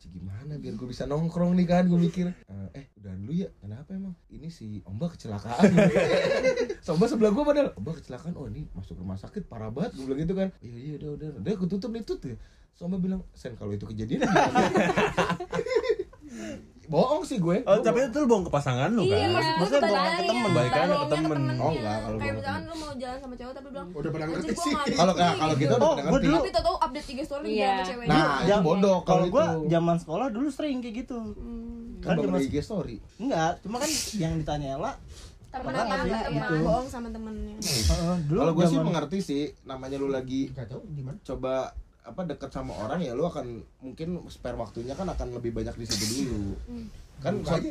gimana 0.08 0.56
biar 0.56 0.74
gue 0.74 0.88
bisa 0.88 1.04
nongkrong 1.04 1.52
nih 1.56 1.66
kan? 1.68 1.84
Gue 1.86 2.00
mikir 2.00 2.32
"Eh, 2.72 2.86
udah 3.00 3.12
dulu 3.16 3.32
ya 3.32 3.48
kenapa 3.60 3.94
emang? 3.94 4.14
Ini 4.28 4.48
si 4.48 4.80
Ombah 4.84 5.12
kecelakaan. 5.14 5.70
So, 6.84 6.96
Ombah 6.96 7.08
sebelah 7.10 7.32
gue 7.34 7.44
padahal 7.44 7.68
Ombah 7.76 8.00
kecelakaan? 8.00 8.32
Oh 8.38 8.48
ini 8.48 8.64
masuk 8.72 8.96
rumah 8.96 9.20
sakit 9.20 9.44
parah 9.44 9.68
banget 9.68 9.98
gue 9.98 10.04
bilang 10.08 10.20
gitu 10.24 10.34
kan. 10.38 10.48
Iya 10.64 10.78
iya 10.78 10.94
udah 10.96 11.10
udah 11.20 11.28
udah. 11.42 11.52
Gue 11.58 11.68
tutup 11.68 11.90
nih 11.92 12.04
tutup 12.06 12.32
ya. 12.32 12.36
So 12.72 12.88
Ombah 12.88 13.00
bilang 13.02 13.20
sen 13.36 13.58
kalau 13.58 13.74
itu 13.76 13.84
kejadian 13.84 14.24
gimana?" 14.24 14.62
bohong 16.86 17.20
sih 17.20 17.36
gue 17.36 17.56
Oh, 17.62 17.76
tapi 17.78 18.00
bohong. 18.00 18.08
itu 18.08 18.16
lu 18.16 18.26
bohong 18.26 18.44
ke 18.44 18.52
pasangan 18.54 18.88
lu 18.88 19.04
Iya, 19.04 19.16
kan? 19.18 19.28
maksud 19.28 19.44
gue 19.44 19.60
Maksudnya 19.60 19.80
bohong 19.84 20.08
ke 20.08 20.24
temen, 20.24 20.50
balikannya 20.50 20.96
ke 20.96 21.06
temen. 21.10 21.40
Oh, 21.54 21.70
enggak, 21.70 21.96
kalau 22.00 22.16
kayak 22.16 22.34
misalkan 22.34 22.62
lu 22.64 22.74
mau 22.74 22.92
jalan 22.94 23.18
sama 23.18 23.34
cewek 23.34 23.52
tapi 23.52 23.68
bilang 23.68 23.86
udah 23.90 24.08
pada 24.08 24.24
"Anjir, 24.24 24.36
ngerti 24.38 24.54
sih 24.56 24.72
kalau 24.94 25.12
bisa 25.12 25.28
kalau 25.34 25.52
nih." 25.52 25.60
kita 25.60 25.74
udah 25.74 25.84
Oh, 25.84 25.90
pada 25.90 26.00
gua 26.00 26.08
ngerti 26.08 26.24
dulu- 26.24 26.38
tapi 26.38 26.50
tau 26.50 26.62
tau 26.64 26.76
update 26.80 27.06
IG 27.06 27.20
story 27.22 27.46
Iya. 27.50 27.68
sama 27.68 27.82
ceweknya 27.84 28.08
Nah, 28.08 28.24
itu 28.34 28.48
Jam- 28.48 28.64
bodoh 28.64 28.98
Kalau 29.02 29.24
gue 29.26 29.44
itu. 29.44 29.68
zaman 29.68 29.96
sekolah 29.98 30.26
dulu 30.28 30.48
sering 30.48 30.76
kayak 30.78 30.94
gitu. 30.98 31.18
Hmm. 31.18 31.76
kan 32.00 32.14
zaman 32.16 32.40
IG 32.40 32.56
story 32.58 32.96
enggak, 33.18 33.52
cuma 33.60 33.76
kan 33.76 33.90
yang 34.14 34.32
ditanya 34.34 34.68
Ella 34.72 34.92
pernah 35.50 35.82
Pernah 35.82 35.96
sih, 35.98 36.08
teman 36.08 36.30
gitu. 36.30 36.54
bohong 36.62 36.86
sama 36.86 37.08
temennya 37.10 37.56
Heeh, 37.58 38.16
dulu 38.24 38.38
Kalau 38.38 38.52
gue 38.54 38.66
sih 38.66 38.78
mengerti 38.78 39.18
sih, 39.18 39.42
namanya 39.62 39.96
lu 39.96 40.08
lagi 40.08 40.40
tahu 40.54 40.80
coba 41.26 41.74
apa 42.08 42.24
dekat 42.24 42.50
sama 42.50 42.72
orang 42.80 43.04
ya 43.04 43.12
lu 43.12 43.28
akan 43.28 43.60
mungkin 43.84 44.24
spare 44.32 44.56
waktunya 44.56 44.96
kan 44.96 45.06
akan 45.12 45.36
lebih 45.36 45.52
banyak 45.52 45.76
di 45.76 45.86
situ 45.86 46.04
dulu. 46.24 46.56
Kan 47.20 47.42
Buka 47.44 47.60
suatu, 47.60 47.68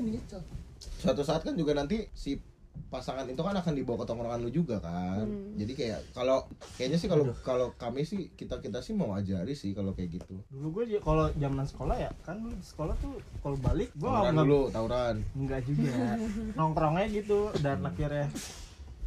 suatu 1.01 1.21
saat 1.25 1.41
kan 1.41 1.57
juga 1.57 1.73
nanti 1.73 2.05
si 2.13 2.37
pasangan 2.93 3.25
itu 3.25 3.41
kan 3.41 3.57
akan 3.57 3.73
dibawa 3.73 4.05
ke 4.05 4.05
tongkrongan 4.05 4.39
lu 4.45 4.51
juga 4.53 4.77
kan. 4.77 5.25
Jadi 5.57 5.73
kayak 5.73 6.13
kalau 6.13 6.45
kayaknya 6.77 6.97
sih 7.01 7.09
kalau 7.09 7.25
kalau 7.41 7.67
kami 7.75 8.05
sih 8.05 8.29
kita 8.37 8.61
kita 8.61 8.79
sih 8.85 8.93
mau 8.93 9.17
ajari 9.17 9.57
sih 9.57 9.73
kalau 9.73 9.97
kayak 9.97 10.21
gitu. 10.21 10.37
dulu 10.53 10.85
gue 10.85 11.01
kalau 11.01 11.27
zaman 11.35 11.65
sekolah 11.65 11.97
ya 11.97 12.11
kan 12.21 12.37
dulu 12.37 12.53
sekolah 12.61 12.95
tuh 13.01 13.17
kalau 13.41 13.57
balik 13.59 13.89
gue 13.97 14.07
nggak 14.07 14.35
dulu, 14.37 14.61
tawuran. 14.69 15.15
enggak 15.33 15.61
juga 15.65 16.15
nongkrongnya 16.59 17.05
gitu 17.11 17.49
dan 17.65 17.81
akhirnya 17.81 18.29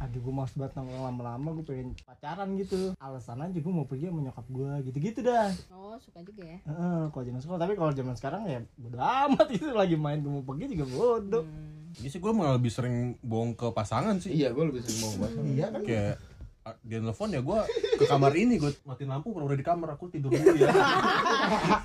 aduh 0.01 0.17
gue 0.17 0.33
males 0.33 0.53
banget 0.57 0.73
nongkrong 0.73 1.05
lama-lama 1.13 1.47
gue 1.61 1.65
pengen 1.69 1.93
pacaran 2.01 2.49
gitu. 2.57 2.97
Alasan 2.97 3.45
aja 3.45 3.53
gue 3.53 3.73
mau 3.73 3.85
pergi 3.85 4.09
sama 4.09 4.25
nyokap 4.25 4.47
gue 4.49 4.71
gitu-gitu 4.89 5.19
dah. 5.21 5.53
Oh, 5.69 5.93
suka 6.01 6.25
juga 6.25 6.41
ya. 6.41 6.57
Heeh, 6.65 7.01
kalau 7.13 7.23
zaman 7.29 7.41
sekolah. 7.45 7.59
Tapi 7.61 7.73
kalau 7.77 7.91
zaman 7.93 8.15
sekarang 8.17 8.41
ya 8.49 8.59
bodo 8.81 8.97
amat 8.97 9.47
itu 9.55 9.69
lagi 9.69 9.93
main 9.93 10.25
gue 10.25 10.33
mau 10.33 10.41
pergi 10.41 10.73
juga 10.73 10.85
bodoh. 10.89 11.45
Jadi 11.91 12.07
sih 12.07 12.19
gue 12.23 12.31
malah 12.33 12.57
lebih 12.57 12.71
sering 12.73 13.19
bohong 13.21 13.53
ke 13.53 13.67
pasangan 13.69 14.17
sih. 14.17 14.33
Iya, 14.33 14.49
gue 14.57 14.63
lebih 14.73 14.81
sering 14.81 14.99
mau 15.05 15.11
bahas. 15.21 15.33
iya 15.45 15.67
kan? 15.69 15.81
Kayak 15.85 16.15
dia 16.85 17.01
telepon 17.01 17.33
ya 17.33 17.41
gue 17.41 17.59
ke 17.97 18.05
kamar 18.05 18.37
ini 18.37 18.61
gue 18.61 18.69
matiin 18.85 19.09
lampu 19.09 19.33
kalau 19.33 19.49
udah 19.49 19.57
di 19.57 19.65
kamar 19.65 19.97
aku 19.97 20.13
tidur 20.13 20.29
dulu 20.29 20.53
ya. 20.61 20.69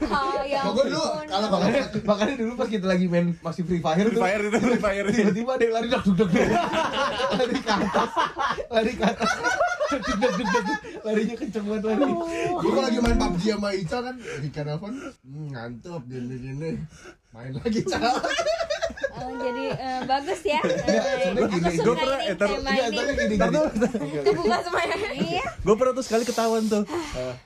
Oh, 0.04 0.44
ya 0.44 0.60
kalau 0.68 0.72
gue 0.76 0.84
dulu 0.92 1.04
kalau 1.24 1.48
kalau 1.48 1.64
Makanya 2.04 2.34
dulu 2.36 2.52
pas 2.60 2.68
kita 2.68 2.84
lagi 2.84 3.08
main 3.08 3.32
masih 3.40 3.64
Free 3.64 3.80
Fire 3.80 4.04
Free 4.04 4.12
tuh 4.12 4.20
Fire 4.20 4.42
itu 4.44 4.58
Free 4.60 4.82
Fire 4.84 5.06
itu. 5.08 5.16
tiba-tiba 5.16 5.50
ada 5.56 5.64
yang 5.64 5.74
lari 5.80 5.88
dak 5.88 6.02
duk 6.04 6.14
duk 6.20 6.28
duk. 6.28 6.44
lari 7.40 7.56
ke 7.56 7.72
atas 7.72 8.10
lari 8.68 8.92
ke 8.92 9.04
atas. 9.08 9.30
Larinya 11.06 11.34
kenceng 11.40 11.64
banget 11.64 11.82
lari. 11.88 12.04
Gue 12.60 12.70
kalau 12.76 12.84
lagi 12.84 12.98
main 13.00 13.16
PUBG 13.16 13.44
sama 13.56 13.68
Ica 13.72 13.98
kan 14.04 14.14
Rika 14.20 14.60
nelfon 14.60 14.92
hmm, 14.92 15.46
ngantuk 15.56 16.02
gini 16.04 16.36
gini. 16.36 16.70
Main 17.32 17.52
lagi 17.56 17.80
Cal 17.80 18.16
eh, 19.16 19.34
jadi 19.36 19.64
eh, 19.72 20.00
bagus 20.04 20.40
ya. 20.42 20.60
Aku 21.36 21.44
gini, 21.48 21.70
suka 21.72 21.84
gua 21.84 21.94
pernah- 21.96 22.20
ini 22.20 22.28
eh, 22.28 22.36
tema 22.36 22.56
Enggak, 22.56 22.76
ini. 22.76 22.96
tapi 22.96 23.12
gini. 23.12 23.34
Ntar 23.36 23.48
gini. 23.48 23.56
dulu. 23.56 23.86
Kebuka 24.26 24.56
semuanya. 24.62 24.96
Iya. 25.12 25.44
gue 25.66 25.74
pernah 25.74 25.92
tuh 25.92 26.04
sekali 26.04 26.22
ketahuan 26.22 26.62
tuh. 26.66 26.82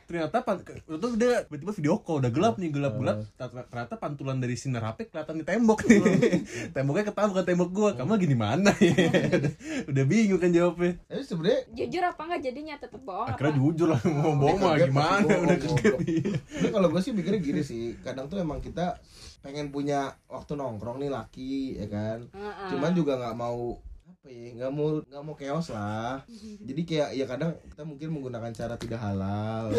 Ternyata 0.04 0.36
pan 0.42 0.56
itu 0.60 1.06
dia 1.16 1.32
tiba-tiba 1.44 1.72
video 1.72 1.94
call 2.00 2.20
udah 2.20 2.32
gelap 2.32 2.54
nih 2.58 2.70
gelap 2.70 2.94
gelap. 2.98 3.16
Ternyata 3.38 3.94
pantulan 3.96 4.36
dari 4.38 4.54
sinar 4.54 4.82
HP 4.84 5.08
kelihatan 5.08 5.40
di 5.40 5.44
tembok 5.46 5.80
nih. 5.86 6.00
Temboknya 6.70 7.04
ketahuan 7.08 7.30
bukan 7.32 7.46
tembok 7.46 7.70
gua. 7.70 7.90
Kamu 7.94 8.10
lagi 8.14 8.28
di 8.28 8.38
mana 8.38 8.70
ya? 8.76 8.92
Udah, 9.30 9.52
udah 9.88 10.04
bingung 10.04 10.40
kan 10.40 10.50
jawabnya. 10.50 10.92
Tapi 11.06 11.22
sebenarnya 11.22 11.60
Jujur 11.70 12.02
apa 12.02 12.20
enggak 12.26 12.40
jadinya? 12.44 12.74
Tetap 12.76 13.00
bohong 13.00 13.28
akhirnya 13.30 13.52
jujur 13.56 13.88
lah 13.88 14.00
mau 14.04 14.34
bohong. 14.36 14.58
Mah 14.60 14.74
gimana? 14.76 15.26
Udah 15.26 15.56
kaget 15.56 15.94
Tapi 16.36 16.68
kalau 16.68 16.88
gue 16.90 17.00
sih 17.00 17.12
mikirnya 17.14 17.40
gini 17.40 17.62
sih, 17.62 17.96
kadang 18.02 18.26
tuh 18.26 18.40
emang 18.40 18.60
kita 18.60 18.98
pengen 19.40 19.72
punya 19.72 20.12
waktu 20.28 20.52
nongkrong 20.52 21.00
nih 21.00 21.08
laki, 21.08 21.59
ya 21.74 21.86
kan. 21.86 22.18
Heeh. 22.26 22.68
Cuman 22.68 22.92
juga 22.92 23.16
nggak 23.16 23.36
mau 23.36 23.78
apa 24.11 24.28
ya, 24.28 24.48
nggak 24.52 24.70
mau 24.70 24.86
nggak 25.00 25.22
mau 25.22 25.34
chaos 25.34 25.68
lah. 25.70 26.20
Jadi 26.68 26.82
kayak 26.82 27.08
ya 27.14 27.24
kadang 27.24 27.50
kita 27.64 27.82
mungkin 27.82 28.08
menggunakan 28.11 28.52
cara 28.52 28.74
tidak 28.76 28.98
halal 28.98 29.72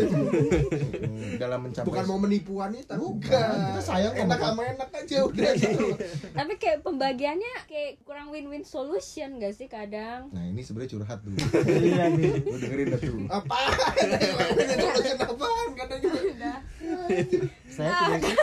Hmm, 1.02 1.38
dalam 1.38 1.60
mencapai. 1.62 1.88
bukan 1.88 2.04
mau 2.06 2.18
menipu 2.18 2.54
wanita 2.56 2.94
Bukan, 2.94 3.22
bukan 3.22 3.54
kita 3.68 3.82
sayang 3.84 4.14
enak 4.16 4.34
sama- 4.36 4.50
sama 4.52 4.62
enak 4.68 4.90
aja 4.96 5.18
udah 5.24 5.52
gitu 5.54 5.88
Tapi 6.38 6.54
kayak 6.56 6.80
pembagiannya 6.82 7.54
kayak 7.66 8.02
kurang 8.02 8.30
win-win 8.30 8.64
solution 8.64 9.38
gak 9.38 9.54
sih 9.54 9.68
kadang? 9.68 10.30
Nah 10.30 10.44
ini 10.44 10.62
sebenarnya 10.62 10.92
curhat 10.92 11.20
dulu. 11.20 11.38
iya 11.68 12.10
nih 12.10 12.32
Lu 12.42 12.56
dengerin 12.56 12.88
dah 12.90 13.00
tuh. 13.00 13.18
apa 13.28 13.58
ini 14.58 14.76
solution 14.80 15.18
apaan 15.20 15.70
katanya 15.76 16.10
saya 17.68 17.90
tidak 18.10 18.34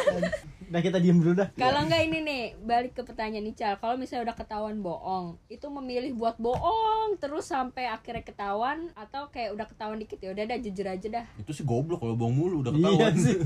Udah 0.68 0.82
kita 0.84 1.00
diem 1.00 1.16
dulu 1.16 1.32
dah. 1.32 1.48
Kalau 1.56 1.80
enggak 1.84 2.04
ini 2.04 2.18
nih, 2.20 2.42
balik 2.60 2.92
ke 2.92 3.00
pertanyaan 3.00 3.48
Ical. 3.48 3.80
Kalau 3.80 3.96
misalnya 3.96 4.28
udah 4.28 4.36
ketahuan 4.36 4.84
bohong, 4.84 5.40
itu 5.48 5.64
memilih 5.72 6.12
buat 6.12 6.36
bohong 6.36 7.16
terus 7.16 7.48
sampai 7.48 7.88
akhirnya 7.88 8.20
ketahuan 8.20 8.92
atau 8.92 9.32
kayak 9.32 9.56
udah 9.56 9.64
ketahuan 9.64 9.96
dikit 9.96 10.20
ya 10.20 10.36
udah 10.36 10.44
dah 10.44 10.58
jujur 10.60 10.86
aja 10.86 11.08
dah. 11.08 11.24
itu 11.40 11.50
sih 11.50 11.64
goblok 11.64 12.04
kalau 12.04 12.14
bohong 12.14 12.36
mulu 12.36 12.56
udah 12.60 12.72
Iya 12.76 12.84
ketahuan. 12.84 13.14
sih. 13.24 13.36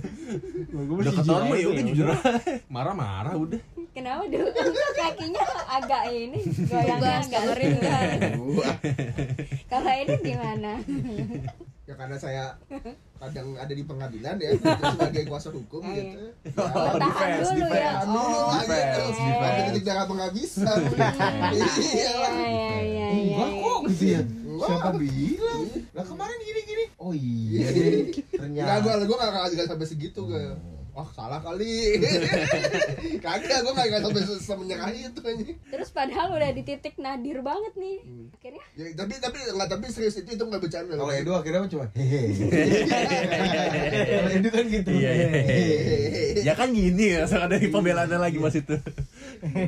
Udah 0.74 1.12
ketahuan 1.14 1.42
mah 1.46 1.56
ya 1.56 1.66
udah 1.70 1.84
jujur 1.86 2.06
aja. 2.10 2.30
Marah-marah 2.66 3.34
udah. 3.38 3.60
Kenapa 3.92 4.24
dulu 4.26 4.48
kakinya 4.96 5.44
agak 5.68 6.02
ini 6.10 6.40
goyangnya 6.64 7.12
agak 7.22 7.42
ngeri 7.44 7.66
Kalau 9.70 9.92
ini 9.92 10.14
gimana? 10.24 10.72
ya 11.82 11.94
karena 11.94 12.14
saya 12.14 12.44
kadang 13.20 13.54
ada 13.54 13.70
di 13.70 13.82
pengadilan 13.82 14.36
ya 14.36 14.50
sebagai 14.92 15.22
kuasa 15.26 15.48
hukum 15.48 15.82
Iya. 15.84 15.94
gitu 16.04 16.22
Bertahan 16.52 16.98
defense, 17.00 17.42
dulu 17.44 17.58
ya. 17.58 17.66
defense. 17.68 18.02
Anu 18.02 18.22
lah 18.22 18.60
gitu 18.60 18.72
defense, 18.72 19.12
Sampai 19.12 19.34
defense. 19.42 19.66
titik 19.68 19.84
darah 19.84 20.06
penghabisan 20.06 20.78
Iya 21.52 21.68
iya 21.74 22.12
iya 22.22 22.68
iya 22.80 23.06
enggak 23.12 23.50
kok 23.56 23.78
gitu 23.88 24.04
ya. 24.08 24.20
Siapa 24.52 24.90
bilang? 24.94 25.60
Lah 25.90 26.04
kemarin 26.04 26.38
gini-gini. 26.40 26.84
Oh 26.96 27.10
iya 27.10 27.66
deh. 27.68 28.14
Enggak, 28.38 28.78
Ternyata. 28.78 28.78
gue 28.80 29.10
gue 29.10 29.16
gak, 29.16 29.30
gak 29.52 29.66
sampai 29.66 29.86
segitu 29.88 30.20
gue 30.22 30.42
Wah 30.92 31.08
salah 31.16 31.40
kali. 31.40 31.96
Kagak, 33.24 33.58
gue 33.64 33.72
gak, 33.72 33.86
gak 33.88 34.02
sampai 34.04 34.22
se- 34.28 34.44
semenyerah 34.44 34.92
itu 34.92 35.20
anjing. 35.24 35.56
Terus 35.72 35.88
padahal 35.88 36.36
udah 36.36 36.52
di 36.52 36.62
titik 36.62 37.00
nadir 37.00 37.40
banget 37.40 37.72
nih. 37.80 37.96
Akhirnya? 38.36 38.64
Ya, 38.76 38.84
Tapi, 38.92 39.14
tapi, 39.16 39.38
enggak, 39.40 39.68
tapi 39.72 39.86
serius 39.88 40.20
itu, 40.20 40.36
itu 40.36 40.44
gak 40.44 40.60
bercanda 40.60 40.92
Kalau 40.92 41.08
Edo 41.08 41.32
akhirnya 41.32 41.64
cuma 41.72 41.88
hehe. 41.96 42.22
Kalau 44.04 44.30
Edo 44.36 44.48
kan 44.52 44.64
gitu. 44.68 44.90
Iya, 44.92 45.10
iya, 45.16 45.28
ya 46.44 46.52
kan 46.52 46.68
gini 46.76 47.04
ya 47.16 47.24
sekarang 47.24 47.56
dari 47.56 47.66
pembelaannya 47.72 48.18
lagi 48.20 48.36
mas 48.36 48.56
itu. 48.60 48.76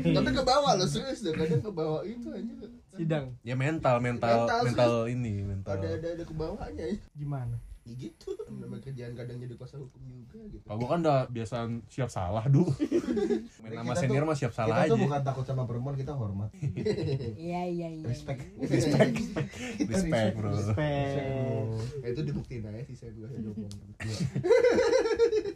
Tapi 0.04 0.28
ke 0.28 0.42
bawah 0.44 0.76
loh, 0.76 0.84
serius 0.84 1.24
deh. 1.24 1.32
Kadang 1.32 1.64
ke 1.64 1.72
bawah 1.72 2.04
itu 2.04 2.28
aja 2.28 2.52
Sidang. 2.94 3.34
Ya 3.42 3.58
mental 3.58 3.98
mental 3.98 4.46
Mental, 4.46 4.60
mental, 4.62 4.92
ini 5.10 5.42
mental. 5.42 5.72
Ada, 5.74 5.88
ada, 5.98 6.08
ada 6.14 6.24
ke 6.28 6.34
bawahnya 6.36 6.84
ya 6.84 6.96
Gimana? 7.16 7.56
Ya 7.84 7.92
gitu, 8.00 8.32
namanya 8.48 8.80
kerjaan 8.80 9.12
kadang 9.12 9.36
jadi 9.36 9.60
kuasa 9.60 9.76
hukum 9.76 10.00
juga 10.08 10.40
gitu 10.48 10.64
kalau 10.64 10.78
gua 10.80 10.88
kan 10.96 11.00
udah 11.04 11.20
biasa 11.28 11.56
siap 11.92 12.08
salah 12.08 12.40
dulu 12.48 12.72
main 13.60 13.76
Kita 13.76 13.92
senior 14.00 14.24
mah 14.24 14.32
siap 14.32 14.56
salah 14.56 14.88
kita 14.88 14.88
aja 14.88 14.92
tuh 14.96 14.98
bukan 15.04 15.20
takut 15.20 15.44
sama 15.44 15.62
perempuan, 15.68 15.92
kita 15.92 16.16
hormat. 16.16 16.48
iya 17.44 17.68
iya 17.68 17.88
iya. 17.92 18.04
Respect. 18.08 18.40
respect 18.56 19.14
respect 19.92 20.32
bro 20.40 20.56
Respect 20.56 21.68
Ya, 22.00 22.08
itu 22.08 22.20
dibuktiin 22.24 22.64
aja 22.64 22.80
sih 22.88 22.96
saya 22.96 23.12
gue 23.12 23.28
ngomong 23.28 23.72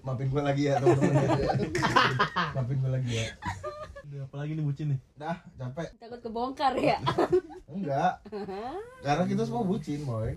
Maafin 0.04 0.28
gue 0.28 0.42
lagi 0.44 0.62
ya 0.68 0.76
teman-teman. 0.84 1.58
Maafin 2.56 2.76
gue 2.76 2.92
lagi 2.92 3.12
ya. 3.24 3.26
Udah, 4.08 4.20
apalagi 4.24 4.52
nih 4.52 4.64
bucin 4.68 4.86
nih 4.92 5.00
Dah, 5.16 5.36
capek. 5.56 5.88
Takut 5.96 6.20
kebongkar 6.20 6.76
ya. 6.76 7.00
Enggak. 7.68 8.20
Karena 9.00 9.24
kita 9.24 9.42
semua 9.48 9.64
bucin, 9.64 10.04
boy. 10.04 10.32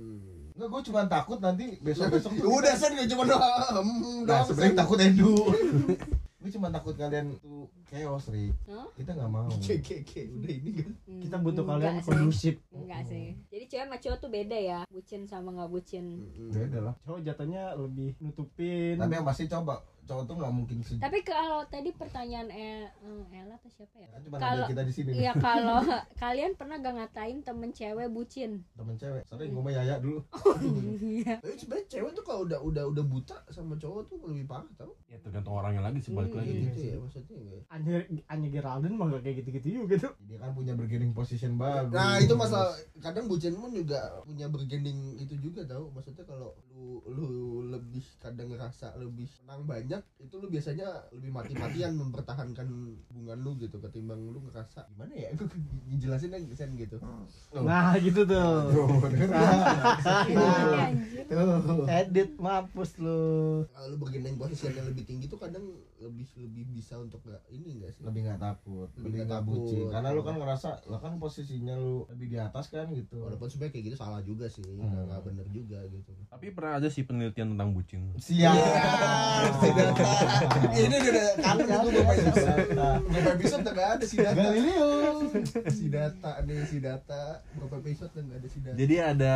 Enggak, 0.51 0.67
gue 0.67 0.81
cuma 0.91 1.01
takut 1.05 1.39
nanti 1.39 1.79
besok-besok 1.79 2.31
Udah 2.37 2.73
sen 2.75 2.91
gak 2.93 3.07
cuma 3.07 3.23
doang 3.25 3.39
Nah, 3.39 3.81
doang, 4.27 4.45
sebenarnya 4.45 4.73
Sen. 4.73 4.79
takut 4.79 4.99
Edu. 4.99 5.33
Gue 6.41 6.49
cuma 6.49 6.73
takut 6.73 6.97
kalian 6.97 7.37
tuh 7.37 7.69
chaos, 7.85 8.25
Rik. 8.33 8.49
Hah? 8.65 8.89
Kita 8.97 9.13
nggak 9.13 9.29
mau. 9.29 9.45
Oke, 9.45 9.77
oke, 9.77 9.95
oke, 10.01 10.21
udah 10.41 10.51
ini 10.51 10.71
kan 10.73 10.91
Kita 11.05 11.37
butuh 11.37 11.61
Enggak 11.61 11.77
kalian 11.77 11.95
kondusif 12.01 12.55
Enggak 12.73 13.01
sih. 13.05 13.37
Jadi 13.53 13.63
cewek 13.69 13.85
sama 13.85 13.97
cowok 14.01 14.17
tuh 14.17 14.29
beda 14.33 14.57
ya. 14.57 14.79
Bucin 14.89 15.29
sama 15.29 15.53
nggak 15.53 15.69
bucin. 15.69 16.05
Beda 16.49 16.79
lah. 16.81 16.93
Cowok 17.05 17.21
jatuhnya 17.21 17.77
lebih 17.77 18.17
nutupin 18.17 18.97
Tapi 18.97 19.13
yang 19.13 19.27
pasti 19.29 19.45
coba, 19.45 19.85
cowok 20.09 20.23
tuh 20.25 20.35
nggak 20.41 20.53
mungkin 20.57 20.77
sih. 20.81 20.97
Tapi 20.97 21.21
kalau 21.21 21.61
tadi 21.69 21.93
pertanyaan 21.93 22.49
eh, 22.49 22.89
eh, 22.89 23.37
Ella 23.37 23.61
atau 23.61 23.69
siapa 23.69 24.01
ya? 24.01 24.09
Kan 24.09 24.19
cuma 24.25 24.35
Kalau- 24.41 24.65
kita 24.65 24.81
di 24.81 24.93
sini. 24.97 25.09
Iya 25.13 25.37
kalau 25.45 25.85
kalian 26.17 26.57
pernah 26.57 26.81
gak 26.81 26.95
ngatain 26.97 27.45
temen 27.45 27.69
cewek 27.69 28.09
bucin? 28.09 28.65
Temen 28.73 28.97
cewek. 28.97 29.29
Sering 29.29 29.53
gue 29.53 29.61
sama 29.61 29.71
Yaya 29.77 30.01
dulu. 30.01 30.25
Iya. 31.05 31.37
Tapi 31.37 31.53
sebenarnya 31.53 31.85
cewek 31.85 32.11
tuh 32.17 32.23
kalau 32.25 32.49
udah 32.49 32.59
udah 32.65 32.83
udah 32.89 33.05
buta 33.05 33.37
sama 33.53 33.77
cowok 33.77 34.09
tuh 34.09 34.17
lebih 34.25 34.49
parah 34.49 34.65
tau 34.73 34.89
ya 34.89 35.00
tergantung 35.21 35.53
orangnya 35.53 35.81
lagi 35.81 35.99
sih 35.99 36.11
balik 36.11 36.29
Hmm. 36.29 36.39
lagi 36.39 36.53
gitu 36.63 36.79
ya 36.81 36.95
maksudnya 36.97 37.37
Anya 37.69 37.93
Anya 38.27 38.49
Geraldine 38.49 38.93
mah 38.93 39.07
gak 39.09 39.21
kayak 39.21 39.35
gitu-gitu 39.39 39.67
juga 39.79 39.95
tuh 39.99 40.13
Dia 40.21 40.37
kan 40.37 40.51
punya 40.51 40.73
bargaining 40.73 41.11
position 41.11 41.55
bagus. 41.55 41.93
Nah 41.93 42.17
itu 42.17 42.33
masalah 42.33 42.73
kadang 42.97 43.25
bucin 43.25 43.53
pun 43.53 43.69
juga 43.69 43.97
punya 44.21 44.45
bergending 44.45 44.97
itu 45.15 45.37
juga 45.37 45.61
tau 45.63 45.87
Maksudnya 45.89 46.25
kalau 46.25 46.51
lu 46.73 46.99
lu 47.05 47.29
lebih 47.69 48.01
kadang 48.17 48.49
ngerasa 48.49 48.97
lebih 48.97 49.29
menang 49.41 49.61
banyak 49.63 50.01
itu 50.17 50.33
lu 50.35 50.47
biasanya 50.47 50.87
lebih 51.11 51.29
mati-matian 51.29 51.93
mempertahankan 51.93 52.67
hubungan 53.07 53.37
lu 53.39 53.53
gitu 53.55 53.77
ketimbang 53.79 54.19
lu 54.25 54.41
ngerasa 54.41 54.89
gimana 54.89 55.13
ya 55.13 55.29
gue 55.31 55.47
ngejelasin 55.87 56.33
aja 56.33 56.55
sen 56.57 56.73
gitu 56.73 56.97
Nah 57.53 57.93
gitu 57.95 58.25
tuh? 58.25 58.49
Iya. 60.27 60.89
Edit 62.01 62.29
mampus 62.37 62.97
lu 62.97 63.21
kalau 63.67 63.87
lu 63.87 63.97
bergending 63.97 64.35
posisi 64.35 64.67
yang 64.67 64.87
lebih 64.87 65.03
tinggi 65.11 65.27
tuh 65.27 65.35
kadang 65.43 65.75
lebih 66.01 66.25
lebih 66.35 66.65
bisa 66.67 66.97
untuk 66.97 67.21
nggak 67.21 67.41
ini 67.49 67.77
enggak 67.77 67.91
sih? 67.91 68.01
Lebih 68.01 68.21
nggak 68.23 68.39
takut 68.39 68.89
Lebih 68.91 69.05
lebih 69.05 69.19
nggak 69.23 69.43
bucin. 69.43 69.85
Karena 69.87 70.09
lu 70.09 70.21
kan 70.21 70.35
ngerasa 70.35 70.67
lo 70.85 70.97
kan 70.97 71.13
posisinya 71.15 71.73
lu 71.73 72.09
lebih 72.09 72.27
di 72.27 72.37
atas 72.37 72.67
kan 72.67 72.89
gitu. 72.89 73.21
Walaupun 73.21 73.47
sebenarnya 73.47 73.71
kayak 73.71 73.85
gitu 73.87 73.97
salah 73.97 74.21
juga 74.21 74.45
sih 74.47 74.61
nggak 74.61 74.81
Hmm. 74.83 75.07
nggak 75.07 75.21
bener 75.23 75.45
juga 75.47 75.79
gitu. 75.85 76.11
Tapi 76.25 76.45
pernah 76.49 76.73
ada 76.75 76.87
sih 76.87 77.03
penelitian 77.03 77.53
tentang 77.53 77.69
bucin? 77.71 78.01
Siap. 78.17 78.53
Ini 80.71 80.95
udah 80.97 81.27
kangen 81.37 81.67
itu 81.69 81.89
bapak 81.93 82.15
episode 82.15 82.49
Data. 82.71 82.89
bapak 83.03 83.31
episode 83.35 83.61
udah 83.61 83.73
nggak 83.73 83.89
ada 83.91 84.05
si 84.05 84.15
data? 84.17 84.35
Galileo 84.35 84.89
si 85.69 85.85
data 85.87 86.31
nih 86.41 86.59
si 86.65 86.77
data. 86.79 87.23
Bapak 87.55 87.77
episode 87.79 88.11
udah 88.11 88.23
nggak 88.23 88.39
ada 88.39 88.49
si 88.49 88.59
data? 88.59 88.75
Jadi 88.75 88.95
ada 88.97 89.35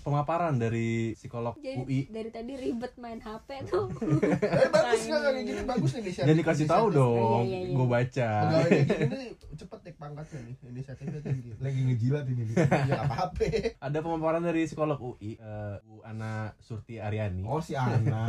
pemaparan 0.00 0.54
dari 0.54 0.90
psikolog 1.14 1.54
Jadi 1.56 1.78
UI 1.78 2.00
dari 2.06 2.28
tadi 2.28 2.52
ribet 2.54 2.92
main 2.96 3.18
HP 3.18 3.48
tuh. 3.66 3.86
eh 4.34 4.68
bagus 4.68 5.00
nggak? 5.06 5.20
Kayak 5.24 5.44
gini 5.44 5.62
bagus 5.64 5.92
dan 5.96 6.34
dikasih 6.34 6.66
tahu 6.66 6.86
dong 6.88 7.44
Iya, 7.44 7.54
iya, 7.54 7.58
iya. 7.62 7.74
gue 7.74 7.86
baca 7.86 8.28
pegawai 8.40 8.70
gini 8.70 9.14
nih 9.20 9.28
cepet 9.54 9.78
naik 9.80 9.96
pangkatnya 9.96 10.40
nih 10.42 10.54
inisiatifnya 10.64 11.20
tinggi 11.20 11.50
lagi 11.56 11.80
ngejilat 11.80 12.24
ini 12.26 12.42
nih. 12.44 12.56
ya 12.84 12.98
apa 13.00 13.14
apa 13.24 13.42
ada 13.80 13.98
pemaparan 14.00 14.42
dari 14.42 14.64
psikolog 14.64 14.98
UI 14.98 15.36
eh, 15.36 15.76
Bu 15.80 16.02
Ana 16.02 16.32
Surti 16.58 16.98
Aryani 16.98 17.42
oh 17.44 17.58
si 17.58 17.72
Ana 17.72 18.26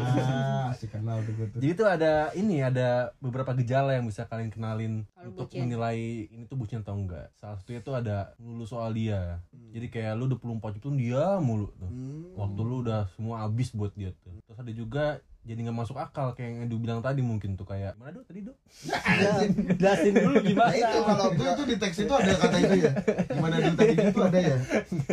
si 0.74 0.86
kenal 0.86 1.22
tuh 1.22 1.34
gue 1.34 1.48
tuh 1.48 1.60
Jadi 1.60 1.74
tuh 1.74 1.88
ada 1.88 2.14
ini 2.34 2.60
ada 2.60 3.10
beberapa 3.18 3.56
gejala 3.56 3.94
yang 3.94 4.06
bisa 4.06 4.24
kalian 4.24 4.50
kenalin 4.50 5.08
Kalau 5.10 5.32
untuk 5.32 5.48
bucin. 5.48 5.66
menilai 5.66 5.98
ini 6.28 6.44
tuh 6.46 6.56
bucin 6.56 6.80
atau 6.80 6.94
enggak. 6.94 7.32
Salah 7.34 7.58
satunya 7.58 7.82
tuh 7.82 7.96
ada 7.96 8.36
melulu 8.38 8.66
soal 8.66 8.92
dia. 8.92 9.40
Jadi 9.72 9.88
kayak 9.88 10.14
lu 10.14 10.30
24 10.30 10.78
itu 10.78 10.88
dia 10.94 11.40
mulu 11.40 11.72
tuh. 11.74 11.90
Waktu 12.36 12.62
lu 12.62 12.76
udah 12.82 13.08
semua 13.12 13.42
habis 13.42 13.72
buat 13.72 13.92
dia 13.94 14.12
tuh. 14.20 14.36
Terus 14.44 14.60
ada 14.60 14.72
juga 14.72 15.06
jadi 15.46 15.60
nggak 15.62 15.78
masuk 15.78 15.94
akal 15.96 16.34
kayak 16.34 16.50
yang 16.50 16.66
Edu 16.66 16.78
bilang 16.78 17.00
tadi 17.00 17.22
mungkin 17.22 17.54
tuh 17.54 17.64
kayak 17.64 17.94
mana 17.96 18.10
dok 18.12 18.26
tadi 18.26 18.42
dok 18.42 18.58
Jelasin 19.78 20.12
dulu 20.12 20.34
nah 20.34 20.74
itu 20.74 20.84
gimana 20.90 21.06
kalau 21.06 21.26
itu 21.30 21.44
itu 21.46 21.64
di 21.66 21.76
teks 21.78 21.98
itu 22.00 22.12
ada 22.12 22.32
kata 22.36 22.58
itu 22.60 22.76
ya. 22.80 22.92
Gimana 23.28 23.56
dulu 23.60 23.76
tadi 23.76 23.94
itu 23.96 24.20
ada 24.20 24.40
ya. 24.40 24.58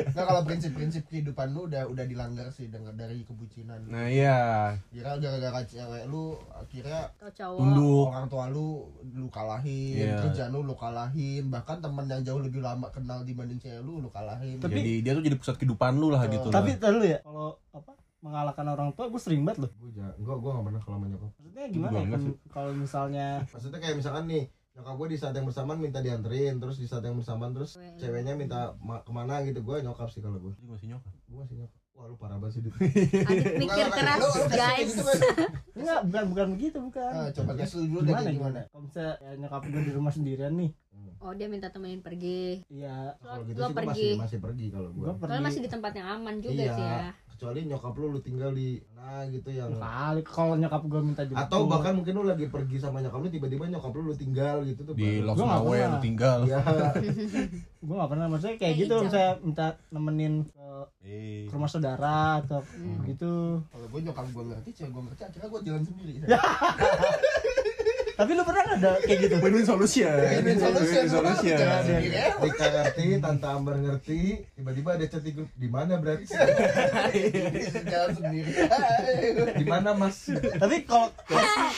Nggak 0.09 0.25
kalau 0.25 0.43
prinsip-prinsip 0.43 1.03
kehidupan 1.07 1.47
lu 1.51 1.61
udah 1.67 1.85
udah 1.87 2.05
dilanggar 2.05 2.49
sih 2.49 2.67
dengan 2.67 2.93
dari 2.93 3.23
kebucinan. 3.23 3.85
Nah 3.87 4.09
iya, 4.09 4.39
kira 4.89 5.17
gara-gara 5.17 5.61
cewek 5.63 6.05
lu 6.07 6.35
akhirnya 6.51 7.13
tunduk. 7.37 8.09
orang 8.09 8.27
tua 8.27 8.45
lu 8.49 8.89
lu 9.13 9.29
kalahin 9.29 9.95
Iya. 10.09 10.17
kerjaan 10.23 10.51
lu 10.51 10.65
lu 10.65 10.75
kalahin 10.75 11.49
bahkan 11.49 11.79
teman 11.79 12.07
yang 12.07 12.23
jauh 12.23 12.41
lebih 12.41 12.59
lama 12.59 12.89
kenal 12.89 13.21
dibanding 13.23 13.59
cewek 13.59 13.81
lu 13.81 13.99
lu 13.99 14.09
kalahin. 14.09 14.57
Tapi- 14.59 14.75
Jadi 14.75 14.93
dia 15.01 15.13
tuh 15.13 15.23
jadi 15.23 15.37
pusat 15.37 15.57
kehidupan 15.57 15.93
lu 15.95 16.09
lah 16.09 16.25
gitu 16.27 16.49
tapi 16.49 16.75
lah. 16.75 16.91
lu 16.91 17.05
ya 17.05 17.19
kalau 17.21 17.59
apa 17.71 17.93
mengalahkan 18.23 18.65
orang 18.65 18.89
tua 18.93 19.07
gue 19.07 19.19
sering 19.19 19.43
banget 19.43 19.59
loh. 19.61 19.71
Gue 19.75 19.91
enggak 19.93 20.15
gue 20.17 20.31
gak 20.49 20.65
pernah 20.65 20.81
kalau 20.81 20.97
sama 20.97 21.07
nyokap. 21.07 21.31
Maksudnya 21.35 21.67
gimana 21.69 21.91
Gua 21.91 22.01
ya, 22.01 22.09
kan 22.09 22.23
kalau 22.49 22.73
misalnya 22.73 23.27
maksudnya 23.45 23.79
kayak 23.79 23.97
misalkan 23.99 24.25
nih 24.25 24.43
nyokap 24.73 24.95
gue 24.97 25.09
di 25.09 25.19
saat 25.19 25.35
yang 25.35 25.45
bersamaan 25.45 25.77
minta 25.77 25.99
dianterin 25.99 26.55
terus 26.57 26.77
di 26.77 26.87
saat 26.87 27.03
yang 27.03 27.13
bersamaan 27.15 27.53
terus 27.53 27.75
Cewek 27.75 27.93
lu. 27.93 27.99
ceweknya 27.99 28.35
minta 28.35 28.59
ma- 28.79 29.03
ke 29.03 29.11
mana 29.11 29.43
gitu 29.43 29.61
gue 29.61 29.77
nyokap 29.81 30.09
sih 30.09 30.19
kalau 30.19 30.39
gue 30.39 30.55
Jadi 30.55 30.65
masih 30.67 30.87
nyokap. 30.89 31.13
gue 31.13 31.39
masih 31.39 31.57
nyokap. 31.59 31.79
Wah 31.93 32.09
lu 32.09 32.17
parah 32.17 32.41
banget 32.41 32.57
sih 32.57 32.61
Dit. 32.63 32.73
Adit 33.23 33.53
mikir 33.61 33.87
keras 33.87 34.17
lu- 34.19 34.49
guys. 34.49 34.89
gitu 34.89 35.03
enggak 35.75 36.01
bukan 36.05 36.25
bukan 36.27 36.47
begitu 36.55 36.79
bukan. 36.81 37.13
Ah, 37.13 37.29
coba 37.31 37.53
kasih 37.55 37.85
dulu 37.85 38.01
deh 38.01 38.09
gimana 38.09 38.23
kayak 38.23 38.33
gimana 38.33 38.49
gimana? 38.55 38.61
Kalau 38.67 38.83
misalnya 38.83 39.15
ya, 39.19 39.31
nyokap 39.37 39.61
gue 39.67 39.83
di 39.83 39.93
rumah 39.93 40.13
sendirian 40.13 40.55
nih. 40.55 40.71
Oh 41.19 41.31
dia 41.31 41.47
minta 41.47 41.69
temenin 41.69 42.01
pergi. 42.01 42.67
Iya. 42.67 43.15
Kalau 43.17 43.45
gitu 43.45 43.55
sih 43.55 43.63
gue 43.63 43.77
pergi. 43.77 43.89
masih 43.93 44.11
masih 44.17 44.39
pergi 44.41 44.67
kalau 44.71 44.89
gue 44.91 45.05
gue 45.05 45.13
Soalnya 45.13 45.29
pergi 45.29 45.47
masih 45.47 45.61
di 45.61 45.71
tempat 45.71 45.93
yang 45.93 46.09
aman 46.11 46.35
juga 46.39 46.53
Iya. 46.59 46.73
sih 46.73 46.83
ya 46.83 47.09
kecuali 47.43 47.67
nyokap 47.67 47.91
lu 47.93 48.07
lu 48.09 48.21
tinggal 48.23 48.55
di 48.55 48.79
mana 48.95 49.27
gitu 49.27 49.51
yang 49.51 49.75
kali 49.75 50.23
kalau 50.23 50.55
nyokap 50.55 50.79
gue 50.87 51.01
minta 51.03 51.27
jemput 51.27 51.43
atau 51.43 51.67
bahkan 51.67 51.91
mungkin 51.93 52.15
lu 52.15 52.23
lagi 52.23 52.47
pergi 52.47 52.79
sama 52.79 53.03
nyokap 53.03 53.19
lu 53.19 53.27
tiba-tiba 53.29 53.67
nyokap 53.67 53.91
lu 53.93 54.03
lu 54.05 54.15
tinggal 54.15 54.63
gitu 54.63 54.81
tuh 54.81 54.95
Di 54.95 55.19
Gua 55.19 55.35
nggak 55.35 55.43
Nawe 55.43 55.67
pernah. 55.69 55.91
lu 55.91 55.99
tinggal. 55.99 56.39
Iya. 56.47 56.61
gue 57.83 57.95
gak 57.99 58.11
pernah 58.15 58.27
maksudnya 58.31 58.55
kayak 58.57 58.75
gitu 58.79 58.95
saya 59.11 59.43
minta 59.43 59.75
nemenin 59.91 60.47
ke, 60.47 60.67
Eh. 61.03 61.43
ke 61.45 61.53
rumah 61.53 61.67
saudara 61.67 62.39
atau 62.39 62.63
Hmm. 62.63 63.03
gitu 63.05 63.59
kalau 63.67 63.87
gue 63.91 64.01
nyokap 64.01 64.23
gue 64.25 64.45
ngerti 64.47 64.71
cewek 64.73 64.91
gue 64.93 65.03
ngerti 65.03 65.23
akhirnya 65.27 65.49
gue 65.51 65.61
jalan 65.67 65.83
sendiri 65.83 66.13
tapi 68.13 68.31
lu 68.33 68.43
pernah 68.43 68.65
ada 68.77 68.93
kayak 69.01 69.19
gitu 69.25 69.35
Win-win 69.41 69.65
solution. 69.65 70.13
Win-win 70.13 70.59
solution. 70.59 71.05
Solution. 71.09 71.59
Sendiri 71.59 72.09
ya. 72.13 72.25
Rika 72.37 72.67
ngerti, 72.69 73.05
Tante 73.19 73.49
Ambar 73.49 73.77
ngerti, 73.79 74.21
tiba-tiba 74.53 74.89
ada 74.95 75.05
chat 75.07 75.23
di 75.23 75.33
grup 75.33 75.51
di 75.53 75.69
mana 75.69 75.97
berarti? 75.97 76.25
jalan 77.93 78.11
sendiri 78.15 78.51
Di 79.59 79.65
mana 79.65 79.91
Mas? 79.93 80.29
tapi 80.33 80.77
kalau 80.85 81.09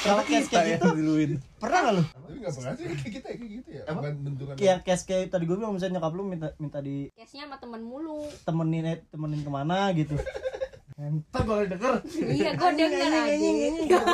kalau 0.03 0.22
case 0.24 0.49
kayak 0.49 0.78
gitu 0.78 0.89
diluin. 0.95 1.30
pernah 1.59 1.78
nggak 1.80 1.95
lu 1.97 2.05
tapi 2.05 2.37
nggak 2.45 2.55
pernah 2.61 2.72
sih 2.76 2.85
kayak 2.93 3.12
kita 3.16 3.28
kayak 3.32 3.51
gitu 3.57 3.68
ya 3.72 3.82
Apa? 3.89 4.01
Bentukan 4.12 4.55
kayak 4.61 4.78
case 4.85 5.05
kayak 5.09 5.24
tadi 5.32 5.45
gue 5.49 5.57
bilang 5.57 5.72
misalnya 5.72 5.97
nyokap 5.99 6.12
lu 6.12 6.22
minta 6.28 6.49
minta 6.61 6.78
Case-nya 6.85 7.49
sama 7.49 7.57
temen 7.57 7.80
mulu 7.80 8.28
ditemenin 8.28 8.85
eh, 8.85 8.99
temenin 9.09 9.41
ke 9.41 9.51
mana 9.51 9.89
gitu 9.97 10.14
Entar 10.95 11.43
gue 11.43 11.67
denger 11.67 11.95
Iya 12.07 12.51
gue 12.55 12.71
denger 12.73 13.11
anjing 13.11 13.59
Ka- 13.91 14.07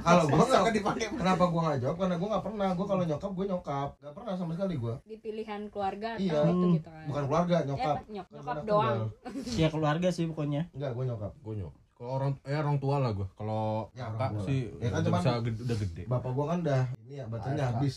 Kalau 0.00 0.24
gua 0.28 0.44
Sangat 0.44 0.62
nggak, 0.62 0.74
dipakai. 0.76 1.06
kenapa 1.12 1.44
gua 1.44 1.60
nggak 1.64 1.78
jawab? 1.80 1.96
Karena 1.98 2.14
gua 2.14 2.28
nggak 2.30 2.44
pernah. 2.44 2.68
Gua 2.72 2.86
kalau 2.86 3.02
nyokap, 3.04 3.30
gua 3.32 3.46
nyokap. 3.48 3.88
Nggak 3.98 4.14
pernah 4.14 4.32
sama 4.36 4.52
sekali 4.52 4.74
gua. 4.76 4.94
Di 5.02 5.16
pilihan 5.16 5.60
keluarga 5.66 6.08
atau 6.12 6.22
Iya. 6.22 6.40
itu 6.44 6.66
gitu 6.72 6.88
kan 6.88 7.04
Bukan 7.04 7.22
keluarga, 7.26 7.56
nyokap. 7.64 7.96
Eh, 7.96 8.04
nyok- 8.12 8.30
nyokap 8.30 8.56
doang. 8.62 8.96
tunggal. 9.10 9.34
ya 9.60 9.68
keluarga 9.68 10.08
sih 10.10 10.24
pokoknya 10.24 10.62
Enggak, 10.70 10.90
gua 10.92 11.04
nyokap. 11.06 11.32
Gue 11.36 11.54
nyok. 11.56 11.72
Kalau 11.94 12.10
orang 12.12 12.32
eh 12.40 12.56
orang 12.56 12.76
tua 12.76 12.96
lah 12.98 13.10
gue. 13.12 13.26
Kalau 13.32 13.64
Ya, 13.92 14.04
kakak 14.08 14.30
sih 14.44 14.60
Ya 14.76 14.88
kan 14.90 15.00
cuman- 15.00 15.18
bisa 15.20 15.30
gede, 15.40 15.60
udah 15.60 15.76
gede. 15.80 16.02
Bapak 16.04 16.30
gua 16.30 16.44
kan 16.46 16.58
udah 16.60 16.82
ini 17.00 17.14
ya 17.16 17.24
baterainya 17.24 17.64
habis. 17.68 17.94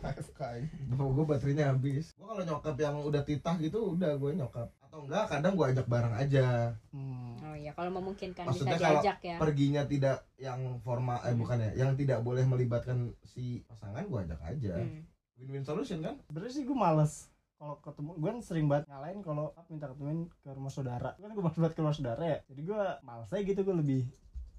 AFK 0.00 0.40
Bapak 0.90 1.08
gua 1.10 1.24
baterainya 1.26 1.64
habis. 1.68 2.04
Gua 2.14 2.26
kalau 2.30 2.42
nyokap 2.46 2.76
yang 2.76 2.96
udah 2.98 3.22
titah 3.22 3.56
gitu 3.58 3.92
udah 3.94 4.14
gue 4.14 4.30
nyokap. 4.34 4.68
Atau 5.00 5.06
enggak 5.08 5.24
kadang 5.32 5.52
gua 5.56 5.66
ajak 5.72 5.86
bareng 5.88 6.14
aja. 6.14 6.46
hmm. 6.92 7.32
Oh 7.40 7.56
iya 7.56 7.72
kalau 7.72 7.90
memungkinkan 7.96 8.44
Maksudnya 8.44 8.76
bisa 8.76 8.84
kalau 8.84 9.00
diajak 9.00 9.18
ya 9.24 9.36
perginya 9.40 9.82
tidak 9.88 10.16
yang 10.36 10.60
formal 10.84 11.18
eh 11.24 11.32
bukan 11.32 11.56
ya, 11.58 11.70
yang 11.86 11.96
tidak 11.96 12.20
boleh 12.20 12.44
melibatkan 12.44 13.16
si 13.24 13.64
pasangan 13.64 14.04
gua 14.06 14.22
ajak 14.22 14.40
aja. 14.44 14.76
Hmm. 14.78 15.02
Win-win 15.40 15.64
solution 15.64 16.04
kan? 16.04 16.20
sebenarnya 16.28 16.52
sih 16.52 16.64
gue 16.68 16.76
males 16.76 17.32
kalau 17.56 17.76
ketemu 17.80 18.10
gue 18.16 18.28
kan 18.28 18.40
sering 18.40 18.66
banget 18.68 18.84
ngalahin 18.88 19.20
kalau 19.20 19.52
minta 19.68 19.88
ketemuin 19.88 20.28
ke 20.28 20.48
rumah 20.52 20.68
saudara 20.68 21.12
kan 21.16 21.28
gue 21.28 21.40
banget 21.40 21.72
ke 21.72 21.80
rumah 21.80 21.96
saudara 21.96 22.24
ya 22.24 22.38
jadi 22.48 22.60
gue 22.60 22.82
males 23.00 23.28
aja 23.28 23.40
gitu 23.40 23.60
gue 23.64 23.76
lebih 23.76 24.02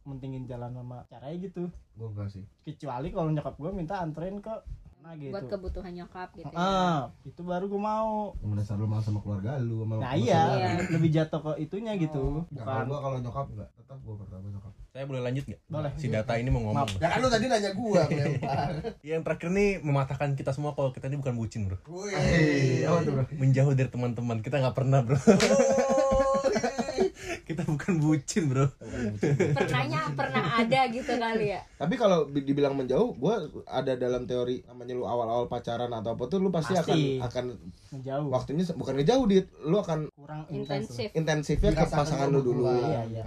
mentingin 0.01 0.49
jalan 0.49 0.73
sama 0.73 1.05
caranya 1.05 1.37
gitu 1.37 1.69
Gua 1.93 2.09
enggak 2.09 2.33
sih. 2.33 2.45
kecuali 2.65 3.13
kalau 3.13 3.29
nyokap 3.29 3.53
gue 3.57 3.71
minta 3.73 4.01
anterin 4.01 4.41
ke 4.41 4.53
mana 5.01 5.17
gitu 5.17 5.33
buat 5.33 5.49
kebutuhan 5.49 5.91
nyokap 5.97 6.29
gitu 6.37 6.53
ya. 6.53 6.61
ah 6.61 6.99
itu 7.25 7.41
baru 7.41 7.65
gue 7.65 7.81
mau 7.81 8.37
Yang 8.37 8.49
mendasar 8.53 8.75
lu 8.77 8.85
malah 8.85 9.01
sama 9.01 9.19
keluarga 9.25 9.57
lu 9.57 9.81
sama 9.81 9.97
nah 9.97 10.13
iya. 10.13 10.41
Iya. 10.53 10.69
lebih 10.93 11.09
jatuh 11.09 11.41
ke 11.41 11.51
itunya 11.59 11.97
gitu 11.97 12.45
Enggak, 12.53 12.65
kalau 12.69 12.85
bukan 12.85 12.85
gua 12.85 12.99
kalau 13.01 13.17
nyokap 13.17 13.45
enggak, 13.49 13.69
tetap 13.73 13.97
gua 14.05 14.15
pertama 14.21 14.45
nyokap. 14.47 14.73
Saya 14.91 15.07
boleh 15.07 15.21
lanjut 15.23 15.43
nggak? 15.47 15.61
Boleh. 15.71 15.91
Si 15.95 16.07
data 16.11 16.33
ini 16.35 16.49
mau 16.51 16.61
ngomong. 16.67 16.83
Maaf. 16.83 16.99
ya 16.99 17.07
kan 17.07 17.19
lu 17.23 17.29
tadi 17.31 17.45
nanya 17.47 17.71
gua 17.71 18.03
melempar 18.11 18.71
Yang 19.07 19.21
terakhir 19.23 19.49
nih 19.55 19.69
mematahkan 19.81 20.29
kita 20.35 20.51
semua 20.51 20.75
kalau 20.75 20.91
kita 20.91 21.07
ini 21.07 21.17
bukan 21.17 21.33
bucin 21.39 21.61
bro. 21.71 21.79
Wih. 21.87 22.11
Hei, 22.11 22.83
apa 22.83 22.99
tuh 23.01 23.11
bro? 23.15 23.23
Menjauh 23.39 23.71
dari 23.71 23.89
teman-teman 23.89 24.37
kita 24.43 24.59
nggak 24.59 24.75
pernah 24.75 24.99
bro. 25.01 25.15
Kita 27.47 27.61
bukan 27.67 27.93
bucin 28.01 28.49
bro. 28.49 28.65
pernahnya 29.53 29.99
pernah 30.13 30.45
ada 30.61 30.79
gitu 30.89 31.13
kali 31.15 31.53
ya 31.53 31.61
Tapi 31.77 31.93
kalau 31.97 32.25
bi- 32.27 32.45
dibilang 32.45 32.73
menjauh, 32.73 33.13
gua 33.17 33.45
ada 33.67 33.93
dalam 33.97 34.25
teori 34.25 34.65
namanya 34.65 34.93
lu 34.97 35.05
awal-awal 35.05 35.45
pacaran 35.45 35.89
atau 35.89 36.13
apa 36.17 36.23
tuh 36.29 36.37
lu 36.41 36.49
pasti, 36.49 36.73
Pasti. 36.73 37.21
akan 37.21 37.27
akan 37.27 37.45
menjauh 37.91 38.27
waktunya 38.31 38.63
bukan 38.73 38.93
ngejauh 39.01 39.25
dit, 39.27 39.45
lu 39.67 39.77
akan 39.77 39.99
kurang 40.15 40.41
intensif 40.49 41.11
intensifnya 41.11 41.71
ke 41.73 41.85
pasangan 41.87 42.31
lu 42.31 42.39
dulu. 42.39 42.65
Iya, 42.69 43.01
iya. 43.09 43.25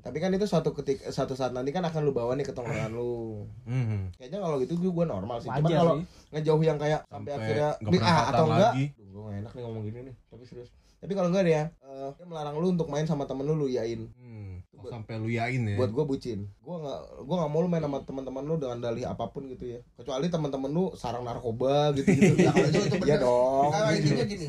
Tapi 0.00 0.16
kan 0.22 0.30
itu 0.30 0.46
suatu 0.46 0.70
ketik 0.72 1.02
satu 1.10 1.34
saat 1.34 1.50
nanti 1.52 1.74
kan 1.74 1.82
akan 1.84 2.00
lu 2.06 2.12
bawa 2.14 2.38
nih 2.38 2.46
ke 2.46 2.54
tongkrongan 2.54 2.94
lu. 2.94 3.44
Hmm. 3.66 4.14
Kayaknya 4.16 4.38
kalau 4.40 4.56
gitu 4.62 4.72
gue 4.78 5.06
normal 5.06 5.36
sih. 5.42 5.50
Cuman 5.50 5.66
Wajar 5.66 5.78
kalau 5.82 5.94
ngejauh 6.32 6.62
yang 6.62 6.78
kayak 6.78 7.00
sampai, 7.10 7.32
Sampai 7.32 7.32
akhirnya 7.36 7.70
ah, 8.06 8.24
atau 8.30 8.44
enggak, 8.48 8.72
gue 8.96 9.22
gak 9.22 9.36
enak 9.42 9.52
nih 9.52 9.62
ngomong 9.66 9.82
gini 9.84 9.98
nih, 10.10 10.14
tapi 10.30 10.42
serius. 10.46 10.70
Tapi 11.06 11.14
kalau 11.14 11.30
enggak 11.30 11.46
ya, 11.46 11.64
eh, 11.70 12.08
dia 12.12 12.26
melarang 12.26 12.58
lu 12.58 12.74
untuk 12.74 12.90
main 12.90 13.06
sama 13.06 13.24
temen 13.24 13.46
lu 13.46 13.54
lu 13.54 13.70
yain. 13.70 14.10
Hmm. 14.18 14.58
Oh, 14.76 14.92
sampai 14.92 15.16
lu 15.16 15.26
yain 15.26 15.64
ya. 15.64 15.74
buat 15.74 15.88
gue 15.88 16.04
bucin 16.04 16.40
gue 16.52 16.76
nggak 16.76 17.00
gue 17.24 17.34
nggak 17.34 17.48
mau 17.48 17.58
lu 17.58 17.66
main 17.66 17.80
sama 17.80 17.98
teman-teman 18.04 18.44
lu 18.44 18.54
dengan 18.54 18.78
dalih 18.78 19.08
apa 19.08 19.24
pun 19.26 19.48
gitu 19.48 19.64
ya 19.66 19.80
kecuali 19.96 20.28
teman-teman 20.28 20.68
lu 20.68 20.92
sarang 20.92 21.24
narkoba 21.24 21.96
gitu 21.96 22.06
gitu 22.06 22.36
Ya, 22.44 22.52
kalau 22.52 22.68
itu, 22.68 22.80
itu 22.84 22.96
ya 23.02 23.16
bener. 23.16 23.18
dong 23.18 23.70
Kalau 23.72 23.88
gitu. 23.88 24.00
intinya 24.04 24.24
gini, 24.28 24.46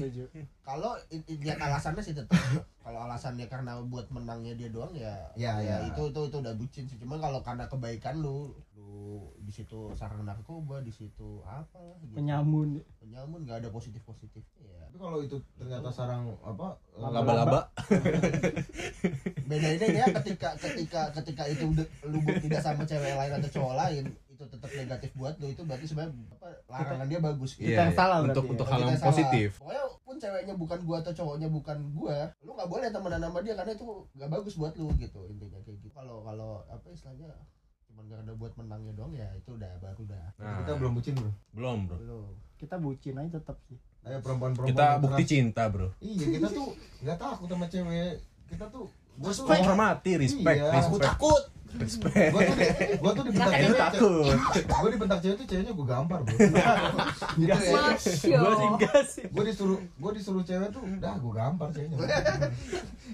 kalau 0.62 0.92
i- 1.10 1.40
lihat 1.40 1.58
alasannya 1.58 2.04
sih 2.04 2.14
tetap 2.14 2.36
kalau 2.78 3.00
alasannya 3.08 3.48
karena 3.48 3.80
buat 3.82 4.12
menangnya 4.12 4.54
dia 4.54 4.70
doang 4.70 4.92
ya 4.94 5.16
Ya, 5.34 5.58
ya. 5.58 5.88
itu 5.88 6.02
itu 6.06 6.22
itu 6.22 6.38
udah 6.38 6.54
bucin 6.54 6.84
sih 6.86 6.98
cuman 7.00 7.18
kalau 7.18 7.40
karena 7.40 7.66
kebaikan 7.66 8.20
lu 8.20 8.52
di 9.38 9.52
situ 9.52 9.92
sarang 9.94 10.22
narkoba 10.22 10.80
di 10.80 10.90
situ 10.90 11.42
apa 11.42 11.80
gitu. 12.02 12.16
penyamun 12.16 12.68
penyamun 12.98 13.40
nggak 13.42 13.62
ada 13.62 13.70
positif 13.70 14.02
positifnya 14.02 14.68
ya 14.68 14.80
tapi 14.86 14.98
kalau 14.98 15.20
itu 15.20 15.36
ternyata 15.54 15.90
sarang 15.90 16.32
apa 16.42 16.76
Laba-laba. 16.94 17.70
beda 19.44 19.68
ini 19.72 19.88
ya 19.96 20.06
ketika 20.14 20.50
ketika 20.58 21.02
ketika 21.14 21.44
itu 21.46 21.64
udah- 21.68 21.90
lu 22.06 22.20
bu- 22.20 22.40
tidak 22.40 22.60
sama 22.60 22.84
cewek 22.84 23.14
lain 23.14 23.32
atau 23.34 23.50
cowok 23.52 23.76
lain 23.78 24.04
itu 24.28 24.44
tetap 24.46 24.70
negatif 24.70 25.10
buat 25.14 25.34
lu 25.38 25.48
itu 25.48 25.62
berarti 25.62 25.86
sebenarnya 25.88 26.14
apa 26.32 26.48
larangan 26.68 27.08
dia 27.08 27.20
bagus 27.20 27.52
gitu. 27.56 27.68
Kita 27.68 27.82
yang 27.84 27.96
salah 27.96 28.18
Untuk 28.22 28.30
berarti 28.38 28.52
untuk 28.52 28.68
Kalau 28.68 28.78
hal 28.78 28.88
yang 28.88 29.00
salah. 29.00 29.10
positif. 29.10 29.50
Pokoknya 29.58 29.84
pun 30.00 30.16
ceweknya 30.16 30.54
bukan 30.54 30.80
gua 30.84 30.98
atau 31.00 31.14
cowoknya 31.16 31.48
bukan 31.50 31.78
gua, 31.92 32.18
lu 32.40 32.52
nggak 32.54 32.70
boleh 32.70 32.88
temenan 32.88 33.18
sama 33.20 33.40
dia 33.42 33.54
karena 33.56 33.72
itu 33.74 33.86
nggak 34.14 34.30
bagus 34.30 34.54
buat 34.56 34.74
lu 34.76 34.88
gitu 34.96 35.20
intinya 35.26 35.58
kayak 35.60 35.78
gitu. 35.80 35.90
Kalau 35.92 36.22
kalau 36.22 36.62
apa 36.68 36.88
istilahnya 36.88 37.34
cuman 37.98 38.14
karena 38.14 38.34
buat 38.38 38.54
menangnya 38.54 38.94
doang 38.94 39.10
ya 39.10 39.26
itu 39.34 39.50
udah 39.58 39.74
baru 39.82 40.02
dah. 40.06 40.26
Nah, 40.38 40.62
kita 40.62 40.72
belum 40.78 40.92
bucin 40.94 41.14
bro 41.18 41.32
belum 41.50 41.78
bro. 41.90 41.98
Belum. 41.98 42.30
kita 42.58 42.76
bucin 42.78 43.16
aja 43.18 43.30
tetap 43.34 43.58
sih 43.66 43.78
ayo 44.06 44.22
perempuan-perempuan 44.22 44.70
Kita 44.70 44.86
bukti 45.02 45.24
keras. 45.26 45.32
cinta 45.34 45.64
bro. 45.66 45.90
iya 45.98 46.26
kita 46.30 46.48
tuh 46.54 46.68
nggak 47.02 47.18
takut 47.18 47.48
sama 47.50 47.66
cewek 47.66 48.22
kita 48.46 48.66
tuh 48.70 48.86
gue 49.18 49.32
tuh 49.34 49.46
Menghormati, 49.50 50.12
respect, 50.16 50.58
Iya. 50.62 50.70
Aku 50.70 50.78
respect, 50.94 51.06
takut. 51.10 51.44
Respect. 51.76 52.32
gue 52.32 52.42
tuh 52.42 52.56
gue 52.96 53.12
tuh 53.12 53.24
dibentak 53.26 53.52
cewek 53.54 53.78
takut. 53.78 54.36
gue 54.58 54.90
dibentak 54.90 55.20
cewek 55.20 55.36
tuh 55.36 55.46
ceweknya 55.46 55.72
gue 55.72 55.86
gampar 55.86 56.20
bro. 56.22 56.36
Enggak 57.36 57.60
sih. 57.60 57.74
Masya 57.74 58.38
gue 58.38 58.54
sih 58.54 58.68
enggak 58.70 59.02
sih. 59.06 59.24
Gue 59.28 59.44
disuruh 59.44 59.80
gue 59.80 60.12
disuruh 60.14 60.44
cewek 60.44 60.70
tuh 60.70 60.82
dah 60.98 61.16
gue 61.16 61.32
gampar 61.32 61.68
ceweknya. 61.70 61.98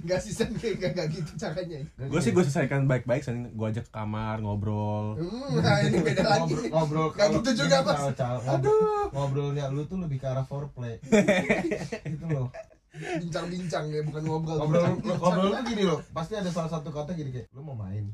Gak 0.04 0.20
sih 0.20 0.32
Sen. 0.32 0.54
Kayak 0.54 0.94
gak, 0.94 1.08
gitu 1.10 1.32
caranya. 1.36 1.80
Gue 1.98 2.20
sih 2.20 2.32
gue 2.32 2.44
selesaikan 2.44 2.86
baik-baik, 2.86 3.22
sering 3.22 3.50
gue 3.50 3.68
ajak 3.68 3.86
ke 3.86 3.94
kamar 3.94 4.40
ngobrol. 4.40 5.16
Hmm, 5.16 5.58
nah 5.58 5.80
ini 5.80 5.98
beda 6.00 6.24
lagi. 6.24 6.54
ngobrol 6.70 7.10
Gak 7.10 7.18
kalau- 7.24 7.36
gitu 7.40 7.52
juga, 7.60 7.78
Cal, 8.14 8.38
ngobrol- 8.42 9.10
ngobrolnya 9.12 9.66
lu 9.70 9.86
tuh 9.86 9.98
lebih 9.98 10.18
ke 10.18 10.28
arah 10.28 10.44
foreplay. 10.44 11.02
Gitu 12.04 12.26
loh 12.28 12.48
Bincang-bincang 12.94 13.90
ya, 13.90 14.06
bukan 14.06 14.22
ngobrol. 14.22 14.58
ngobrol 14.62 14.86
ngobrol 15.02 15.50
tuh 15.50 15.66
gini 15.66 15.84
loh 15.84 16.00
pasti 16.14 16.38
ada 16.38 16.46
salah 16.48 16.70
satu 16.70 16.94
kata 16.94 17.18
gini 17.18 17.34
kayak 17.34 17.50
lu 17.50 17.66
mau 17.66 17.74
main 17.74 18.06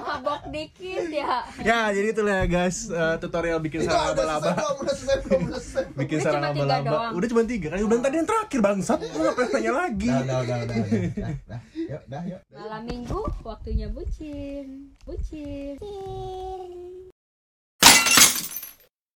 mabok 0.00 0.42
dikit 0.48 1.06
ya 1.10 1.44
Ya, 1.60 1.92
jadi 1.92 2.12
itulah 2.12 2.34
ya 2.40 2.46
guys, 2.46 2.88
eh, 2.88 3.14
tutorial 3.20 3.60
bikin 3.60 3.84
sarang 3.84 4.16
udah 4.16 4.24
selesai 4.24 4.26
laba-laba. 4.26 4.50
belum, 4.56 4.76
udah 4.80 4.94
selesai 4.96 5.16
belum, 5.20 5.40
udah 5.40 5.60
selesai 5.60 5.82
belum. 5.84 5.98
Bikin 6.00 6.16
Udah 6.16 6.24
sarang 6.24 6.42
laba-laba. 6.42 6.96
Udah 7.12 7.28
cuma 7.28 7.42
tiga 7.44 7.66
kan? 7.68 7.78
Udah 7.80 7.98
tadi 8.00 8.16
yang 8.16 8.28
terakhir 8.28 8.60
bangsat. 8.60 8.98
Lu 9.00 9.20
ngapain 9.20 9.48
nanya 9.52 9.72
lagi? 9.76 10.08
Udah, 10.08 10.20
udah, 10.22 10.38
udah, 10.40 10.56
udah, 10.64 10.76
udah, 10.80 11.60
yuk, 11.76 12.02
dah, 12.06 12.22
yuk. 12.24 12.40
malam 12.50 12.82
minggu 12.86 13.20
waktunya 13.42 13.86
bucin 13.90 14.66
bucin 15.04 15.76